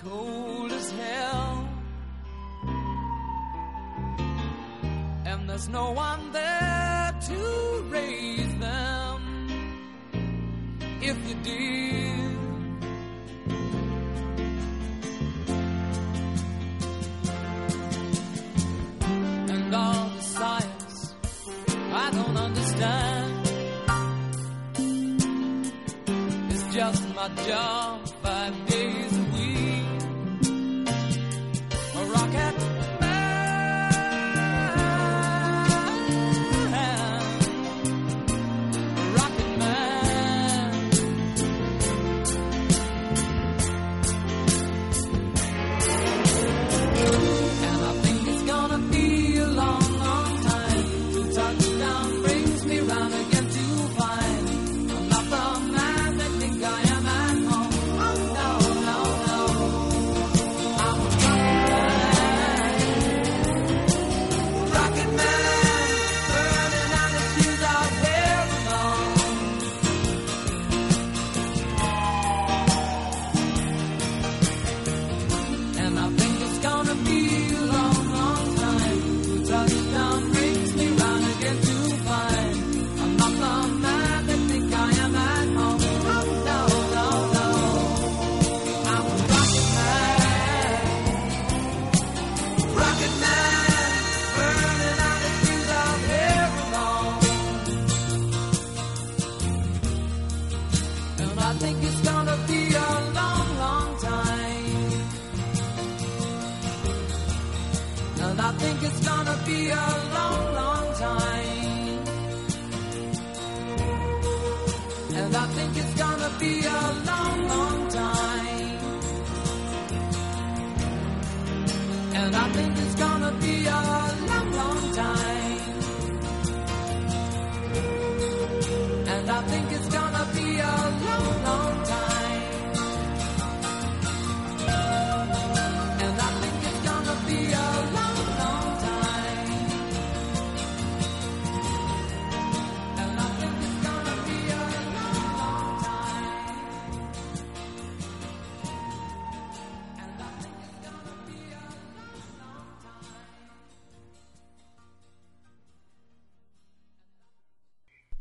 Cold 0.04 0.72
as 0.72 0.90
hell. 0.90 1.68
And 5.24 5.48
there's 5.48 5.68
no 5.68 5.92
one 5.92 6.23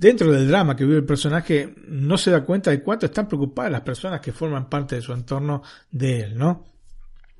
Dentro 0.04 0.34
del 0.34 0.50
drama 0.50 0.76
que 0.76 0.84
vive 0.84 0.98
el 0.98 1.06
personaje, 1.06 1.76
no 1.88 2.18
se 2.18 2.30
da 2.30 2.44
cuenta 2.44 2.72
de 2.72 2.84
cuánto 2.84 3.06
están 3.06 3.26
preocupadas 3.26 3.72
las 3.72 3.84
personas 3.84 4.20
que 4.20 4.34
forman 4.34 4.68
parte 4.68 4.96
de 4.96 5.02
su 5.02 5.14
entorno 5.14 5.64
de 5.90 6.20
él, 6.20 6.38
¿no? 6.38 6.66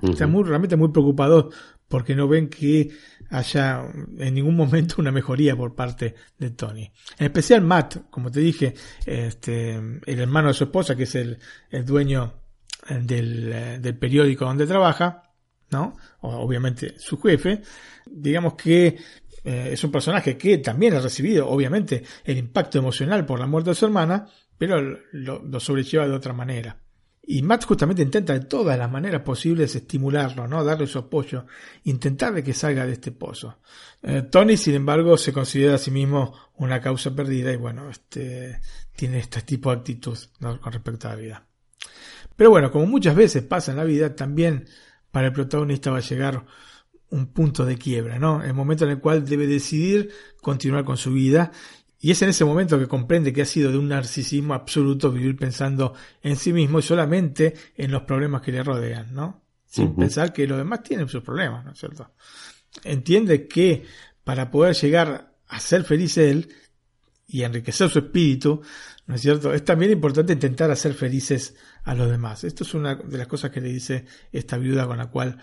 Están 0.02 0.32
muy, 0.32 0.46
realmente 0.46 0.78
muy 0.78 0.88
preocupados 0.88 1.54
porque 1.90 2.16
no 2.16 2.26
ven 2.26 2.48
que 2.48 2.90
haya 3.32 3.84
en 4.18 4.34
ningún 4.34 4.56
momento 4.56 4.96
una 5.00 5.12
mejoría 5.12 5.58
por 5.58 5.76
parte 5.76 6.16
de 6.38 6.52
Tony. 6.52 6.90
En 7.20 7.26
especial 7.26 7.60
Matt, 7.60 8.10
como 8.10 8.32
te 8.32 8.40
dije, 8.40 8.74
este, 9.06 9.74
el 9.76 10.20
hermano 10.20 10.48
de 10.48 10.54
su 10.54 10.64
esposa, 10.64 10.96
que 10.96 11.04
es 11.04 11.16
el, 11.16 11.38
el 11.70 11.84
dueño 11.84 12.34
del, 12.90 13.52
eh, 13.52 13.80
del 13.82 13.98
periódico 13.98 14.46
donde 14.46 14.66
trabaja, 14.66 15.24
¿no? 15.70 15.98
Obviamente 16.22 16.96
su 16.98 17.20
jefe, 17.20 17.62
digamos 18.10 18.54
que 18.54 18.98
eh, 19.44 19.70
es 19.74 19.84
un 19.84 19.92
personaje 19.92 20.38
que 20.38 20.58
también 20.60 20.94
ha 20.94 21.00
recibido, 21.00 21.50
obviamente, 21.50 22.04
el 22.24 22.38
impacto 22.38 22.78
emocional 22.78 23.26
por 23.26 23.40
la 23.40 23.48
muerte 23.48 23.72
de 23.72 23.76
su 23.76 23.86
hermana, 23.86 24.28
pero 24.58 24.82
lo, 25.12 25.60
sobrelleva 25.60 26.08
de 26.08 26.14
otra 26.14 26.34
manera. 26.34 26.78
Y 27.26 27.42
Matt 27.42 27.66
justamente 27.66 28.02
intenta 28.02 28.34
de 28.34 28.42
todas 28.42 28.78
las 28.78 28.92
maneras 28.92 29.22
posibles 29.22 29.76
estimularlo, 29.76 30.46
¿no? 30.48 30.64
Darle 30.64 30.88
su 30.88 31.00
apoyo, 31.00 31.46
intentar 31.86 32.34
de 32.34 32.44
que 32.44 32.54
salga 32.54 32.86
de 32.86 32.94
este 32.94 33.12
pozo. 33.12 33.60
Eh, 34.02 34.24
Tony, 34.24 34.58
sin 34.58 34.76
embargo, 34.76 35.18
se 35.18 35.32
considera 35.32 35.76
a 35.76 35.78
sí 35.78 35.90
mismo 35.90 36.34
una 36.56 36.82
causa 36.82 37.16
perdida 37.16 37.54
y 37.54 37.56
bueno, 37.56 37.90
este, 37.90 38.60
tiene 38.94 39.20
este 39.20 39.42
tipo 39.42 39.72
de 39.72 39.78
actitud 39.78 40.18
con 40.40 40.72
respecto 40.72 41.08
a 41.08 41.12
la 41.12 41.16
vida. 41.16 41.48
Pero 42.36 42.50
bueno, 42.50 42.72
como 42.72 42.86
muchas 42.88 43.16
veces 43.16 43.44
pasa 43.44 43.72
en 43.72 43.78
la 43.78 43.84
vida, 43.84 44.16
también 44.16 44.68
para 45.12 45.28
el 45.28 45.34
protagonista 45.34 45.92
va 45.92 45.98
a 45.98 46.02
llegar 46.02 46.46
un 47.14 47.28
punto 47.28 47.64
de 47.64 47.78
quiebra, 47.78 48.18
¿no? 48.18 48.44
El 48.44 48.56
momento 48.56 48.86
en 48.86 48.92
el 48.92 49.00
cual 49.00 49.24
debe 49.24 49.46
decidir 49.46 50.10
continuar 50.42 50.84
con 50.84 50.98
su 50.98 51.14
vida 51.14 51.52
y 52.00 52.10
es 52.10 52.22
en 52.24 52.30
ese 52.30 52.44
momento 52.44 52.80
que 52.80 52.88
comprende 52.88 53.32
que 53.32 53.44
ha 53.44 53.46
sido 53.46 53.72
de 53.72 53.78
un 53.78 53.88
narcisismo 53.88 54.56
absoluto 54.56 55.12
vivir 55.12 55.38
pensando 55.38 55.94
en 56.24 56.36
sí 56.36 56.52
mismo 56.52 56.80
y 56.80 56.82
solamente 56.82 57.54
en 57.78 57.92
los 57.92 58.02
problemas 58.02 58.42
que 58.42 58.52
le 58.52 58.64
rodean, 58.64 59.14
¿no? 59.14 59.44
Sin 59.66 59.96
pensar 59.96 60.34
que 60.34 60.48
los 60.48 60.58
demás 60.58 60.82
tienen 60.82 61.08
sus 61.08 61.24
problemas, 61.24 61.64
¿no 61.64 61.72
es 61.72 61.80
cierto? 61.80 62.12
Entiende 62.84 63.48
que 63.48 63.86
para 64.24 64.50
poder 64.50 64.76
llegar 64.76 65.36
a 65.48 65.60
ser 65.60 65.84
feliz 65.84 66.18
él 66.18 66.50
y 67.28 67.44
enriquecer 67.44 67.90
su 67.90 68.00
espíritu, 68.00 68.62
¿no 69.06 69.16
es 69.16 69.22
cierto? 69.22 69.54
Es 69.54 69.64
también 69.64 69.92
importante 69.92 70.34
intentar 70.34 70.72
hacer 70.72 70.96
felices 70.96 71.56
a 71.84 71.94
los 71.94 72.10
demás. 72.10 72.44
Esto 72.44 72.64
es 72.64 72.74
una 72.74 72.96
de 72.96 73.18
las 73.20 73.28
cosas 73.28 73.52
que 73.52 73.62
le 73.62 73.70
dice 73.70 74.06
esta 74.32 74.58
viuda 74.58 74.88
con 74.88 74.98
la 74.98 75.12
cual 75.12 75.38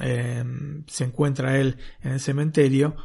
eh, 0.00 0.44
se 0.86 1.04
encuentra 1.04 1.58
él 1.58 1.76
en 2.02 2.12
el 2.12 2.20
cementerio 2.20 2.96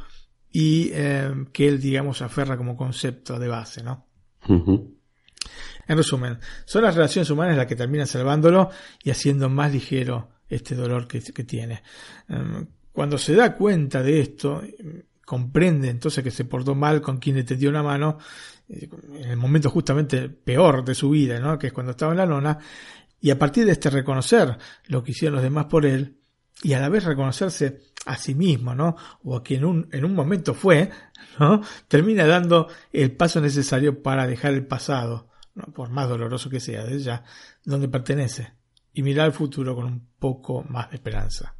y 0.50 0.90
eh, 0.92 1.32
que 1.52 1.68
él, 1.68 1.80
digamos, 1.80 2.22
aferra 2.22 2.56
como 2.56 2.76
concepto 2.76 3.38
de 3.38 3.48
base, 3.48 3.82
¿no? 3.82 4.06
En 5.86 5.96
resumen, 5.96 6.38
son 6.64 6.82
las 6.82 6.94
relaciones 6.94 7.28
humanas 7.30 7.56
las 7.56 7.66
que 7.66 7.76
terminan 7.76 8.06
salvándolo 8.06 8.70
y 9.02 9.10
haciendo 9.10 9.48
más 9.48 9.72
ligero 9.72 10.30
este 10.48 10.74
dolor 10.74 11.06
que, 11.08 11.20
que 11.20 11.44
tiene. 11.44 11.82
Eh, 12.28 12.66
Cuando 12.92 13.18
se 13.18 13.34
da 13.34 13.54
cuenta 13.56 14.02
de 14.02 14.20
esto, 14.20 14.62
comprende 15.24 15.88
entonces 15.88 16.22
que 16.22 16.30
se 16.30 16.44
portó 16.44 16.74
mal 16.74 17.00
con 17.00 17.18
quien 17.18 17.36
le 17.36 17.44
tendió 17.44 17.70
una 17.70 17.82
mano 17.82 18.18
eh, 18.68 18.88
en 19.16 19.30
el 19.30 19.36
momento 19.36 19.70
justamente 19.70 20.28
peor 20.28 20.84
de 20.84 20.94
su 20.94 21.10
vida, 21.10 21.40
¿no? 21.40 21.58
que 21.58 21.68
es 21.68 21.72
cuando 21.72 21.92
estaba 21.92 22.12
en 22.12 22.18
la 22.18 22.26
lona, 22.26 22.58
y 23.20 23.30
a 23.30 23.38
partir 23.38 23.64
de 23.64 23.72
este 23.72 23.90
reconocer 23.90 24.56
lo 24.86 25.02
que 25.02 25.12
hicieron 25.12 25.36
los 25.36 25.42
demás 25.42 25.66
por 25.66 25.86
él, 25.86 26.18
y 26.62 26.72
a 26.72 26.80
la 26.80 26.88
vez 26.88 27.04
reconocerse 27.04 27.82
a 28.06 28.16
sí 28.16 28.34
mismo, 28.34 28.74
¿no? 28.74 28.96
O 29.22 29.36
a 29.36 29.42
quien 29.42 29.64
un, 29.64 29.88
en 29.92 30.04
un 30.04 30.14
momento 30.14 30.54
fue, 30.54 30.90
¿no? 31.38 31.62
Termina 31.88 32.26
dando 32.26 32.68
el 32.92 33.12
paso 33.12 33.40
necesario 33.40 34.02
para 34.02 34.26
dejar 34.26 34.54
el 34.54 34.66
pasado, 34.66 35.28
¿no? 35.54 35.64
por 35.72 35.90
más 35.90 36.08
doloroso 36.08 36.50
que 36.50 36.60
sea, 36.60 36.84
de 36.84 36.98
ya, 36.98 37.24
donde 37.64 37.88
pertenece, 37.88 38.54
y 38.92 39.02
mirar 39.02 39.26
al 39.26 39.32
futuro 39.32 39.74
con 39.74 39.86
un 39.86 40.08
poco 40.18 40.64
más 40.68 40.90
de 40.90 40.96
esperanza. 40.96 41.56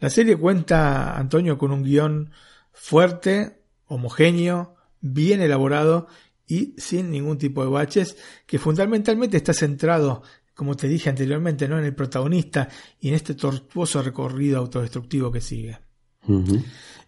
La 0.00 0.10
serie 0.10 0.36
cuenta, 0.36 1.16
Antonio, 1.16 1.58
con 1.58 1.70
un 1.70 1.84
guion 1.84 2.32
fuerte, 2.72 3.62
homogéneo, 3.86 4.74
bien 5.00 5.40
elaborado 5.40 6.08
y 6.46 6.74
sin 6.78 7.10
ningún 7.10 7.38
tipo 7.38 7.62
de 7.62 7.70
baches, 7.70 8.16
que 8.46 8.58
fundamentalmente 8.58 9.36
está 9.36 9.52
centrado, 9.54 10.22
como 10.62 10.76
te 10.76 10.86
dije 10.86 11.10
anteriormente, 11.10 11.66
¿no? 11.66 11.76
en 11.76 11.84
el 11.84 11.92
protagonista 11.92 12.68
y 13.00 13.08
en 13.08 13.14
este 13.14 13.34
tortuoso 13.34 14.00
recorrido 14.00 14.58
autodestructivo 14.58 15.32
que 15.32 15.40
sigue. 15.40 15.76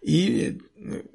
Y 0.01 0.41
eh, 0.41 0.57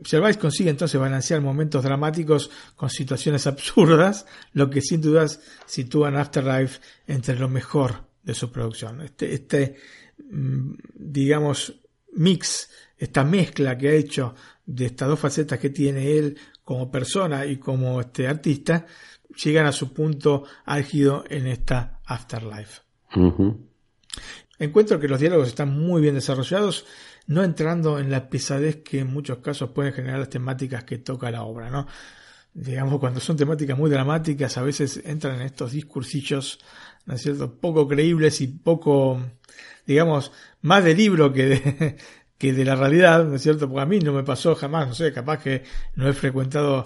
Gervais 0.03 0.39
consigue 0.39 0.71
entonces 0.71 0.99
balancear 0.99 1.43
momentos 1.43 1.85
dramáticos 1.85 2.51
con 2.77 2.89
situaciones 2.89 3.47
absurdas, 3.47 4.25
lo 4.55 4.71
que 4.71 4.81
sin 4.81 5.03
dudas 5.03 5.43
sitúan 5.67 6.17
Afterlife 6.17 6.81
entre 7.07 7.39
lo 7.39 7.51
mejor 7.51 8.07
de 8.23 8.33
su 8.33 8.51
producción. 8.51 9.03
Este, 9.03 9.35
este 9.35 9.77
mm, 10.31 10.77
digamos, 10.95 11.75
mix, 12.15 12.71
esta 12.97 13.23
mezcla 13.23 13.77
que 13.77 13.91
ha 13.91 13.93
hecho 13.93 14.35
de 14.65 14.87
estas 14.87 15.11
dos 15.11 15.21
facetas 15.21 15.59
que 15.59 15.69
tiene 15.69 16.11
él 16.17 16.39
como 16.65 16.91
persona 16.91 17.45
y 17.45 17.59
como 17.59 18.01
este 18.01 18.27
artista, 18.27 18.87
llegan 19.45 19.67
a 19.67 19.73
su 19.73 19.93
punto 19.93 20.45
álgido 20.65 21.25
en 21.29 21.47
esta 21.47 22.00
Afterlife. 22.11 22.83
Encuentro 24.59 24.99
que 24.99 25.09
los 25.09 25.21
diálogos 25.21 25.49
están 25.49 25.71
muy 25.71 26.03
bien 26.03 26.17
desarrollados, 26.17 26.85
no 27.29 27.45
entrando 27.45 28.01
en 28.01 28.11
la 28.11 28.29
pesadez 28.29 28.83
que 28.83 29.01
en 29.01 29.13
muchos 29.13 29.39
casos 29.39 29.71
pueden 29.71 29.93
generar 29.93 30.19
las 30.19 30.29
temáticas 30.29 30.85
que 30.85 30.99
toca 30.99 31.31
la 31.31 31.45
obra, 31.45 31.71
¿no? 31.71 31.87
Digamos, 32.53 32.99
cuando 32.99 33.21
son 33.21 33.37
temáticas 33.37 33.79
muy 33.79 33.89
dramáticas, 33.89 34.59
a 34.59 34.63
veces 34.63 35.01
entran 35.05 35.37
en 35.37 35.43
estos 35.43 35.71
discursillos, 35.71 36.59
¿no 37.07 37.15
es 37.15 37.23
cierto?, 37.23 37.61
poco 37.61 37.87
creíbles 37.87 38.41
y 38.41 38.49
poco, 38.49 39.23
digamos, 39.87 40.33
más 40.63 40.83
de 40.83 40.97
libro 40.97 41.33
que 41.33 41.47
de, 41.47 41.97
que 42.39 42.53
de 42.53 42.65
la 42.65 42.75
realidad, 42.75 43.25
¿no 43.25 43.37
es 43.37 43.43
cierto? 43.43 43.69
Porque 43.69 43.83
a 43.83 43.87
mí 43.87 44.01
no 44.01 44.13
me 44.13 44.25
pasó 44.25 44.57
jamás, 44.57 44.89
no 44.89 44.95
sé, 44.95 45.13
capaz 45.13 45.39
que 45.39 45.63
no 45.95 46.09
he 46.09 46.13
frecuentado 46.13 46.85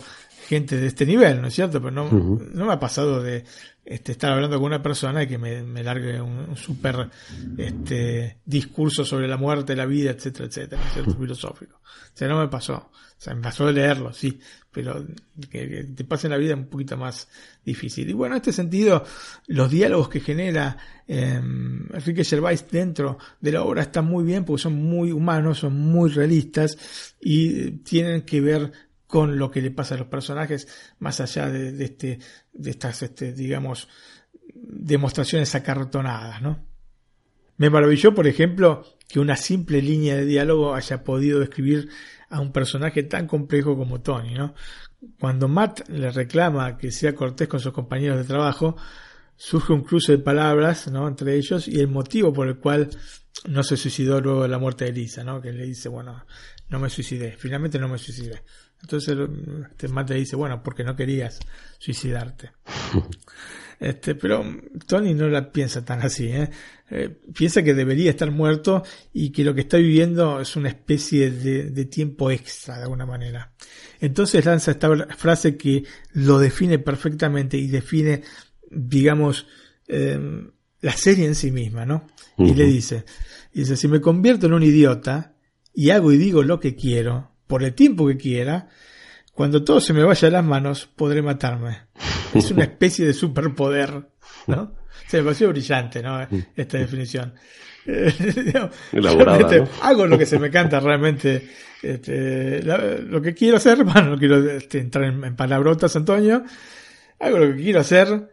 gente 0.48 0.76
de 0.76 0.86
este 0.86 1.06
nivel, 1.06 1.40
¿no 1.40 1.48
es 1.48 1.54
cierto? 1.54 1.80
Pero 1.80 1.90
no, 1.90 2.10
no 2.10 2.66
me 2.66 2.72
ha 2.72 2.80
pasado 2.80 3.22
de 3.22 3.44
este, 3.84 4.12
estar 4.12 4.32
hablando 4.32 4.56
con 4.56 4.66
una 4.66 4.82
persona 4.82 5.22
y 5.22 5.26
que 5.26 5.38
me, 5.38 5.62
me 5.62 5.82
largue 5.82 6.20
un, 6.20 6.38
un 6.48 6.56
súper 6.56 7.10
este, 7.58 8.38
discurso 8.44 9.04
sobre 9.04 9.28
la 9.28 9.36
muerte, 9.36 9.76
la 9.76 9.86
vida, 9.86 10.10
etcétera, 10.10 10.46
etcétera, 10.46 10.80
¿no 10.80 10.88
es 10.88 10.94
cierto? 10.94 11.14
Filosófico. 11.18 11.76
O 11.76 12.16
sea, 12.16 12.28
no 12.28 12.38
me 12.38 12.48
pasó. 12.48 12.90
O 13.16 13.22
sea, 13.24 13.34
me 13.34 13.42
pasó 13.42 13.66
de 13.66 13.72
leerlo, 13.72 14.12
sí, 14.12 14.38
pero 14.70 15.06
que, 15.50 15.68
que 15.68 15.84
te 15.84 16.04
pase 16.04 16.26
en 16.26 16.32
la 16.32 16.36
vida 16.36 16.54
un 16.54 16.66
poquito 16.66 16.96
más 16.96 17.28
difícil. 17.64 18.10
Y 18.10 18.12
bueno, 18.12 18.34
en 18.34 18.38
este 18.38 18.52
sentido, 18.52 19.04
los 19.46 19.70
diálogos 19.70 20.08
que 20.08 20.20
genera 20.20 20.76
eh, 21.06 21.40
Enrique 21.92 22.24
Gervais 22.24 22.66
dentro 22.70 23.18
de 23.40 23.52
la 23.52 23.62
obra 23.62 23.82
están 23.82 24.06
muy 24.06 24.24
bien 24.24 24.44
porque 24.44 24.62
son 24.62 24.74
muy 24.74 25.12
humanos, 25.12 25.58
son 25.58 25.78
muy 25.78 26.10
realistas 26.10 26.76
y 27.20 27.70
tienen 27.82 28.22
que 28.22 28.40
ver 28.40 28.72
con 29.14 29.38
lo 29.38 29.48
que 29.48 29.62
le 29.62 29.70
pasa 29.70 29.94
a 29.94 29.98
los 29.98 30.08
personajes, 30.08 30.66
más 30.98 31.20
allá 31.20 31.48
de, 31.48 31.84
este, 31.84 32.18
de 32.52 32.70
estas, 32.70 33.00
este, 33.04 33.32
digamos, 33.32 33.86
demostraciones 34.56 35.54
acartonadas, 35.54 36.42
¿no? 36.42 36.66
Me 37.56 37.70
maravilló, 37.70 38.12
por 38.12 38.26
ejemplo, 38.26 38.84
que 39.08 39.20
una 39.20 39.36
simple 39.36 39.80
línea 39.80 40.16
de 40.16 40.24
diálogo 40.24 40.74
haya 40.74 41.04
podido 41.04 41.38
describir 41.38 41.90
a 42.28 42.40
un 42.40 42.50
personaje 42.50 43.04
tan 43.04 43.28
complejo 43.28 43.76
como 43.76 44.00
Tony, 44.00 44.34
¿no? 44.34 44.56
Cuando 45.20 45.46
Matt 45.46 45.88
le 45.90 46.10
reclama 46.10 46.76
que 46.76 46.90
sea 46.90 47.14
cortés 47.14 47.46
con 47.46 47.60
sus 47.60 47.72
compañeros 47.72 48.18
de 48.18 48.24
trabajo, 48.24 48.76
surge 49.36 49.72
un 49.72 49.84
cruce 49.84 50.10
de 50.10 50.24
palabras, 50.24 50.90
¿no? 50.90 51.06
Entre 51.06 51.36
ellos 51.36 51.68
y 51.68 51.78
el 51.78 51.86
motivo 51.86 52.32
por 52.32 52.48
el 52.48 52.56
cual 52.56 52.90
no 53.46 53.62
se 53.62 53.76
suicidó 53.76 54.20
luego 54.20 54.42
de 54.42 54.48
la 54.48 54.58
muerte 54.58 54.86
de 54.86 54.92
Lisa, 54.92 55.22
¿no? 55.22 55.40
Que 55.40 55.52
le 55.52 55.66
dice, 55.66 55.88
bueno, 55.88 56.24
no 56.68 56.80
me 56.80 56.90
suicidé, 56.90 57.36
finalmente 57.38 57.78
no 57.78 57.86
me 57.86 57.98
suicidé. 57.98 58.42
Entonces 58.84 59.16
este 59.70 59.88
Matt 59.88 60.10
le 60.10 60.16
dice, 60.16 60.36
bueno, 60.36 60.62
porque 60.62 60.84
no 60.84 60.94
querías 60.94 61.40
suicidarte. 61.78 62.52
Este, 63.80 64.14
pero 64.14 64.44
Tony 64.86 65.14
no 65.14 65.28
la 65.28 65.50
piensa 65.50 65.84
tan 65.84 66.00
así, 66.00 66.28
¿eh? 66.28 66.48
Eh, 66.90 67.10
piensa 67.36 67.62
que 67.64 67.74
debería 67.74 68.10
estar 68.10 68.30
muerto 68.30 68.84
y 69.12 69.30
que 69.30 69.42
lo 69.42 69.52
que 69.52 69.62
está 69.62 69.78
viviendo 69.78 70.40
es 70.40 70.54
una 70.54 70.68
especie 70.68 71.32
de, 71.32 71.70
de, 71.70 71.84
tiempo 71.86 72.30
extra 72.30 72.76
de 72.76 72.84
alguna 72.84 73.04
manera. 73.04 73.52
Entonces 74.00 74.44
lanza 74.44 74.70
esta 74.70 74.88
frase 75.16 75.56
que 75.56 75.84
lo 76.12 76.38
define 76.38 76.78
perfectamente 76.78 77.58
y 77.58 77.66
define, 77.66 78.22
digamos, 78.70 79.48
eh, 79.88 80.18
la 80.80 80.92
serie 80.92 81.26
en 81.26 81.34
sí 81.34 81.50
misma, 81.50 81.84
¿no? 81.84 82.06
Uh 82.36 82.44
-huh. 82.44 82.50
Y 82.52 82.54
le 82.54 82.64
dice, 82.66 83.04
dice, 83.52 83.76
si 83.76 83.88
me 83.88 84.00
convierto 84.00 84.46
en 84.46 84.52
un 84.54 84.62
idiota 84.62 85.34
y 85.74 85.90
hago 85.90 86.12
y 86.12 86.16
digo 86.16 86.44
lo 86.44 86.60
que 86.60 86.76
quiero, 86.76 87.33
por 87.46 87.62
el 87.62 87.74
tiempo 87.74 88.06
que 88.06 88.16
quiera, 88.16 88.68
cuando 89.34 89.64
todo 89.64 89.80
se 89.80 89.92
me 89.92 90.04
vaya 90.04 90.28
a 90.28 90.30
las 90.30 90.44
manos, 90.44 90.88
podré 90.94 91.22
matarme. 91.22 91.78
Es 92.34 92.50
una 92.50 92.64
especie 92.64 93.06
de 93.06 93.12
superpoder, 93.12 94.08
¿no? 94.46 94.72
Se 95.08 95.18
me 95.18 95.24
pareció 95.24 95.50
brillante, 95.50 96.02
¿no? 96.02 96.26
Esta 96.56 96.78
definición. 96.78 97.34
Elaborada, 98.92 99.58
¿no? 99.58 99.68
Hago 99.82 100.06
lo 100.06 100.16
que 100.16 100.24
se 100.24 100.38
me 100.38 100.50
canta 100.50 100.80
realmente. 100.80 101.50
Este, 101.82 102.62
lo 102.62 103.20
que 103.20 103.34
quiero 103.34 103.58
hacer, 103.58 103.84
bueno, 103.84 104.10
no 104.10 104.18
quiero 104.18 104.38
este, 104.50 104.78
entrar 104.78 105.04
en, 105.04 105.22
en, 105.22 105.36
palabrotas, 105.36 105.94
Antonio. 105.96 106.42
Hago 107.20 107.38
lo 107.38 107.54
que 107.54 107.62
quiero 107.62 107.80
hacer. 107.80 108.30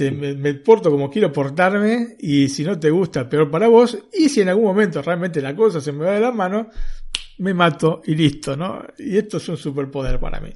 Me, 0.00 0.34
me, 0.34 0.54
porto 0.54 0.90
como 0.90 1.10
quiero 1.10 1.30
portarme. 1.30 2.16
Y 2.18 2.48
si 2.48 2.64
no 2.64 2.78
te 2.78 2.90
gusta, 2.90 3.28
peor 3.28 3.50
para 3.50 3.68
vos. 3.68 3.98
Y 4.14 4.30
si 4.30 4.40
en 4.40 4.48
algún 4.48 4.64
momento 4.64 5.02
realmente 5.02 5.42
la 5.42 5.54
cosa 5.54 5.80
se 5.80 5.92
me 5.92 6.06
va 6.06 6.12
de 6.12 6.20
las 6.20 6.34
manos, 6.34 6.68
me 7.38 7.54
mato 7.54 8.02
y 8.04 8.14
listo, 8.14 8.56
¿no? 8.56 8.84
Y 8.98 9.16
esto 9.16 9.38
es 9.38 9.48
un 9.48 9.56
superpoder 9.56 10.18
para 10.18 10.40
mí. 10.40 10.52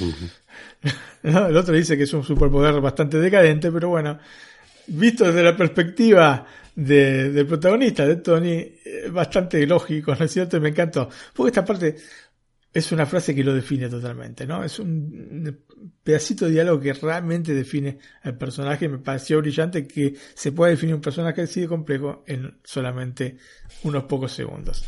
Uh 0.00 0.04
-huh. 1.22 1.48
El 1.48 1.56
otro 1.56 1.74
dice 1.74 1.96
que 1.96 2.04
es 2.04 2.12
un 2.12 2.22
superpoder 2.22 2.80
bastante 2.80 3.18
decadente, 3.18 3.72
pero 3.72 3.88
bueno, 3.88 4.18
visto 4.88 5.24
desde 5.24 5.42
la 5.42 5.56
perspectiva 5.56 6.46
de, 6.74 7.30
del 7.30 7.46
protagonista, 7.46 8.06
de 8.06 8.16
Tony, 8.16 8.72
bastante 9.10 9.66
lógico, 9.66 10.14
¿no 10.14 10.24
es 10.24 10.32
cierto? 10.32 10.56
Y 10.56 10.60
me 10.60 10.68
encantó. 10.70 11.08
Porque 11.32 11.48
esta 11.48 11.64
parte 11.64 11.96
es 12.74 12.90
una 12.90 13.06
frase 13.06 13.34
que 13.34 13.44
lo 13.44 13.54
define 13.54 13.88
totalmente, 13.88 14.46
¿no? 14.46 14.64
Es 14.64 14.80
un 14.80 15.64
pedacito 16.02 16.46
de 16.46 16.52
diálogo 16.52 16.80
que 16.80 16.92
realmente 16.92 17.54
define 17.54 17.98
al 18.22 18.36
personaje. 18.36 18.88
Me 18.88 18.98
pareció 18.98 19.38
brillante 19.38 19.86
que 19.86 20.14
se 20.34 20.50
pueda 20.50 20.70
definir 20.70 20.96
un 20.96 21.00
personaje 21.00 21.42
así 21.42 21.60
de 21.60 21.68
complejo 21.68 22.24
en 22.26 22.58
solamente 22.64 23.38
unos 23.84 24.04
pocos 24.04 24.32
segundos. 24.32 24.84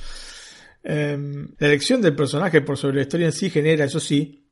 Eh, 0.89 1.18
la 1.59 1.66
elección 1.66 2.01
del 2.01 2.14
personaje 2.14 2.61
por 2.61 2.76
sobre 2.78 2.97
la 2.99 3.03
historia 3.03 3.26
en 3.26 3.32
sí 3.32 3.51
genera, 3.51 3.84
eso 3.84 3.99
sí, 3.99 4.47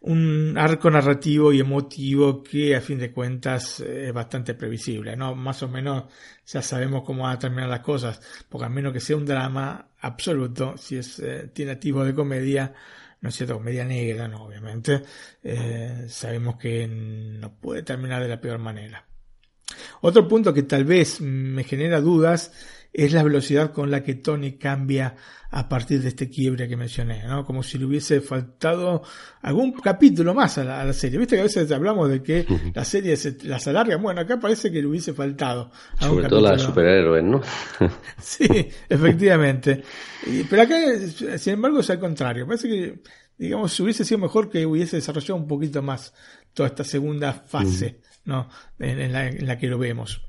un 0.00 0.56
arco 0.56 0.90
narrativo 0.90 1.52
y 1.52 1.60
emotivo 1.60 2.42
que 2.42 2.74
a 2.74 2.80
fin 2.80 2.98
de 2.98 3.12
cuentas 3.12 3.80
es 3.80 4.10
bastante 4.14 4.54
previsible, 4.54 5.14
¿no? 5.14 5.34
Más 5.34 5.62
o 5.62 5.68
menos 5.68 6.04
ya 6.46 6.62
sabemos 6.62 7.02
cómo 7.04 7.24
van 7.24 7.34
a 7.34 7.38
terminar 7.38 7.68
las 7.68 7.80
cosas, 7.80 8.18
porque 8.48 8.64
a 8.64 8.70
menos 8.70 8.94
que 8.94 9.00
sea 9.00 9.16
un 9.16 9.26
drama 9.26 9.90
absoluto, 10.00 10.74
si 10.78 10.96
es 10.96 11.18
eh, 11.18 11.50
tiene 11.52 11.72
activo 11.72 12.02
de 12.02 12.14
comedia, 12.14 12.72
no 13.20 13.28
es 13.28 13.34
cierto, 13.34 13.56
comedia 13.58 13.84
negra, 13.84 14.26
no, 14.26 14.44
obviamente, 14.44 15.02
eh, 15.42 16.06
sabemos 16.08 16.56
que 16.56 16.86
no 16.86 17.52
puede 17.60 17.82
terminar 17.82 18.22
de 18.22 18.28
la 18.28 18.40
peor 18.40 18.58
manera. 18.58 19.04
Otro 20.00 20.26
punto 20.26 20.54
que 20.54 20.62
tal 20.62 20.86
vez 20.86 21.20
me 21.20 21.64
genera 21.64 22.00
dudas 22.00 22.52
es 22.98 23.12
la 23.12 23.22
velocidad 23.22 23.72
con 23.72 23.90
la 23.90 24.02
que 24.02 24.14
Tony 24.14 24.52
cambia 24.52 25.16
a 25.50 25.68
partir 25.68 26.00
de 26.00 26.08
este 26.08 26.30
quiebre 26.30 26.66
que 26.66 26.78
mencioné, 26.78 27.24
¿no? 27.24 27.44
Como 27.44 27.62
si 27.62 27.76
le 27.76 27.84
hubiese 27.84 28.22
faltado 28.22 29.02
algún 29.42 29.72
capítulo 29.72 30.32
más 30.32 30.56
a 30.56 30.64
la, 30.64 30.80
a 30.80 30.84
la 30.86 30.94
serie. 30.94 31.18
Viste 31.18 31.36
que 31.36 31.40
a 31.40 31.44
veces 31.44 31.70
hablamos 31.72 32.08
de 32.08 32.22
que 32.22 32.46
la 32.74 32.86
serie 32.86 33.16
se 33.16 33.36
las 33.44 33.66
alarga. 33.66 33.96
Bueno, 33.96 34.22
acá 34.22 34.40
parece 34.40 34.72
que 34.72 34.80
le 34.80 34.86
hubiese 34.86 35.12
faltado. 35.12 35.70
Sobre 36.00 36.26
todo 36.26 36.40
la 36.40 36.52
de 36.52 36.58
superhéroes, 36.58 37.22
¿no? 37.22 37.42
sí, 38.18 38.48
efectivamente. 38.88 39.82
Pero 40.48 40.62
acá, 40.62 40.76
sin 41.36 41.52
embargo, 41.52 41.80
es 41.80 41.90
al 41.90 42.00
contrario. 42.00 42.46
Parece 42.46 42.66
que, 42.66 43.02
digamos, 43.36 43.78
hubiese 43.78 44.06
sido 44.06 44.18
mejor 44.18 44.48
que 44.48 44.64
hubiese 44.64 44.96
desarrollado 44.96 45.36
un 45.36 45.46
poquito 45.46 45.82
más 45.82 46.14
toda 46.54 46.70
esta 46.70 46.82
segunda 46.82 47.34
fase, 47.34 48.00
¿no? 48.24 48.48
En, 48.78 49.00
en, 49.00 49.12
la, 49.12 49.26
en, 49.26 49.46
la, 49.46 49.58
que 49.58 49.66
lo 49.66 49.76
vemos. 49.76 50.22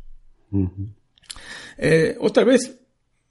Eh, 1.78 2.16
otra 2.20 2.44
vez 2.44 2.80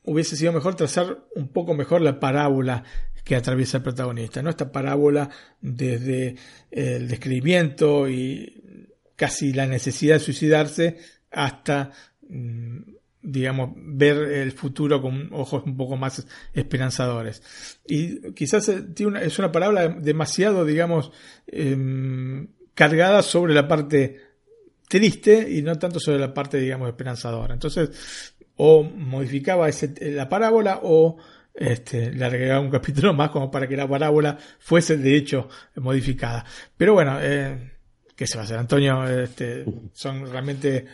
hubiese 0.04 0.36
sido 0.36 0.52
mejor 0.52 0.76
trazar 0.76 1.24
un 1.34 1.48
poco 1.48 1.74
mejor 1.74 2.00
la 2.00 2.20
parábola 2.20 2.84
que 3.24 3.34
atraviesa 3.34 3.78
el 3.78 3.82
protagonista, 3.82 4.40
¿no? 4.40 4.50
Esta 4.50 4.70
parábola 4.70 5.28
desde 5.60 6.36
el 6.70 7.08
describimiento 7.08 8.08
y 8.08 8.86
casi 9.16 9.52
la 9.52 9.66
necesidad 9.66 10.14
de 10.14 10.20
suicidarse 10.20 10.98
hasta, 11.32 11.90
mm, 12.28 12.78
digamos, 13.22 13.70
ver 13.74 14.16
el 14.16 14.52
futuro 14.52 15.02
con 15.02 15.30
ojos 15.32 15.64
un 15.66 15.76
poco 15.76 15.96
más 15.96 16.24
esperanzadores. 16.54 17.42
Y 17.84 18.32
quizás 18.32 18.68
es 18.68 19.38
una 19.40 19.50
parábola 19.50 19.88
demasiado, 19.88 20.64
digamos, 20.64 21.10
eh, 21.48 22.46
cargada 22.74 23.22
sobre 23.22 23.54
la 23.54 23.66
parte 23.66 24.20
triste 24.88 25.48
y 25.50 25.62
no 25.62 25.78
tanto 25.78 26.00
sobre 26.00 26.18
la 26.18 26.32
parte, 26.32 26.58
digamos, 26.58 26.88
esperanzadora. 26.88 27.54
Entonces, 27.54 28.34
o 28.56 28.82
modificaba 28.82 29.68
ese, 29.68 29.94
la 30.12 30.28
parábola 30.28 30.80
o 30.82 31.16
este, 31.54 32.12
le 32.12 32.24
agregaba 32.24 32.60
un 32.60 32.70
capítulo 32.70 33.14
más 33.14 33.30
como 33.30 33.50
para 33.50 33.66
que 33.66 33.76
la 33.76 33.88
parábola 33.88 34.38
fuese 34.58 34.96
de 34.96 35.16
hecho 35.16 35.48
modificada. 35.76 36.44
Pero 36.76 36.94
bueno, 36.94 37.18
eh, 37.20 37.78
¿qué 38.14 38.26
se 38.26 38.36
va 38.36 38.42
a 38.42 38.44
hacer, 38.44 38.58
Antonio? 38.58 39.06
Este, 39.08 39.64
son 39.92 40.30
realmente 40.30 40.86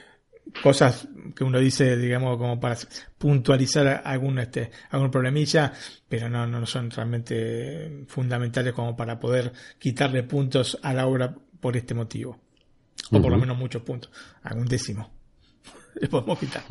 cosas 0.62 1.08
que 1.36 1.44
uno 1.44 1.58
dice, 1.58 1.96
digamos, 1.96 2.36
como 2.36 2.58
para 2.58 2.76
puntualizar 3.18 4.02
algún, 4.04 4.38
este, 4.38 4.70
algún 4.90 5.10
problemilla, 5.10 5.72
pero 6.08 6.28
no, 6.28 6.46
no 6.46 6.66
son 6.66 6.90
realmente 6.90 8.04
fundamentales 8.08 8.72
como 8.72 8.96
para 8.96 9.18
poder 9.18 9.52
quitarle 9.78 10.24
puntos 10.24 10.78
a 10.82 10.92
la 10.92 11.06
obra 11.06 11.34
por 11.60 11.76
este 11.76 11.94
motivo. 11.94 12.41
O 13.10 13.20
por 13.20 13.30
lo 13.30 13.38
menos 13.38 13.58
muchos 13.58 13.82
puntos, 13.82 14.10
algún 14.42 14.66
décimo. 14.66 15.10
Le 16.00 16.08
podemos 16.08 16.38
quitar. 16.38 16.62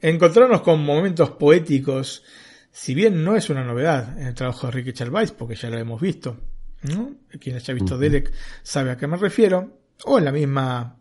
Encontrarnos 0.00 0.62
con 0.62 0.84
momentos 0.84 1.30
poéticos, 1.30 2.22
si 2.70 2.94
bien 2.94 3.24
no 3.24 3.36
es 3.36 3.50
una 3.50 3.64
novedad 3.64 4.18
en 4.18 4.28
el 4.28 4.34
trabajo 4.34 4.66
de 4.66 4.72
Ricky 4.72 4.92
Gervais, 4.92 5.32
porque 5.32 5.54
ya 5.54 5.70
lo 5.70 5.78
hemos 5.78 6.00
visto, 6.00 6.38
¿no? 6.82 7.16
Quien 7.40 7.56
haya 7.56 7.74
visto 7.74 7.98
Derek 7.98 8.32
sabe 8.62 8.90
a 8.90 8.96
qué 8.96 9.06
me 9.06 9.16
refiero, 9.16 9.78
o 10.04 10.18
en 10.18 10.24
la 10.24 10.32
misma 10.32 10.98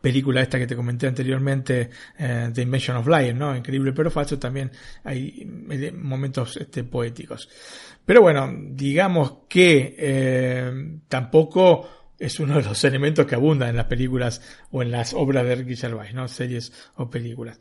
película 0.00 0.40
esta 0.40 0.58
que 0.58 0.66
te 0.66 0.76
comenté 0.76 1.06
anteriormente, 1.06 1.90
eh, 2.18 2.50
The 2.52 2.62
Invention 2.62 2.96
of 2.96 3.06
Lion, 3.06 3.38
¿no? 3.38 3.56
Increíble 3.56 3.92
pero 3.92 4.10
falso, 4.10 4.38
también 4.38 4.70
hay 5.04 5.46
eh, 5.70 5.92
momentos 5.92 6.56
este, 6.56 6.84
poéticos. 6.84 7.48
Pero 8.04 8.22
bueno, 8.22 8.52
digamos 8.70 9.40
que 9.48 9.94
eh, 9.98 10.98
tampoco 11.08 11.97
es 12.18 12.40
uno 12.40 12.56
de 12.56 12.62
los 12.62 12.82
elementos 12.84 13.26
que 13.26 13.34
abundan 13.34 13.70
en 13.70 13.76
las 13.76 13.86
películas 13.86 14.40
o 14.70 14.82
en 14.82 14.90
las 14.90 15.14
obras 15.14 15.44
de 15.44 15.54
Ricky 15.54 15.76
Gervais, 15.76 16.14
¿no? 16.14 16.26
Series 16.28 16.72
o 16.96 17.08
películas. 17.08 17.58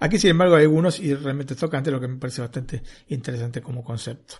Aquí, 0.00 0.18
sin 0.18 0.30
embargo, 0.30 0.56
hay 0.56 0.62
algunos 0.62 0.98
y 0.98 1.14
realmente 1.14 1.54
tocante, 1.54 1.90
lo 1.90 2.00
que 2.00 2.08
me 2.08 2.16
parece 2.16 2.40
bastante 2.40 2.82
interesante 3.08 3.60
como 3.60 3.84
concepto. 3.84 4.36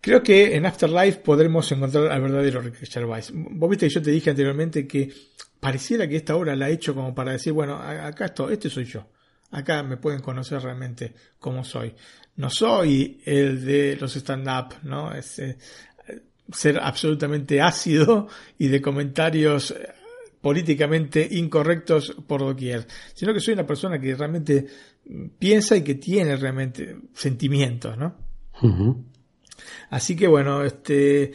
Creo 0.00 0.22
que 0.22 0.54
en 0.54 0.66
Afterlife 0.66 1.20
podremos 1.20 1.70
encontrar 1.72 2.12
al 2.12 2.20
verdadero 2.20 2.60
Ricky 2.60 2.86
Gervais. 2.86 3.32
Vos 3.34 3.70
viste 3.70 3.88
que 3.88 3.94
yo 3.94 4.02
te 4.02 4.10
dije 4.10 4.30
anteriormente 4.30 4.86
que 4.86 5.12
pareciera 5.58 6.06
que 6.06 6.16
esta 6.16 6.36
obra 6.36 6.54
la 6.54 6.68
he 6.68 6.74
hecho 6.74 6.94
como 6.94 7.14
para 7.14 7.32
decir, 7.32 7.52
bueno, 7.52 7.76
acá 7.76 8.26
esto, 8.26 8.50
este 8.50 8.70
soy 8.70 8.84
yo. 8.84 9.08
Acá 9.50 9.82
me 9.82 9.96
pueden 9.96 10.20
conocer 10.20 10.60
realmente 10.60 11.14
como 11.38 11.64
soy. 11.64 11.94
No 12.36 12.50
soy 12.50 13.22
el 13.24 13.64
de 13.64 13.96
los 13.96 14.14
stand-up, 14.14 14.74
¿no? 14.82 15.14
Es, 15.14 15.40
ser 16.52 16.78
absolutamente 16.78 17.60
ácido 17.60 18.28
y 18.58 18.68
de 18.68 18.80
comentarios 18.80 19.72
eh, 19.72 19.88
políticamente 20.40 21.26
incorrectos 21.32 22.16
por 22.26 22.40
doquier, 22.40 22.86
sino 23.14 23.34
que 23.34 23.40
soy 23.40 23.54
una 23.54 23.66
persona 23.66 24.00
que 24.00 24.14
realmente 24.14 24.66
piensa 25.38 25.76
y 25.76 25.82
que 25.82 25.96
tiene 25.96 26.36
realmente 26.36 26.96
sentimientos, 27.14 27.96
¿no? 27.96 28.14
Así 29.90 30.14
que 30.14 30.26
bueno, 30.26 30.62
este 30.62 31.32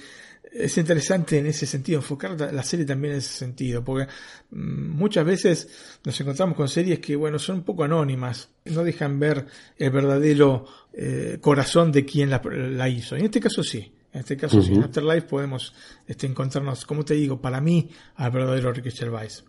es 0.51 0.77
interesante 0.77 1.39
en 1.39 1.45
ese 1.45 1.65
sentido, 1.65 1.99
enfocar 1.99 2.39
la 2.53 2.63
serie 2.63 2.85
también 2.85 3.13
en 3.13 3.19
ese 3.19 3.33
sentido, 3.33 3.83
porque 3.83 4.11
muchas 4.51 5.25
veces 5.25 5.97
nos 6.03 6.19
encontramos 6.19 6.57
con 6.57 6.67
series 6.67 6.99
que, 6.99 7.15
bueno, 7.15 7.39
son 7.39 7.57
un 7.57 7.63
poco 7.63 7.85
anónimas, 7.85 8.49
no 8.65 8.83
dejan 8.83 9.17
ver 9.17 9.45
el 9.77 9.91
verdadero 9.91 10.65
eh, 10.93 11.37
corazón 11.39 11.91
de 11.91 12.05
quien 12.05 12.29
la, 12.29 12.41
la, 12.43 12.89
hizo. 12.89 13.15
En 13.15 13.25
este 13.25 13.39
caso 13.39 13.63
sí, 13.63 13.93
en 14.13 14.19
este 14.19 14.37
caso 14.37 14.57
uh 14.57 14.61
-huh. 14.61 14.67
sí, 14.67 14.73
en 14.73 14.83
Afterlife 14.83 15.27
podemos 15.27 15.73
este, 16.05 16.27
encontrarnos, 16.27 16.85
como 16.85 17.05
te 17.05 17.13
digo, 17.13 17.39
para 17.39 17.61
mí, 17.61 17.89
al 18.15 18.31
verdadero 18.31 18.73
Ricky 18.73 18.91
Gervais. 18.91 19.43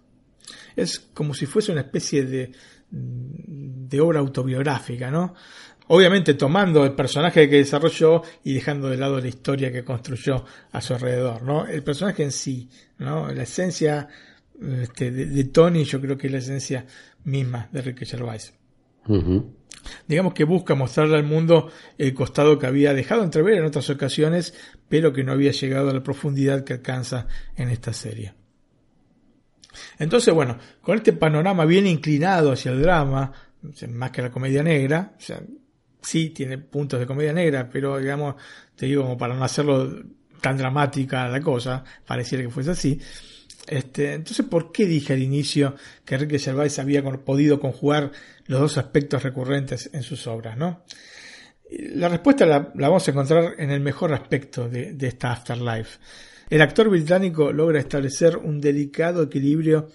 Es 0.77 0.99
como 0.99 1.35
si 1.35 1.47
fuese 1.47 1.73
una 1.73 1.83
especie 1.83 2.25
de, 2.25 2.53
de 2.91 4.01
obra 4.01 4.21
autobiográfica, 4.21 5.11
¿no? 5.11 5.35
Obviamente 5.89 6.35
tomando 6.35 6.85
el 6.85 6.95
personaje 6.95 7.49
que 7.49 7.57
desarrolló 7.57 8.23
y 8.45 8.55
dejando 8.55 8.89
de 8.89 8.97
lado 8.97 9.21
la 9.21 9.29
historia 9.29 9.73
que 9.73 9.85
construyó 9.85 10.45
a 10.71 10.81
su 10.81 10.95
alrededor, 10.95 11.43
¿no? 11.43 11.67
El 11.67 11.83
personaje 11.83 12.23
en 12.23 12.33
sí, 12.33 12.69
¿no? 12.99 13.33
La 13.33 13.43
esencia 13.43 14.09
este, 14.61 15.11
de, 15.11 15.27
de, 15.27 15.45
Tony 15.45 15.85
yo 15.85 16.01
creo 16.01 16.17
que 16.17 16.29
es 16.29 16.33
la 16.33 16.39
esencia 16.39 16.87
misma 17.25 17.69
de 17.73 17.83
Ricky 17.83 18.07
Gervais. 18.07 18.55
Uh 19.07 19.17
-huh. 19.17 19.45
Digamos 20.07 20.35
que 20.35 20.45
busca 20.45 20.75
mostrarle 20.75 21.17
al 21.17 21.25
mundo 21.25 21.71
el 21.99 22.15
costado 22.15 22.59
que 22.59 22.67
había 22.67 22.95
dejado 22.95 23.25
entrever 23.25 23.59
en 23.59 23.65
otras 23.65 23.89
ocasiones, 23.91 24.55
pero 24.89 25.13
que 25.13 25.25
no 25.25 25.33
había 25.33 25.53
llegado 25.53 25.91
a 25.91 25.95
la 25.95 26.03
profundidad 26.03 26.65
que 26.65 26.75
alcanza 26.75 27.27
en 27.57 27.69
esta 27.69 27.93
serie. 27.93 28.35
Entonces, 29.99 30.33
bueno, 30.35 30.59
con 30.81 30.97
este 30.97 31.13
panorama 31.13 31.65
bien 31.65 31.87
inclinado 31.87 32.53
hacia 32.53 32.73
el 32.73 32.83
drama, 32.83 33.33
más 33.89 34.11
que 34.11 34.23
la 34.23 34.31
comedia 34.31 34.63
negra, 34.63 35.15
o 35.17 35.21
sea, 35.21 35.41
sí 36.03 36.31
tiene 36.31 36.59
puntos 36.59 37.01
de 37.01 37.07
comedia 37.07 37.33
negra, 37.33 37.69
pero 37.71 37.99
digamos, 37.99 38.37
te 38.77 38.87
digo, 38.87 39.03
como 39.03 39.17
para 39.17 39.35
no 39.35 39.45
hacerlo 39.45 40.03
tan 40.41 40.59
dramática 40.59 41.29
la 41.29 41.41
cosa, 41.41 41.85
pareciera 42.07 42.45
que 42.45 42.51
fuese 42.51 42.73
así. 42.73 43.01
Este, 43.67 44.15
entonces, 44.15 44.45
¿por 44.47 44.73
qué 44.73 44.87
dije 44.87 45.13
al 45.13 45.23
inicio 45.23 45.75
que 46.05 46.15
Enrique 46.17 46.39
Gervais 46.39 46.79
había 46.79 47.03
podido 47.03 47.61
conjugar 47.61 48.11
los 48.47 48.61
dos 48.61 48.79
aspectos 48.79 49.23
recurrentes 49.23 49.91
en 49.93 50.03
sus 50.03 50.27
obras, 50.27 50.57
no? 50.57 50.85
La 51.95 52.09
respuesta 52.09 52.45
la, 52.45 52.73
la 52.75 52.89
vamos 52.89 53.07
a 53.07 53.11
encontrar 53.11 53.55
en 53.59 53.71
el 53.71 53.81
mejor 53.81 54.13
aspecto 54.13 54.69
de, 54.69 54.93
de 54.93 55.07
esta 55.07 55.33
Afterlife. 55.33 55.99
El 56.51 56.61
actor 56.61 56.91
británico 56.91 57.51
logra 57.53 57.81
establecer 57.81 58.37
un 58.37 58.61
delicado 58.61 59.23
equilibrio 59.23 59.89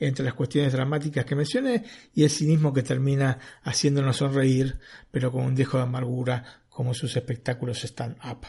entre 0.00 0.24
las 0.24 0.34
cuestiones 0.34 0.72
dramáticas 0.72 1.24
que 1.24 1.36
mencioné 1.36 1.84
y 2.14 2.24
el 2.24 2.30
cinismo 2.30 2.72
que 2.72 2.82
termina 2.82 3.38
haciéndonos 3.62 4.16
sonreír, 4.16 4.78
pero 5.10 5.30
con 5.30 5.44
un 5.44 5.54
dejo 5.54 5.76
de 5.76 5.84
amargura 5.84 6.42
como 6.68 6.94
sus 6.94 7.14
espectáculos 7.16 7.84
stand-up. 7.84 8.46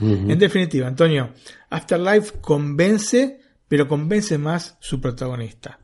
Uh 0.00 0.04
-huh. 0.04 0.32
En 0.32 0.38
definitiva, 0.38 0.86
Antonio, 0.86 1.32
Afterlife 1.70 2.38
convence, 2.40 3.40
pero 3.72 3.88
convence 3.88 4.36
más 4.36 4.76
su 4.80 5.00
protagonista. 5.00 5.80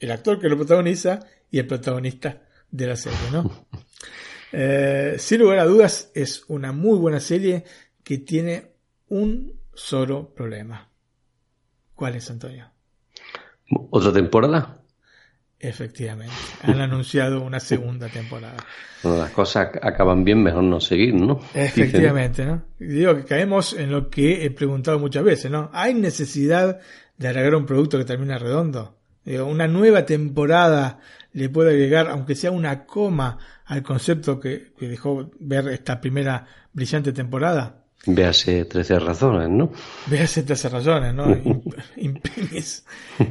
El 0.00 0.10
actor 0.10 0.40
que 0.40 0.48
lo 0.48 0.56
protagoniza 0.56 1.20
y 1.52 1.60
el 1.60 1.68
protagonista 1.68 2.42
de 2.68 2.86
la 2.88 2.96
serie, 2.96 3.30
¿no? 3.30 3.68
eh, 4.52 5.14
sin 5.20 5.38
lugar 5.38 5.60
a 5.60 5.64
dudas, 5.64 6.10
es 6.16 6.44
una 6.48 6.72
muy 6.72 6.98
buena 6.98 7.20
serie 7.20 7.62
que 8.02 8.18
tiene 8.18 8.72
un 9.06 9.52
solo 9.72 10.34
problema. 10.34 10.90
¿Cuál 11.94 12.16
es, 12.16 12.28
Antonio? 12.28 12.72
¿Otra 13.90 14.12
temporada? 14.12 14.82
Efectivamente. 15.60 16.34
Han 16.62 16.80
anunciado 16.80 17.40
una 17.40 17.60
segunda 17.60 18.08
temporada. 18.08 18.56
Las 19.04 19.30
cosas 19.30 19.68
acaban 19.80 20.24
bien, 20.24 20.42
mejor 20.42 20.64
no 20.64 20.80
seguir, 20.80 21.14
¿no? 21.14 21.38
Efectivamente, 21.54 22.44
¿no? 22.44 22.64
Digo 22.80 23.14
que 23.14 23.24
caemos 23.24 23.74
en 23.74 23.92
lo 23.92 24.10
que 24.10 24.44
he 24.44 24.50
preguntado 24.50 24.98
muchas 24.98 25.22
veces, 25.22 25.52
¿no? 25.52 25.70
¿Hay 25.72 25.94
necesidad 25.94 26.80
de 27.22 27.28
agregar 27.28 27.54
un 27.54 27.66
producto 27.66 27.98
que 27.98 28.04
termine 28.04 28.38
redondo? 28.38 28.98
Digo, 29.24 29.46
una 29.46 29.68
nueva 29.68 30.04
temporada 30.04 30.98
le 31.32 31.48
puede 31.48 31.70
agregar, 31.70 32.08
aunque 32.08 32.34
sea 32.34 32.50
una 32.50 32.84
coma, 32.84 33.38
al 33.64 33.82
concepto 33.82 34.40
que, 34.40 34.72
que 34.76 34.88
dejó 34.88 35.30
ver 35.38 35.68
esta 35.68 36.00
primera 36.00 36.46
brillante 36.72 37.12
temporada. 37.12 37.82
Véase 38.04 38.64
13 38.64 38.98
razones, 38.98 39.48
¿no? 39.48 39.70
Véase 40.08 40.42
13 40.42 40.68
razones, 40.68 41.14
¿no? 41.14 41.26
Imprimis. 41.96 42.84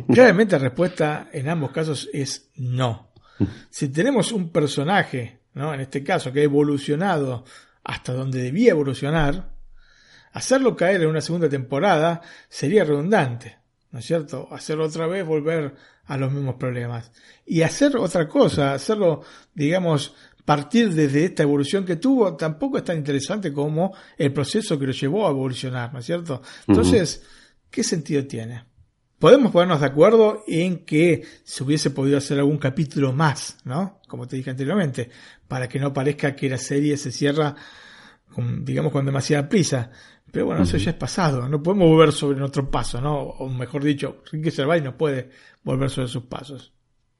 Claramente 0.07 0.53
la 0.53 0.63
respuesta 0.63 1.27
en 1.33 1.49
ambos 1.49 1.71
casos 1.71 2.09
es 2.13 2.49
no. 2.55 3.11
Si 3.69 3.89
tenemos 3.89 4.31
un 4.31 4.49
personaje, 4.49 5.41
¿no? 5.53 5.73
En 5.73 5.81
este 5.81 6.03
caso, 6.03 6.31
que 6.31 6.41
ha 6.41 6.43
evolucionado 6.43 7.43
hasta 7.83 8.13
donde 8.13 8.41
debía 8.41 8.71
evolucionar, 8.71 9.51
hacerlo 10.31 10.75
caer 10.75 11.01
en 11.01 11.09
una 11.09 11.21
segunda 11.21 11.49
temporada 11.49 12.21
sería 12.47 12.83
redundante, 12.83 13.57
¿no 13.91 13.99
es 13.99 14.05
cierto? 14.05 14.47
Hacerlo 14.51 14.85
otra 14.85 15.07
vez, 15.07 15.25
volver 15.25 15.75
a 16.05 16.17
los 16.17 16.31
mismos 16.31 16.55
problemas. 16.55 17.11
Y 17.45 17.61
hacer 17.61 17.97
otra 17.97 18.27
cosa, 18.27 18.73
hacerlo, 18.73 19.21
digamos, 19.53 20.13
partir 20.45 20.93
desde 20.93 21.25
esta 21.25 21.43
evolución 21.43 21.85
que 21.85 21.97
tuvo 21.97 22.35
tampoco 22.35 22.77
es 22.77 22.83
tan 22.83 22.97
interesante 22.97 23.53
como 23.53 23.93
el 24.17 24.33
proceso 24.33 24.77
que 24.77 24.87
lo 24.87 24.91
llevó 24.91 25.27
a 25.27 25.31
evolucionar, 25.31 25.93
¿no 25.93 25.99
es 25.99 26.05
cierto? 26.05 26.41
Entonces, 26.67 27.23
¿qué 27.69 27.83
sentido 27.83 28.25
tiene? 28.25 28.65
Podemos 29.19 29.51
ponernos 29.51 29.81
de 29.81 29.85
acuerdo 29.85 30.43
en 30.47 30.83
que 30.83 31.23
se 31.43 31.63
hubiese 31.63 31.91
podido 31.91 32.17
hacer 32.17 32.39
algún 32.39 32.57
capítulo 32.57 33.13
más, 33.13 33.57
¿no? 33.63 33.99
Como 34.07 34.27
te 34.27 34.35
dije 34.35 34.49
anteriormente, 34.49 35.09
para 35.47 35.69
que 35.69 35.79
no 35.79 35.93
parezca 35.93 36.35
que 36.35 36.49
la 36.49 36.57
serie 36.57 36.97
se 36.97 37.11
cierra, 37.11 37.55
con, 38.33 38.65
digamos, 38.65 38.91
con 38.91 39.05
demasiada 39.05 39.47
prisa. 39.47 39.91
Pero 40.31 40.45
bueno, 40.45 40.61
uh 40.61 40.63
-huh. 40.63 40.67
eso 40.67 40.77
ya 40.77 40.91
es 40.91 40.97
pasado, 40.97 41.47
no 41.49 41.61
podemos 41.61 41.89
volver 41.89 42.11
sobre 42.11 42.39
nuestro 42.39 42.69
paso, 42.69 43.01
¿no? 43.01 43.19
O 43.19 43.49
mejor 43.49 43.83
dicho, 43.83 44.23
Ricky 44.31 44.51
Gervais 44.51 44.81
no 44.81 44.97
puede 44.97 45.29
volver 45.63 45.89
sobre 45.89 46.07
sus 46.07 46.23
pasos. 46.23 46.73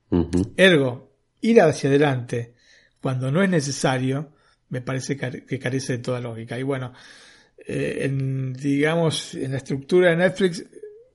Uh 0.09 0.29
-huh. 0.29 0.53
Ergo, 0.55 1.11
ir 1.41 1.61
hacia 1.61 1.89
adelante, 1.89 2.55
cuando 3.01 3.31
no 3.31 3.43
es 3.43 3.49
necesario, 3.49 4.31
me 4.69 4.81
parece 4.81 5.17
que 5.17 5.59
carece 5.59 5.93
de 5.93 5.99
toda 5.99 6.21
lógica. 6.21 6.57
Y 6.57 6.63
bueno, 6.63 6.93
eh, 7.57 8.05
en, 8.05 8.53
digamos, 8.53 9.35
en 9.35 9.51
la 9.51 9.57
estructura 9.57 10.09
de 10.09 10.17
Netflix 10.17 10.65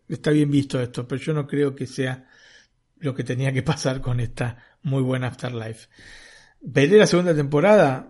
está 0.08 0.30
bien 0.30 0.50
visto 0.50 0.80
esto, 0.80 1.06
pero 1.06 1.20
yo 1.20 1.32
no 1.32 1.46
creo 1.46 1.74
que 1.74 1.86
sea 1.86 2.28
lo 2.98 3.14
que 3.14 3.24
tenía 3.24 3.52
que 3.52 3.62
pasar 3.64 4.00
con 4.00 4.20
esta 4.20 4.56
muy 4.82 5.02
buena 5.02 5.28
Afterlife. 5.28 5.88
¿Veré 6.60 6.98
la 6.98 7.06
segunda 7.06 7.34
temporada? 7.34 8.08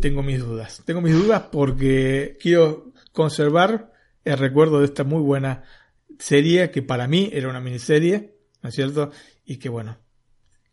Tengo 0.00 0.22
mis 0.22 0.40
dudas. 0.40 0.82
Tengo 0.84 1.00
mis 1.00 1.14
dudas 1.14 1.44
porque 1.50 2.36
quiero 2.40 2.92
conservar 3.12 3.92
el 4.24 4.38
recuerdo 4.38 4.80
de 4.80 4.86
esta 4.86 5.04
muy 5.04 5.22
buena 5.22 5.64
serie 6.18 6.70
que 6.70 6.82
para 6.82 7.06
mí 7.06 7.30
era 7.32 7.48
una 7.48 7.60
miniserie, 7.60 8.36
¿no 8.62 8.68
es 8.68 8.74
cierto? 8.74 9.10
Y 9.44 9.56
que 9.56 9.68
bueno, 9.68 9.98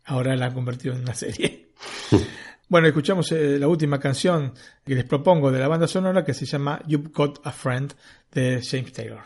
ahora 0.04 0.36
la 0.36 0.46
han 0.46 0.54
convertido 0.54 0.94
en 0.94 1.02
una 1.02 1.14
serie. 1.14 1.70
bueno, 2.68 2.88
escuchamos 2.88 3.30
eh, 3.32 3.58
la 3.58 3.68
última 3.68 3.98
canción 3.98 4.54
que 4.84 4.94
les 4.94 5.04
propongo 5.04 5.50
de 5.50 5.60
la 5.60 5.68
banda 5.68 5.86
sonora 5.86 6.24
que 6.24 6.34
se 6.34 6.46
llama 6.46 6.80
You've 6.86 7.10
Got 7.12 7.46
a 7.46 7.52
Friend 7.52 7.92
de 8.32 8.62
James 8.62 8.92
Taylor. 8.92 9.22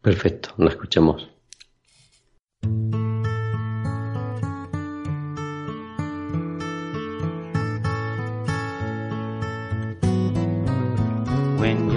Perfecto, 0.00 0.54
la 0.56 0.70
escuchamos. 0.70 1.28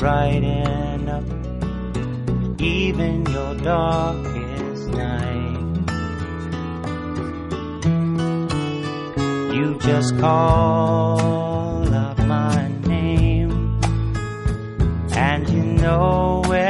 brighten 0.00 1.08
up 1.10 1.22
even 2.58 3.26
your 3.26 3.54
darkest 3.56 4.88
night. 4.88 5.58
You 9.54 9.78
just 9.80 10.18
call 10.18 11.94
out 11.94 12.18
my 12.26 12.68
name, 12.86 13.78
and 15.12 15.46
you 15.50 15.62
know 15.62 16.44
wherever 16.46 16.69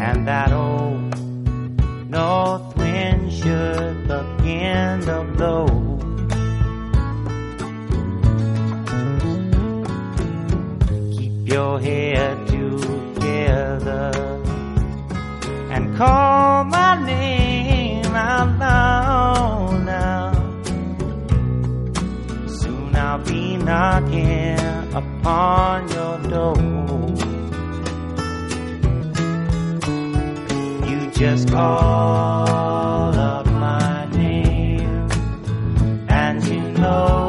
and 0.00 0.26
that 0.26 0.50
old 0.50 1.14
north 2.10 2.74
wind 2.76 3.30
should 3.30 4.08
begin 4.08 5.00
to 5.02 5.24
blow. 5.36 5.66
Keep 11.16 11.48
your 11.52 11.78
head 11.78 12.46
together 12.48 14.10
and 15.70 15.96
call 15.98 16.64
my 16.64 17.04
name 17.04 18.06
out 18.06 18.58
loud 18.58 19.84
now. 19.84 20.32
Soon 22.48 22.96
I'll 22.96 23.18
be 23.18 23.58
knocking 23.58 24.58
upon 24.94 25.88
your 25.90 26.18
door. 26.30 26.99
Just 31.20 31.50
call 31.50 33.14
up 33.14 33.44
my 33.44 34.06
name, 34.06 35.06
and 36.08 36.42
you 36.46 36.62
know 36.80 37.19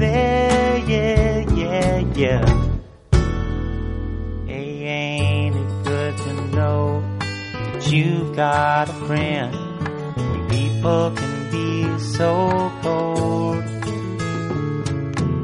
there. 0.00 0.78
Yeah, 0.78 1.54
yeah, 1.54 1.98
yeah. 2.14 2.44
Hey, 4.46 4.84
ain't 4.84 5.56
it 5.56 5.84
good 5.84 6.16
to 6.16 6.32
know 6.56 7.02
that 7.20 7.92
you've 7.92 8.34
got 8.34 8.88
a 8.88 8.92
friend? 9.06 9.54
When 10.16 10.48
people 10.48 11.12
can 11.14 11.50
be 11.50 11.98
so 11.98 12.72
cold, 12.82 13.62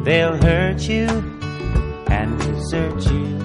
they'll 0.05 0.37
hurt 0.43 0.81
you 0.89 1.07
and 2.09 2.39
desert 2.39 3.05
you. 3.13 3.37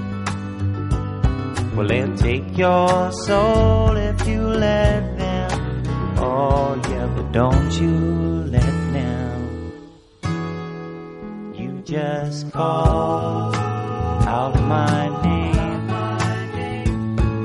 Well, 1.76 1.88
they'll 1.88 2.18
take 2.18 2.58
your 2.58 3.12
soul 3.12 3.96
if 3.98 4.28
you 4.28 4.42
let 4.42 5.18
them. 5.18 5.84
Oh, 6.18 6.82
yeah, 6.90 7.08
but 7.16 7.32
don't 7.32 7.72
you 7.80 8.41
just 11.92 12.50
call 12.54 13.54
out 13.54 14.56
my 14.62 15.10
name, 15.24 15.90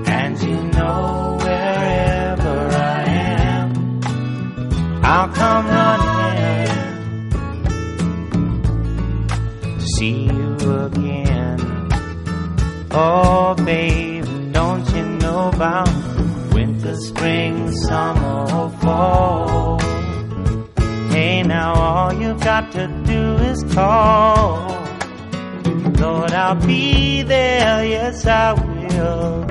and 0.07 0.41
you 0.41 0.57
know 0.71 1.37
wherever 1.41 2.57
I 2.71 3.05
am, 3.09 4.01
I'll 5.03 5.29
come 5.31 5.67
running 5.67 6.69
to 9.81 9.87
see 9.97 10.27
you 10.27 10.55
again. 10.85 11.59
Oh, 12.93 13.57
babe, 13.65 14.27
don't 14.53 14.89
you 14.95 15.05
know 15.23 15.49
about 15.49 15.91
winter, 16.55 16.95
spring, 16.95 17.73
summer, 17.89 18.71
fall? 18.79 19.81
Hey, 21.11 21.43
now 21.43 21.75
all 21.75 22.13
you've 22.13 22.41
got 22.45 22.71
to 22.73 22.87
do 23.05 23.26
is 23.57 23.75
call. 23.75 24.69
Lord, 26.01 26.33
I'll 26.33 26.55
be 26.67 27.23
there, 27.23 27.85
yes, 27.85 28.27
I 28.27 28.53
will. 28.53 29.47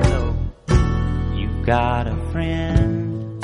You've 1.35 1.65
got 1.65 2.07
a 2.07 2.15
friend. 2.31 3.43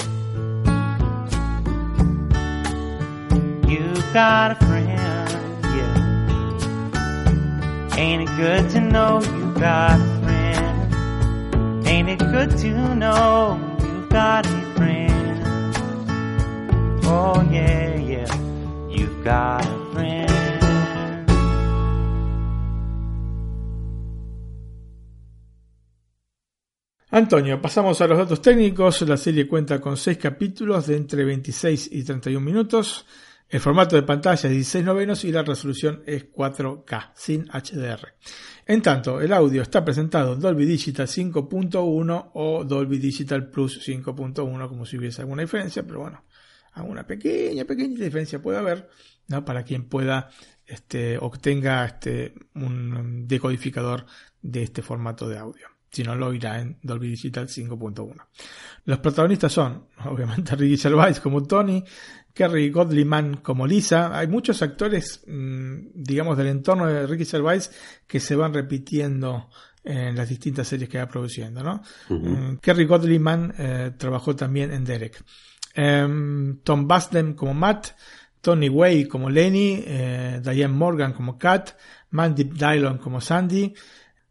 You've 3.69 4.13
got 4.13 4.51
a 4.51 4.55
friend, 4.65 5.29
yeah. 5.77 5.97
Ain't 7.97 8.29
it 8.29 8.35
good 8.37 8.69
to 8.71 8.81
know 8.81 9.21
you 9.21 9.53
got 9.59 9.99
a 9.99 10.03
friend? 10.23 11.87
Ain't 11.87 12.09
it 12.09 12.19
good 12.19 12.57
to 12.57 12.95
know 12.95 13.59
you've 13.81 14.09
got 14.09 14.45
a 14.45 14.61
friend? 14.75 15.75
Oh 17.05 17.41
yeah, 17.51 17.95
yeah, 17.95 18.31
you've 18.89 19.23
got 19.23 19.65
a 19.65 19.80
Antonio, 27.13 27.61
pasamos 27.61 27.99
a 27.99 28.07
los 28.07 28.17
datos 28.17 28.41
técnicos. 28.41 29.01
La 29.01 29.17
serie 29.17 29.45
cuenta 29.45 29.81
con 29.81 29.97
6 29.97 30.17
capítulos 30.17 30.87
de 30.87 30.95
entre 30.95 31.25
26 31.25 31.89
y 31.91 32.05
31 32.05 32.39
minutos. 32.39 33.05
El 33.49 33.59
formato 33.59 33.97
de 33.97 34.03
pantalla 34.03 34.47
es 34.47 34.55
16 34.55 34.85
novenos 34.85 35.25
y 35.25 35.31
la 35.33 35.43
resolución 35.43 36.03
es 36.05 36.31
4K, 36.31 37.11
sin 37.13 37.47
HDR. 37.49 38.13
En 38.65 38.81
tanto, 38.81 39.19
el 39.19 39.33
audio 39.33 39.61
está 39.61 39.83
presentado 39.83 40.35
en 40.35 40.39
Dolby 40.39 40.65
Digital 40.65 41.05
5.1 41.05 42.31
o 42.33 42.63
Dolby 42.63 42.97
Digital 42.97 43.49
Plus 43.49 43.85
5.1, 43.85 44.69
como 44.69 44.85
si 44.85 44.97
hubiese 44.97 45.19
alguna 45.19 45.41
diferencia, 45.41 45.83
pero 45.83 45.99
bueno, 45.99 46.23
alguna 46.71 47.05
pequeña, 47.05 47.65
pequeña 47.65 48.05
diferencia 48.05 48.41
puede 48.41 48.59
haber, 48.59 48.87
¿no? 49.27 49.43
Para 49.43 49.63
quien 49.63 49.89
pueda, 49.89 50.29
este, 50.65 51.17
obtenga 51.17 51.83
este, 51.83 52.35
un 52.55 53.27
decodificador 53.27 54.05
de 54.41 54.63
este 54.63 54.81
formato 54.81 55.27
de 55.27 55.37
audio. 55.37 55.67
Si 55.91 56.03
no, 56.03 56.15
lo 56.15 56.33
irá 56.33 56.61
en 56.61 56.77
Dolby 56.81 57.09
Digital 57.09 57.47
5.1. 57.47 58.15
Los 58.85 58.99
protagonistas 58.99 59.51
son, 59.51 59.87
obviamente, 60.05 60.55
Ricky 60.55 60.77
Gervais 60.77 61.19
como 61.19 61.43
Tony, 61.43 61.83
Kerry 62.33 62.69
Godliman 62.69 63.37
como 63.37 63.67
Lisa. 63.67 64.17
Hay 64.17 64.27
muchos 64.27 64.61
actores, 64.61 65.23
mmm, 65.27 65.87
digamos, 65.93 66.37
del 66.37 66.47
entorno 66.47 66.87
de 66.87 67.05
Ricky 67.05 67.25
Gervais 67.25 67.71
que 68.07 68.19
se 68.19 68.35
van 68.35 68.53
repitiendo 68.53 69.49
en 69.83 70.15
las 70.15 70.29
distintas 70.29 70.67
series 70.67 70.89
que 70.89 70.99
va 70.99 71.07
produciendo, 71.07 71.63
¿no? 71.63 71.81
Uh 72.09 72.13
-huh. 72.13 72.59
Kerry 72.59 72.85
Godliman 72.85 73.53
eh, 73.57 73.91
trabajó 73.97 74.35
también 74.35 74.71
en 74.71 74.85
Derek. 74.85 75.23
Um, 75.75 76.59
Tom 76.63 76.87
Basden 76.87 77.33
como 77.33 77.53
Matt, 77.53 77.87
Tony 78.41 78.69
Way 78.69 79.07
como 79.07 79.29
Lenny, 79.29 79.83
eh, 79.85 80.41
Diane 80.43 80.73
Morgan 80.73 81.13
como 81.13 81.37
Kat, 81.37 81.71
Mandy 82.11 82.43
Dylon 82.43 82.97
como 82.97 83.21
Sandy, 83.21 83.73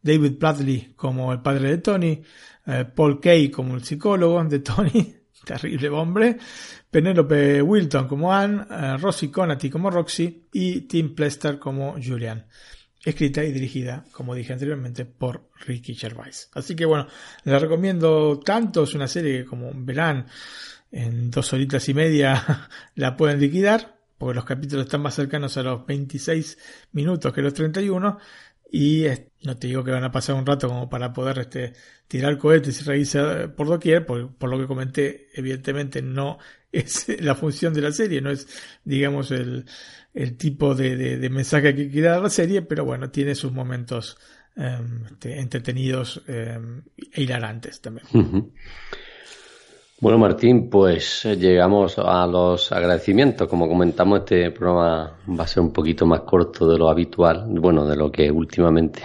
David 0.03 0.39
Bradley 0.39 0.93
como 0.97 1.33
el 1.33 1.41
padre 1.41 1.71
de 1.71 1.79
Tony, 1.79 2.23
eh, 2.67 2.85
Paul 2.95 3.21
Kay 3.21 3.51
como 3.51 3.75
el 3.75 3.85
psicólogo 3.85 4.43
de 4.45 4.61
Tony, 4.61 5.15
terrible 5.45 5.89
hombre, 5.89 6.39
Penelope 6.91 7.63
Wilton 7.63 8.09
como 8.09 8.33
Anne, 8.33 8.65
eh, 8.71 8.97
Rosie 8.97 9.31
Conati 9.31 9.71
como 9.71 9.91
Roxy 9.91 10.49
y 10.53 10.83
Tim 10.83 11.15
Plester 11.15 11.59
como 11.59 11.97
Julian. 12.03 12.47
Escrita 13.03 13.43
y 13.43 13.51
dirigida, 13.51 14.05
como 14.13 14.35
dije 14.35 14.53
anteriormente, 14.53 15.07
por 15.07 15.49
Ricky 15.67 15.95
Gervais. 15.95 16.51
Así 16.53 16.77
que 16.77 16.85
bueno, 16.85 17.07
la 17.45 17.59
recomiendo 17.59 18.39
tanto, 18.41 18.83
es 18.83 18.95
una 18.95 19.09
serie 19.09 19.39
que 19.39 19.45
como 19.47 19.71
verán 19.75 20.27
en 20.93 21.31
dos 21.31 21.53
horitas 21.53 21.89
y 21.89 21.95
media 21.95 22.69
la 22.97 23.17
pueden 23.17 23.41
liquidar, 23.41 23.97
porque 24.19 24.35
los 24.35 24.45
capítulos 24.45 24.85
están 24.85 25.01
más 25.01 25.15
cercanos 25.15 25.57
a 25.57 25.63
los 25.63 25.87
26 25.87 26.59
minutos 26.93 27.33
que 27.33 27.41
los 27.41 27.55
31 27.55 28.19
y 28.73 29.07
no 29.43 29.57
te 29.57 29.67
digo 29.67 29.83
que 29.83 29.91
van 29.91 30.05
a 30.05 30.13
pasar 30.13 30.37
un 30.37 30.47
rato 30.47 30.69
como 30.69 30.89
para 30.89 31.13
poder 31.13 31.39
este, 31.39 31.73
tirar 32.07 32.39
cohetes 32.39 32.81
y 32.81 32.85
reírse 32.85 33.49
por 33.49 33.67
doquier, 33.67 34.07
por, 34.07 34.35
por, 34.35 34.51
lo 34.51 34.59
que 34.59 34.67
comenté, 34.67 35.29
evidentemente 35.35 36.03
no 36.03 36.39
es 36.73 37.07
la 37.21 37.35
función 37.35 37.75
de 37.75 37.81
la 37.81 37.93
serie, 37.93 38.21
no 38.21 38.31
es, 38.31 38.47
digamos, 38.85 39.31
el, 39.31 39.65
tipo 40.37 40.75
de, 40.75 41.29
mensaje 41.31 41.75
que 41.75 41.91
quiere 41.91 42.09
dar 42.09 42.23
la 42.23 42.31
serie, 42.31 42.63
pero 42.63 42.85
bueno, 42.85 43.11
tiene 43.11 43.35
sus 43.35 43.53
momentos 43.53 44.19
eh, 44.57 44.79
entretenidos 45.23 46.23
eh, 46.27 46.59
e 47.13 47.23
hilarantes 47.23 47.81
también. 47.81 48.07
Bueno, 50.01 50.17
Martín, 50.17 50.71
pues 50.71 51.25
llegamos 51.25 51.99
a 51.99 52.27
los 52.27 52.73
agradecimientos. 52.73 53.47
Como 53.47 53.69
comentamos, 53.69 54.21
este 54.21 54.51
programa 54.51 55.13
va 55.39 55.45
a 55.45 55.47
ser 55.47 55.63
un 55.63 55.75
poquito 55.75 56.07
más 56.07 56.21
corto 56.21 56.67
de 56.67 56.79
lo 56.79 56.89
habitual, 56.89 57.45
bueno, 57.49 57.87
de 57.87 57.97
lo 57.97 58.11
que 58.11 58.31
últimamente 58.31 59.03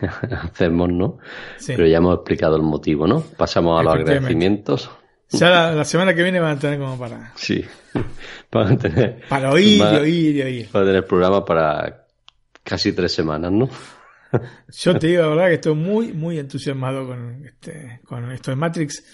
hacemos, 0.30 0.88
¿no? 0.88 1.18
Sí. 1.58 1.74
Pero 1.76 1.86
ya 1.86 1.98
hemos 1.98 2.14
explicado 2.14 2.56
el 2.56 2.62
motivo, 2.62 3.06
¿no? 3.06 3.20
Pasamos 3.36 3.78
a 3.78 3.82
los 3.82 3.94
agradecimientos. 3.94 4.90
Ya 5.28 5.50
la, 5.50 5.72
la, 5.72 5.84
semana 5.84 6.14
que 6.14 6.22
viene 6.22 6.40
van 6.40 6.56
a 6.56 6.58
tener 6.58 6.78
como 6.78 6.98
para... 6.98 7.30
Sí, 7.36 7.62
van 8.50 8.72
a 8.72 8.78
tener... 8.78 9.20
Para 9.28 9.52
oír 9.52 9.76
y 9.76 9.82
oír 9.82 10.36
y 10.36 10.42
oír. 10.42 10.68
Van 10.72 10.84
a 10.84 10.86
tener 10.86 11.06
programa 11.06 11.44
para 11.44 12.06
casi 12.64 12.94
tres 12.94 13.12
semanas, 13.12 13.52
¿no? 13.52 13.68
Yo 14.72 14.98
te 14.98 15.08
digo 15.08 15.22
la 15.22 15.28
verdad 15.28 15.46
que 15.48 15.54
estoy 15.54 15.74
muy, 15.74 16.14
muy 16.14 16.38
entusiasmado 16.38 17.06
con, 17.06 17.44
este, 17.44 18.00
con 18.06 18.30
esto 18.32 18.50
de 18.50 18.56
Matrix 18.56 19.04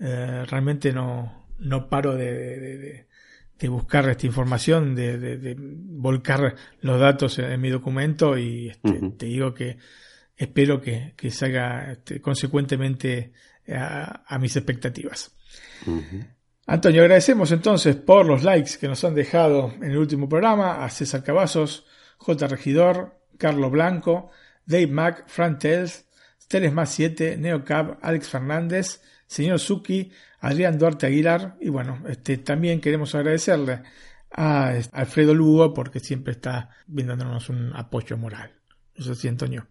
eh, 0.00 0.44
realmente 0.46 0.92
no, 0.92 1.46
no 1.58 1.88
paro 1.88 2.14
de, 2.16 2.32
de, 2.32 2.78
de, 2.78 3.06
de, 3.58 3.68
buscar 3.68 4.08
esta 4.08 4.26
información, 4.26 4.94
de, 4.94 5.56
volcar 5.58 6.56
los 6.80 7.00
datos 7.00 7.38
en, 7.38 7.52
en 7.52 7.60
mi 7.60 7.70
documento 7.70 8.36
y 8.36 8.68
este, 8.68 8.88
uh 8.90 8.94
-huh. 8.94 9.16
te 9.16 9.26
digo 9.26 9.54
que 9.54 9.78
espero 10.36 10.80
que, 10.80 11.14
que 11.16 11.30
salga 11.30 11.92
este, 11.92 12.20
consecuentemente 12.20 13.32
a, 13.68 14.24
a, 14.26 14.38
mis 14.38 14.56
expectativas. 14.56 15.34
Uh 15.86 15.98
-huh. 15.98 16.26
Antonio, 16.66 17.02
agradecemos 17.02 17.52
entonces 17.52 17.94
por 17.96 18.24
los 18.26 18.42
likes 18.42 18.78
que 18.80 18.88
nos 18.88 19.04
han 19.04 19.14
dejado 19.14 19.72
en 19.76 19.90
el 19.90 19.98
último 19.98 20.28
programa 20.28 20.84
a 20.84 20.88
César 20.88 21.22
Cavazos, 21.22 21.86
J. 22.16 22.46
Regidor, 22.46 23.20
Carlos 23.36 23.70
Blanco, 23.70 24.30
Dave 24.64 24.86
Mack, 24.86 25.24
Fran 25.26 25.58
Tells, 25.58 26.06
Teles 26.48 26.72
Más 26.72 26.90
7, 26.90 27.36
Neocab, 27.36 27.98
Alex 28.00 28.28
Fernández, 28.28 29.02
señor 29.34 29.58
Suki, 29.58 30.10
Adrián 30.40 30.78
Duarte 30.78 31.06
Aguilar 31.06 31.56
y 31.60 31.68
bueno, 31.68 32.02
este, 32.08 32.38
también 32.38 32.80
queremos 32.80 33.14
agradecerle 33.16 33.80
a 34.30 34.74
Alfredo 34.92 35.34
Lugo 35.34 35.74
porque 35.74 35.98
siempre 35.98 36.32
está 36.32 36.70
brindándonos 36.86 37.48
un 37.48 37.72
apoyo 37.74 38.16
moral. 38.16 38.52
Eso 38.94 39.14
sí, 39.14 39.26
Antonio. 39.26 39.66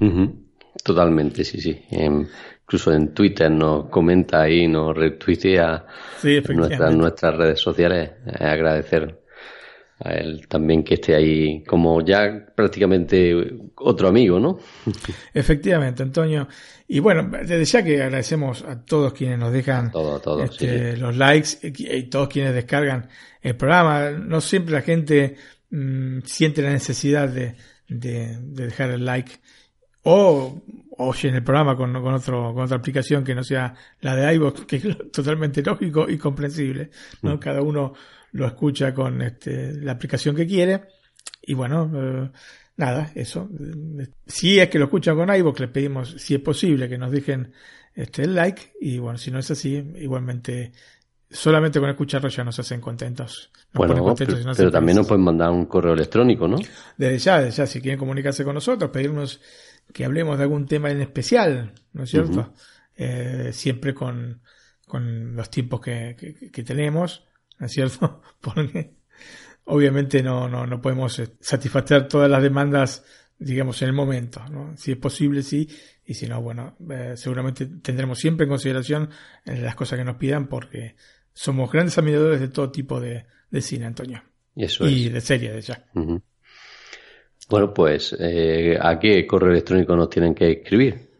Uh 0.00 0.06
-huh. 0.06 0.46
Totalmente, 0.82 1.44
sí, 1.44 1.60
sí. 1.60 1.78
Eh, 1.90 2.26
incluso 2.62 2.92
en 2.94 3.12
Twitter 3.12 3.50
nos 3.50 3.90
comenta 3.90 4.40
ahí, 4.40 4.66
nos 4.66 4.96
retuitea 4.96 5.84
sí, 6.18 6.38
en 6.38 6.56
nuestras, 6.56 6.96
nuestras 6.96 7.36
redes 7.36 7.60
sociales. 7.60 8.12
Eh, 8.26 8.44
agradecer 8.44 9.21
a 10.00 10.14
él 10.14 10.46
también 10.48 10.82
que 10.82 10.94
esté 10.94 11.14
ahí 11.14 11.62
como 11.64 12.00
ya 12.04 12.46
prácticamente 12.54 13.34
otro 13.76 14.08
amigo, 14.08 14.40
¿no? 14.40 14.58
Efectivamente, 15.34 16.02
Antonio. 16.02 16.48
Y 16.88 16.98
bueno, 16.98 17.30
desde 17.30 17.64
ya 17.64 17.84
que 17.84 18.02
agradecemos 18.02 18.62
a 18.62 18.84
todos 18.84 19.12
quienes 19.12 19.38
nos 19.38 19.52
dejan 19.52 19.90
todo, 19.90 20.20
todo, 20.20 20.42
este, 20.44 20.94
sí. 20.94 21.00
los 21.00 21.16
likes 21.16 21.50
y 21.62 22.04
todos 22.04 22.28
quienes 22.28 22.54
descargan 22.54 23.08
el 23.40 23.56
programa. 23.56 24.10
No 24.10 24.40
siempre 24.40 24.74
la 24.74 24.82
gente 24.82 25.36
mmm, 25.70 26.18
siente 26.24 26.62
la 26.62 26.70
necesidad 26.70 27.28
de, 27.28 27.54
de, 27.88 28.38
de, 28.38 28.64
dejar 28.66 28.90
el 28.90 29.04
like 29.04 29.32
o 30.04 30.62
oyen 30.98 31.34
el 31.34 31.42
programa 31.42 31.76
con, 31.76 31.92
con, 31.92 32.14
otro, 32.14 32.52
con 32.54 32.64
otra 32.64 32.76
aplicación 32.76 33.24
que 33.24 33.34
no 33.34 33.44
sea 33.44 33.74
la 34.00 34.16
de 34.16 34.34
iVoox, 34.34 34.66
que 34.66 34.76
es 34.76 34.84
totalmente 35.12 35.62
lógico 35.62 36.08
y 36.08 36.18
comprensible. 36.18 36.90
¿no? 37.22 37.36
Mm. 37.36 37.38
Cada 37.38 37.62
uno 37.62 37.94
lo 38.32 38.46
escucha 38.46 38.92
con 38.92 39.22
este, 39.22 39.72
la 39.74 39.92
aplicación 39.92 40.34
que 40.34 40.46
quiere. 40.46 40.82
Y 41.42 41.54
bueno, 41.54 41.90
eh, 41.94 42.30
nada, 42.76 43.12
eso. 43.14 43.48
Si 44.26 44.58
es 44.58 44.68
que 44.68 44.78
lo 44.78 44.86
escuchan 44.86 45.16
con 45.16 45.34
iVoox, 45.34 45.60
les 45.60 45.70
pedimos, 45.70 46.14
si 46.18 46.34
es 46.34 46.40
posible, 46.40 46.88
que 46.88 46.98
nos 46.98 47.10
dejen 47.10 47.52
este, 47.94 48.22
el 48.24 48.34
like. 48.34 48.72
Y 48.80 48.98
bueno, 48.98 49.18
si 49.18 49.30
no 49.30 49.38
es 49.38 49.50
así, 49.50 49.74
igualmente, 49.96 50.72
solamente 51.30 51.80
con 51.80 51.90
escucharlo 51.90 52.28
ya 52.28 52.44
nos 52.44 52.58
hacen 52.58 52.80
contentos. 52.80 53.50
Nos 53.72 53.86
bueno, 53.86 54.02
contentos 54.02 54.40
pero, 54.42 54.54
pero 54.56 54.70
también 54.70 54.98
nos 54.98 55.06
pueden 55.06 55.24
mandar 55.24 55.50
un 55.50 55.66
correo 55.66 55.94
electrónico, 55.94 56.48
¿no? 56.48 56.58
Desde 56.96 57.18
ya, 57.18 57.40
desde 57.40 57.56
ya, 57.58 57.66
si 57.66 57.80
quieren 57.80 57.98
comunicarse 57.98 58.44
con 58.44 58.54
nosotros, 58.54 58.90
pedirnos 58.90 59.40
que 59.92 60.04
hablemos 60.04 60.38
de 60.38 60.44
algún 60.44 60.66
tema 60.66 60.90
en 60.90 61.02
especial, 61.02 61.72
¿no 61.92 62.04
es 62.04 62.10
cierto? 62.10 62.40
Uh 62.40 62.42
-huh. 62.42 62.52
eh, 62.96 63.52
siempre 63.52 63.92
con, 63.92 64.40
con 64.86 65.34
los 65.34 65.50
tiempos 65.50 65.80
que, 65.80 66.16
que, 66.18 66.50
que 66.50 66.62
tenemos. 66.62 67.24
¿No 67.62 67.66
es 67.66 67.72
cierto? 67.74 68.20
Porque 68.40 68.94
obviamente 69.66 70.20
no, 70.20 70.48
no, 70.48 70.66
no 70.66 70.80
podemos 70.82 71.16
eh, 71.20 71.28
satisfacer 71.38 72.08
todas 72.08 72.28
las 72.28 72.42
demandas, 72.42 73.04
digamos, 73.38 73.80
en 73.82 73.88
el 73.88 73.94
momento, 73.94 74.42
¿no? 74.50 74.76
Si 74.76 74.90
es 74.90 74.98
posible, 74.98 75.44
sí, 75.44 75.68
y 76.04 76.14
si 76.14 76.26
no, 76.26 76.42
bueno, 76.42 76.76
eh, 76.90 77.12
seguramente 77.14 77.66
tendremos 77.66 78.18
siempre 78.18 78.44
en 78.44 78.50
consideración 78.50 79.10
eh, 79.44 79.60
las 79.60 79.76
cosas 79.76 79.96
que 79.96 80.04
nos 80.04 80.16
pidan 80.16 80.48
porque 80.48 80.96
somos 81.32 81.70
grandes 81.70 81.96
admiradores 81.96 82.40
de 82.40 82.48
todo 82.48 82.72
tipo 82.72 82.98
de, 82.98 83.26
de 83.48 83.60
cine, 83.60 83.86
Antonio. 83.86 84.24
Y, 84.56 84.64
eso 84.64 84.88
y 84.88 85.06
es. 85.06 85.12
de 85.12 85.20
serie, 85.20 85.52
de 85.52 85.60
ya. 85.60 85.84
Uh 85.94 86.00
-huh. 86.00 86.22
Bueno, 87.48 87.72
pues, 87.72 88.16
eh, 88.18 88.76
¿a 88.80 88.98
qué 88.98 89.24
correo 89.24 89.52
electrónico 89.52 89.94
nos 89.94 90.10
tienen 90.10 90.34
que 90.34 90.50
escribir? 90.50 91.11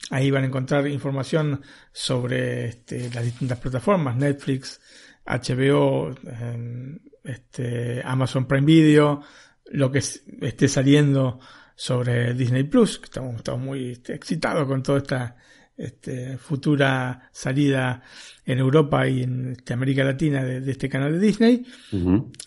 Ahí 0.08 0.30
van 0.30 0.44
a 0.44 0.46
encontrar 0.46 0.86
información 0.86 1.60
sobre 1.92 2.68
este, 2.68 3.10
las 3.12 3.24
distintas 3.24 3.58
plataformas, 3.58 4.16
Netflix, 4.16 4.80
HBO, 5.26 6.14
este, 7.24 8.00
Amazon 8.02 8.46
Prime 8.46 8.64
Video, 8.64 9.20
lo 9.66 9.92
que 9.92 9.98
esté 9.98 10.68
saliendo 10.68 11.40
sobre 11.76 12.34
Disney 12.34 12.64
Plus, 12.64 12.98
que 12.98 13.04
estamos, 13.04 13.36
estamos 13.36 13.60
muy 13.60 13.92
este, 13.92 14.14
excitados 14.14 14.66
con 14.66 14.82
toda 14.82 14.98
esta 14.98 15.36
este, 15.76 16.38
futura 16.38 17.28
salida 17.30 18.02
en 18.46 18.58
Europa 18.58 19.06
y 19.06 19.22
en 19.22 19.52
este, 19.52 19.74
América 19.74 20.02
Latina 20.02 20.42
de, 20.42 20.62
de 20.62 20.72
este 20.72 20.88
canal 20.88 21.12
de 21.12 21.18
Disney. 21.18 21.66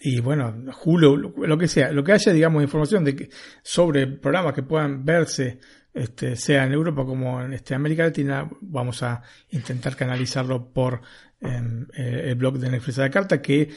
Y 0.02 0.20
bueno, 0.20 0.54
Hulu, 0.84 1.16
lo, 1.16 1.34
lo 1.46 1.58
que 1.58 1.68
sea, 1.68 1.92
lo 1.92 2.04
que 2.04 2.14
haya, 2.14 2.34
digamos, 2.34 2.64
información 2.64 3.04
de 3.04 3.16
que, 3.16 3.30
sobre 3.62 4.08
programas 4.08 4.54
que 4.54 4.64
puedan 4.64 5.06
verse, 5.06 5.60
este, 5.94 6.36
sea 6.36 6.66
en 6.66 6.74
Europa 6.74 7.06
como 7.06 7.42
en 7.42 7.54
este, 7.54 7.76
América 7.76 8.04
Latina, 8.04 8.50
vamos 8.62 9.04
a 9.04 9.22
intentar 9.52 9.96
canalizarlo 9.96 10.72
por 10.72 11.02
em, 11.40 11.86
eh, 11.96 12.30
el 12.30 12.36
blog 12.36 12.58
de 12.58 12.72
Netflix 12.72 12.98
a 12.98 13.04
la 13.04 13.10
carta, 13.12 13.42
que 13.42 13.70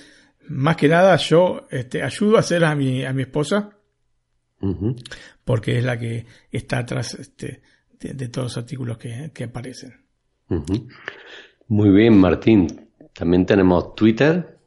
más 0.48 0.76
que 0.76 0.88
nada 0.88 1.16
yo 1.16 1.66
este, 1.70 2.02
ayudo 2.02 2.36
a 2.38 2.40
hacer 2.40 2.64
a 2.64 2.74
mi, 2.74 3.04
a 3.04 3.12
mi 3.12 3.22
esposa, 3.22 3.70
Porque 5.44 5.78
es 5.78 5.84
la 5.84 5.98
que 5.98 6.24
está 6.50 6.78
atrás 6.78 7.14
este, 7.14 7.62
de, 7.98 8.14
de 8.14 8.28
todos 8.28 8.46
los 8.46 8.56
artículos 8.58 8.98
que, 8.98 9.30
que 9.34 9.44
aparecen. 9.44 10.04
Ujú. 10.48 10.88
Muy 11.68 11.90
bien, 11.90 12.16
Martín. 12.18 12.68
También 13.12 13.44
tenemos 13.44 13.94
Twitter. 13.94 14.58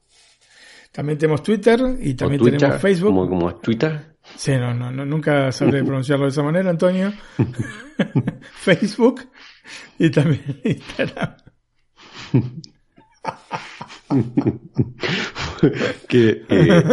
También 0.92 1.18
tenemos 1.18 1.44
Twitter 1.44 1.80
y 2.00 2.14
también 2.14 2.42
Twitter, 2.42 2.60
tenemos 2.60 2.82
Facebook. 2.82 3.10
¿Cómo, 3.10 3.30
cómo 3.30 3.50
es 3.50 3.62
Twitter? 3.62 4.16
Sí, 4.36 4.52
no, 4.54 4.74
no, 4.74 4.92
no, 4.92 5.06
nunca 5.06 5.52
sabré 5.52 5.84
pronunciarlo 5.84 6.26
de 6.26 6.32
esa 6.32 6.44
manera, 6.44 6.70
Antonio. 6.70 7.14
Facebook 8.54 9.22
y 10.00 10.10
también 10.10 10.62
Instagram. 10.64 11.36
que, 16.08 16.44
que, 16.48 16.84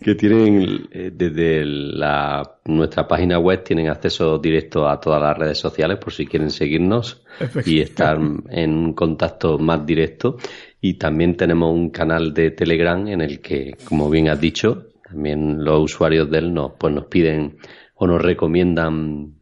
que 0.00 0.14
tienen 0.14 0.88
eh, 0.90 1.10
desde 1.14 1.64
la, 1.64 2.58
nuestra 2.64 3.06
página 3.06 3.38
web 3.38 3.64
tienen 3.64 3.88
acceso 3.88 4.38
directo 4.38 4.88
a 4.88 5.00
todas 5.00 5.20
las 5.20 5.36
redes 5.36 5.58
sociales 5.58 5.98
por 5.98 6.12
si 6.12 6.26
quieren 6.26 6.50
seguirnos 6.50 7.22
y 7.64 7.80
estar 7.80 8.18
en 8.50 8.92
contacto 8.92 9.58
más 9.58 9.84
directo. 9.84 10.36
Y 10.80 10.94
también 10.94 11.36
tenemos 11.36 11.74
un 11.74 11.90
canal 11.90 12.32
de 12.32 12.52
Telegram 12.52 13.06
en 13.08 13.20
el 13.20 13.40
que 13.40 13.76
como 13.84 14.08
bien 14.10 14.28
has 14.28 14.40
dicho 14.40 14.88
también 15.08 15.64
los 15.64 15.84
usuarios 15.84 16.30
de 16.30 16.38
él 16.38 16.54
nos 16.54 16.72
pues 16.78 16.94
nos 16.94 17.06
piden 17.06 17.58
o 17.94 18.06
nos 18.06 18.20
recomiendan 18.20 19.34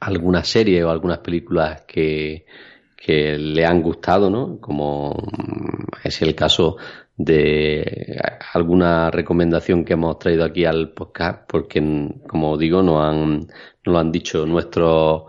algunas 0.00 0.48
series 0.48 0.84
o 0.84 0.90
algunas 0.90 1.18
películas 1.18 1.82
que 1.86 2.46
que 3.04 3.36
le 3.36 3.66
han 3.66 3.82
gustado, 3.82 4.30
¿no? 4.30 4.60
Como 4.60 5.12
es 6.04 6.22
el 6.22 6.36
caso 6.36 6.76
de 7.16 8.16
alguna 8.54 9.10
recomendación 9.10 9.84
que 9.84 9.94
hemos 9.94 10.20
traído 10.20 10.44
aquí 10.44 10.64
al 10.64 10.92
podcast, 10.92 11.42
porque, 11.48 11.80
como 12.28 12.56
digo, 12.56 12.80
nos 12.80 13.04
han, 13.04 13.38
nos 13.38 13.48
lo 13.84 13.98
han 13.98 14.12
dicho 14.12 14.46
nuestros 14.46 15.24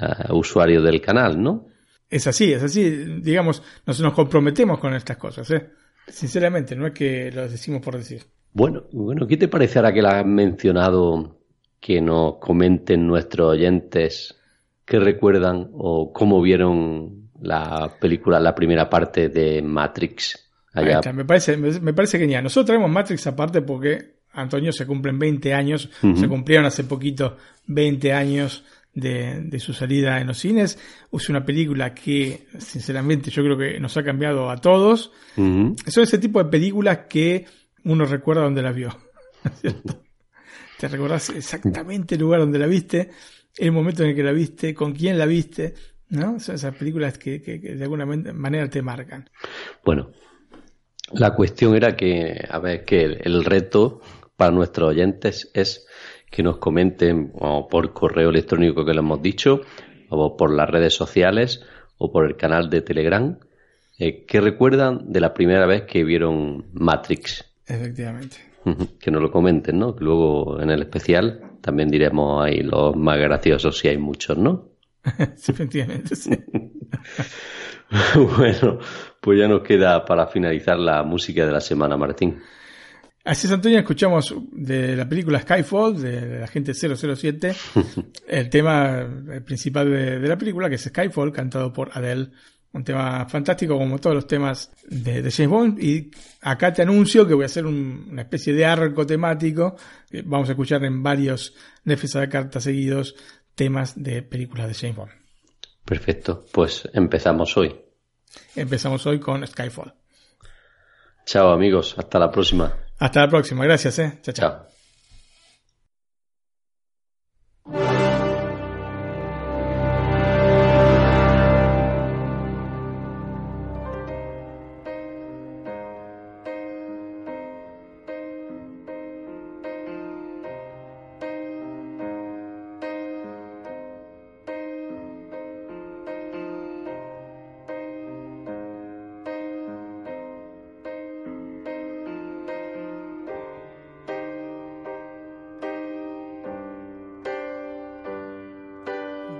eh, 0.00 0.32
usuarios 0.32 0.84
del 0.84 1.00
canal, 1.00 1.42
¿no? 1.42 1.66
Es 2.08 2.28
así, 2.28 2.52
es 2.52 2.62
así. 2.62 2.88
Digamos, 3.20 3.64
nos, 3.84 4.00
nos 4.00 4.14
comprometemos 4.14 4.78
con 4.78 4.94
estas 4.94 5.16
cosas, 5.16 5.50
¿eh? 5.50 5.70
Sinceramente, 6.06 6.76
no 6.76 6.86
es 6.86 6.92
que 6.92 7.32
lo 7.32 7.48
decimos 7.48 7.82
por 7.82 7.96
decir. 7.96 8.22
Bueno, 8.52 8.84
bueno, 8.92 9.26
¿qué 9.26 9.36
te 9.36 9.48
parece 9.48 9.80
ahora 9.80 9.92
que 9.92 10.02
la 10.02 10.20
has 10.20 10.26
mencionado 10.26 11.40
que 11.80 12.00
nos 12.00 12.36
comenten 12.36 13.08
nuestros 13.08 13.54
oyentes 13.54 14.37
qué 14.88 14.98
recuerdan 14.98 15.68
o 15.72 16.12
cómo 16.12 16.40
vieron 16.40 17.30
la 17.40 17.94
película, 18.00 18.40
la 18.40 18.54
primera 18.54 18.88
parte 18.88 19.28
de 19.28 19.62
Matrix? 19.62 20.50
Allá. 20.72 20.96
está, 20.96 21.12
me 21.12 21.24
parece, 21.24 21.56
me, 21.56 21.78
me 21.80 21.92
parece 21.92 22.18
genial. 22.18 22.44
Nosotros 22.44 22.66
traemos 22.66 22.90
Matrix 22.90 23.26
aparte 23.26 23.62
porque 23.62 24.18
Antonio 24.32 24.72
se 24.72 24.86
cumplen 24.86 25.18
20 25.18 25.54
años, 25.54 25.90
se 26.00 26.28
cumplieron 26.28 26.66
hace 26.66 26.84
poquito 26.84 27.36
20 27.66 28.12
años 28.12 28.64
de, 28.94 29.42
de 29.42 29.58
su 29.58 29.72
salida 29.72 30.20
en 30.20 30.28
los 30.28 30.38
cines. 30.38 30.78
Es 31.10 31.28
una 31.28 31.44
película 31.44 31.94
que, 31.94 32.46
sinceramente, 32.58 33.30
yo 33.30 33.42
creo 33.42 33.58
que 33.58 33.80
nos 33.80 33.96
ha 33.96 34.04
cambiado 34.04 34.50
a 34.50 34.56
todos. 34.56 35.12
Ujú. 35.36 35.76
Son 35.86 36.02
ese 36.02 36.18
tipo 36.18 36.42
de 36.42 36.50
películas 36.50 37.00
que 37.08 37.46
uno 37.84 38.04
recuerda 38.04 38.42
donde 38.42 38.62
la 38.62 38.72
vio. 38.72 38.96
¿cierto? 39.60 40.02
Te 40.78 40.86
recordás 40.86 41.30
exactamente 41.30 42.14
el 42.14 42.20
lugar 42.20 42.40
donde 42.40 42.58
la 42.58 42.66
viste, 42.66 43.10
el 43.58 43.72
momento 43.72 44.02
en 44.02 44.10
el 44.10 44.14
que 44.16 44.22
la 44.22 44.32
viste, 44.32 44.74
con 44.74 44.92
quién 44.92 45.18
la 45.18 45.26
viste, 45.26 45.74
¿no? 46.10 46.38
Son 46.40 46.54
esas 46.54 46.74
películas 46.76 47.18
que, 47.18 47.42
que- 47.42 47.60
que 47.60 47.74
de 47.74 47.82
alguna 47.84 48.06
man- 48.06 48.30
manera 48.34 48.68
te 48.70 48.82
marcan. 48.82 49.28
Bueno, 49.84 50.10
la 51.12 51.34
cuestión 51.34 51.74
era 51.74 51.96
que, 51.96 52.44
a 52.48 52.58
ver, 52.58 52.84
que 52.84 53.02
el, 53.04 53.20
el 53.24 53.44
reto 53.44 54.00
para 54.36 54.52
nuestros 54.52 54.90
oyentes 54.90 55.50
es 55.54 55.86
que 56.30 56.42
nos 56.42 56.58
comenten 56.58 57.32
o 57.34 57.68
por 57.68 57.92
correo 57.92 58.30
electrónico 58.30 58.84
que 58.84 58.92
le 58.92 58.98
hemos 59.00 59.20
dicho, 59.22 59.62
o 60.10 60.36
por 60.36 60.54
las 60.54 60.68
redes 60.68 60.94
sociales, 60.94 61.62
o 61.96 62.12
por 62.12 62.26
el 62.26 62.36
canal 62.36 62.70
de 62.70 62.82
Telegram, 62.82 63.38
eh, 63.98 64.24
qué 64.26 64.40
recuerdan 64.40 65.10
de 65.12 65.20
la 65.20 65.34
primera 65.34 65.66
vez 65.66 65.82
que 65.82 66.04
vieron 66.04 66.66
Matrix. 66.72 67.44
Efectivamente. 67.66 68.36
Que 69.00 69.10
nos 69.10 69.22
lo 69.22 69.30
comenten, 69.30 69.78
¿no? 69.78 69.94
Que 69.96 70.04
luego 70.04 70.60
en 70.60 70.70
el 70.70 70.82
especial 70.82 71.58
también 71.60 71.88
diremos 71.88 72.44
ahí 72.44 72.60
los 72.60 72.96
más 72.96 73.18
graciosos 73.18 73.78
si 73.78 73.88
hay 73.88 73.98
muchos, 73.98 74.36
¿no? 74.36 74.68
Sí, 75.36 75.52
efectivamente, 75.52 76.16
sí. 76.16 76.30
bueno, 78.14 78.78
pues 79.20 79.38
ya 79.38 79.48
nos 79.48 79.62
queda 79.62 80.04
para 80.04 80.26
finalizar 80.26 80.78
la 80.78 81.02
música 81.02 81.46
de 81.46 81.52
la 81.52 81.60
semana, 81.60 81.96
Martín. 81.96 82.38
Así 83.24 83.46
es, 83.46 83.52
Antonio, 83.52 83.78
escuchamos 83.78 84.34
de 84.52 84.96
la 84.96 85.08
película 85.08 85.40
Skyfall, 85.40 86.00
de 86.00 86.40
la 86.40 86.46
gente 86.46 86.72
007, 86.74 87.54
el 88.28 88.48
tema 88.48 89.06
principal 89.44 89.90
de, 89.90 90.18
de 90.18 90.28
la 90.28 90.38
película, 90.38 90.68
que 90.68 90.76
es 90.76 90.84
Skyfall, 90.84 91.32
cantado 91.32 91.72
por 91.72 91.90
Adele. 91.92 92.30
Un 92.72 92.84
tema 92.84 93.26
fantástico, 93.28 93.78
como 93.78 93.98
todos 93.98 94.14
los 94.14 94.26
temas 94.26 94.70
de, 94.88 95.22
de 95.22 95.30
James 95.30 95.48
Bond. 95.50 95.82
Y 95.82 96.10
acá 96.42 96.72
te 96.72 96.82
anuncio 96.82 97.26
que 97.26 97.32
voy 97.34 97.44
a 97.44 97.46
hacer 97.46 97.64
un- 97.66 98.08
una 98.10 98.22
especie 98.22 98.52
de 98.52 98.64
arco 98.66 99.06
temático. 99.06 99.74
que 100.10 100.22
Vamos 100.22 100.48
a 100.48 100.52
escuchar 100.52 100.84
en 100.84 101.02
varios 101.02 101.54
Netflix 101.84 102.12
de 102.12 102.28
cartas 102.28 102.64
seguidos 102.64 103.14
temas 103.54 103.94
de 104.00 104.22
películas 104.22 104.68
de 104.68 104.74
James 104.74 104.96
Bond. 104.96 105.12
Perfecto, 105.84 106.44
pues 106.52 106.88
empezamos 106.92 107.56
hoy. 107.56 107.74
Empezamos 108.54 109.06
hoy 109.06 109.18
con 109.18 109.46
Skyfall. 109.46 109.94
Chao 111.24 111.50
amigos, 111.50 111.94
hasta 111.98 112.18
la 112.18 112.30
próxima. 112.30 112.72
Hasta 112.98 113.20
la 113.22 113.28
próxima, 113.28 113.64
gracias, 113.64 113.98
eh. 113.98 114.18
Chao, 114.22 114.34
chao. 114.34 114.50
Chao. 114.50 114.77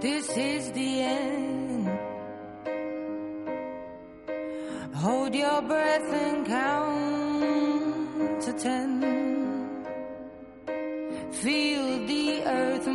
This 0.01 0.37
is 0.37 0.71
the 0.73 1.01
end. 1.01 1.89
Hold 4.95 5.35
your 5.35 5.61
breath 5.63 6.13
and 6.13 6.47
count 6.47 8.43
to 8.43 8.53
ten. 8.53 9.03
Feel 11.33 12.07
the 12.07 12.43
earth 12.45 12.87